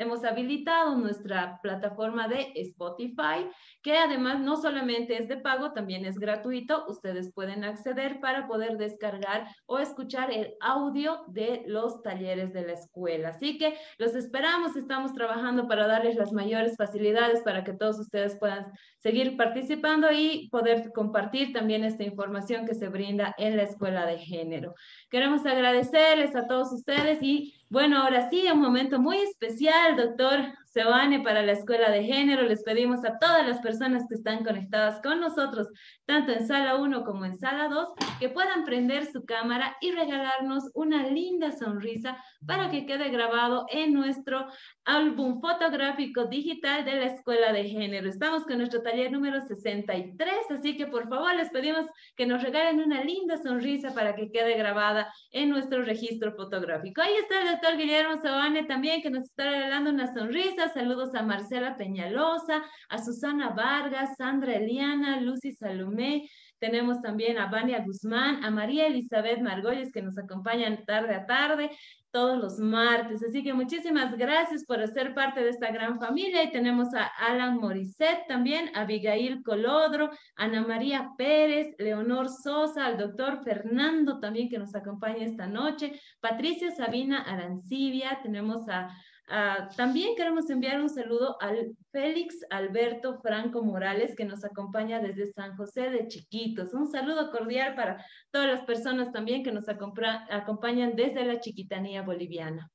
[0.00, 3.46] hemos habilitado nuestra plataforma de Spotify,
[3.82, 6.86] que además no solamente es de pago, también es gratuito.
[6.88, 12.72] Ustedes pueden acceder para poder descargar o escuchar el audio de los talleres de la
[12.72, 13.28] escuela.
[13.28, 18.38] Así que los esperamos, estamos trabajando para darles las mayores facilidades para que todos ustedes
[18.38, 24.06] puedan seguir participando y poder compartir también esta información que se brinda en la escuela
[24.06, 24.74] de género.
[25.10, 31.20] Queremos agradecerles a todos ustedes y bueno, ahora sí, un momento muy especial, doctor Sebane,
[31.20, 32.42] para la Escuela de Género.
[32.42, 35.68] Les pedimos a todas las personas que están conectadas con nosotros,
[36.06, 37.88] tanto en sala 1 como en sala 2,
[38.20, 42.16] que puedan prender su cámara y regalarnos una linda sonrisa
[42.46, 44.46] para que quede grabado en nuestro
[44.84, 48.08] álbum fotográfico digital de la Escuela de Género.
[48.08, 51.86] Estamos con nuestro taller número 63, así que por favor les pedimos
[52.16, 57.02] que nos regalen una linda sonrisa para que quede grabada en nuestro registro fotográfico.
[57.02, 60.59] Ahí está el doctor Guillermo Sabane también, que nos está regalando una sonrisa.
[60.68, 66.28] Saludos a Marcela Peñalosa, a Susana Vargas, Sandra Eliana, Lucy Salomé,
[66.60, 71.70] tenemos también a Vania Guzmán, a María Elizabeth Margolles que nos acompañan tarde a tarde,
[72.10, 73.22] todos los martes.
[73.22, 76.44] Así que muchísimas gracias por ser parte de esta gran familia.
[76.44, 82.98] Y tenemos a Alan Morisset también, a Abigail Colodro, Ana María Pérez, Leonor Sosa, al
[82.98, 88.90] doctor Fernando también que nos acompaña esta noche, Patricia Sabina Arancibia, tenemos a
[89.32, 95.32] Ah, también queremos enviar un saludo al Félix Alberto Franco Morales, que nos acompaña desde
[95.32, 96.74] San José de Chiquitos.
[96.74, 102.68] Un saludo cordial para todas las personas también que nos acompañan desde la chiquitanía boliviana.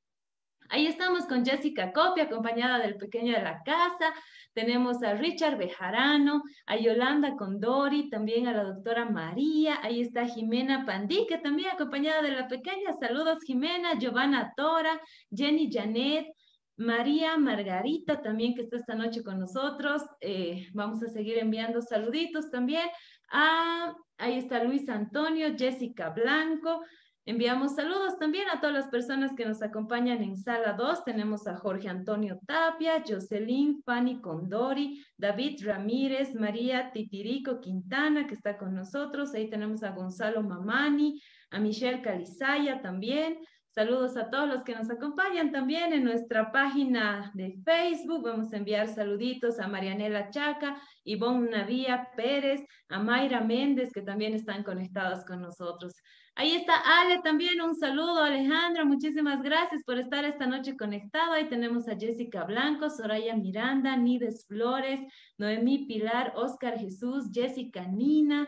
[0.70, 4.14] Ahí estamos con Jessica Copia, acompañada del pequeño de la casa.
[4.54, 9.80] Tenemos a Richard Bejarano, a Yolanda Condori, también a la doctora María.
[9.84, 12.94] Ahí está Jimena Pandique, también acompañada de la pequeña.
[12.98, 16.28] Saludos, Jimena, Giovanna Tora, Jenny Janet,
[16.78, 20.02] María Margarita también que está esta noche con nosotros.
[20.20, 22.88] Eh, vamos a seguir enviando saluditos también.
[23.32, 26.82] Ah, ahí está Luis Antonio, Jessica Blanco.
[27.28, 31.06] Enviamos saludos también a todas las personas que nos acompañan en sala 2.
[31.06, 38.60] Tenemos a Jorge Antonio Tapia, Jocelyn, Fanny Condori, David Ramírez, María Titirico Quintana, que está
[38.60, 39.34] con nosotros.
[39.34, 41.20] Ahí tenemos a Gonzalo Mamani,
[41.50, 43.40] a Michelle Calizaya también.
[43.76, 48.24] Saludos a todos los que nos acompañan también en nuestra página de Facebook.
[48.24, 54.34] Vamos a enviar saluditos a Marianela Chaca, Ivonne Navía Pérez, a Mayra Méndez, que también
[54.34, 55.94] están conectados con nosotros.
[56.36, 61.34] Ahí está Ale también, un saludo Alejandro, muchísimas gracias por estar esta noche conectado.
[61.34, 65.02] Ahí tenemos a Jessica Blanco, Soraya Miranda, Nides Flores,
[65.38, 68.48] Noemí Pilar, Oscar Jesús, Jessica Nina,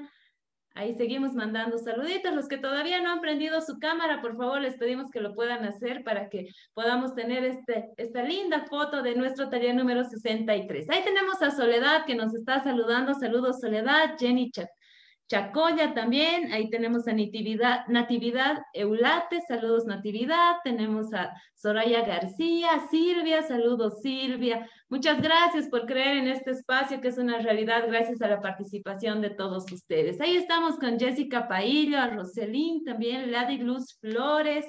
[0.78, 2.36] Ahí seguimos mandando saluditos.
[2.36, 5.66] Los que todavía no han prendido su cámara, por favor, les pedimos que lo puedan
[5.66, 10.88] hacer para que podamos tener este, esta linda foto de nuestro taller número 63.
[10.92, 13.16] Ahí tenemos a Soledad que nos está saludando.
[13.16, 14.18] Saludos, Soledad.
[14.20, 14.52] Jenny
[15.28, 23.42] Chacoya también, ahí tenemos a Natividad, Natividad Eulate, saludos Natividad, tenemos a Soraya García, Silvia,
[23.42, 24.70] saludos Silvia.
[24.90, 29.20] Muchas gracias por creer en este espacio que es una realidad gracias a la participación
[29.22, 30.22] de todos ustedes.
[30.22, 34.66] Ahí estamos con Jessica Paillo, a Roselín también, Lady Luz Flores,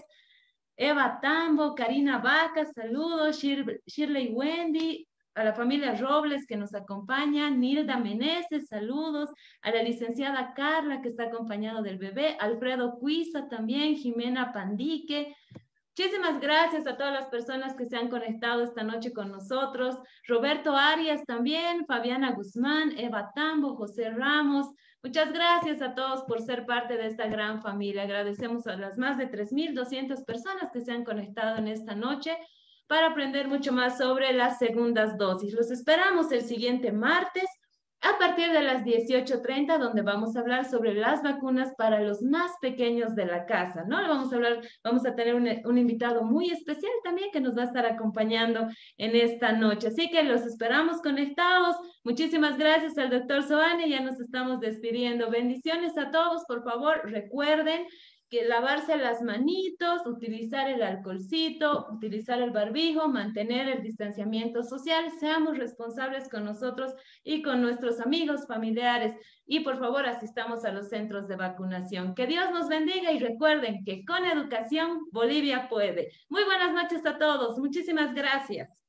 [0.77, 7.97] Eva Tambo, Karina Vaca, saludos, Shirley Wendy, a la familia Robles que nos acompaña, Nilda
[7.97, 9.31] Meneses, saludos,
[9.62, 15.36] a la licenciada Carla que está acompañado del bebé, Alfredo Cuiza también, Jimena Pandique.
[15.99, 19.97] Muchísimas gracias a todas las personas que se han conectado esta noche con nosotros.
[20.29, 24.69] Roberto Arias también, Fabiana Guzmán, Eva Tambo, José Ramos.
[25.03, 28.05] Muchas gracias a todos por ser parte de esta gran familia.
[28.05, 32.39] Agradecemos a las más de 3.200 personas que se han conectado en esta noche
[32.87, 35.53] para aprender mucho más sobre las segundas dosis.
[35.53, 37.51] Los esperamos el siguiente martes
[38.01, 42.53] a partir de las 18.30, donde vamos a hablar sobre las vacunas para los más
[42.61, 43.97] pequeños de la casa, ¿no?
[43.97, 47.62] Vamos a hablar, vamos a tener un, un, invitado muy especial también que nos va
[47.62, 48.69] a estar acompañando
[48.99, 49.89] en esta noche.
[49.89, 51.77] Así que los esperamos conectados.
[52.05, 55.31] Muchísimas gracias al doctor Soane, ya nos estamos despidiendo.
[55.31, 57.85] Bendiciones a todos, por favor, recuerden
[58.31, 65.57] que lavarse las manitos, utilizar el alcoholcito, utilizar el barbijo, mantener el distanciamiento social, seamos
[65.59, 66.95] responsables con nosotros
[67.25, 69.15] y con nuestros amigos, familiares
[69.47, 72.15] y por favor asistamos a los centros de vacunación.
[72.15, 76.11] Que Dios nos bendiga y recuerden que con educación Bolivia puede.
[76.29, 77.59] Muy buenas noches a todos.
[77.59, 78.88] Muchísimas gracias.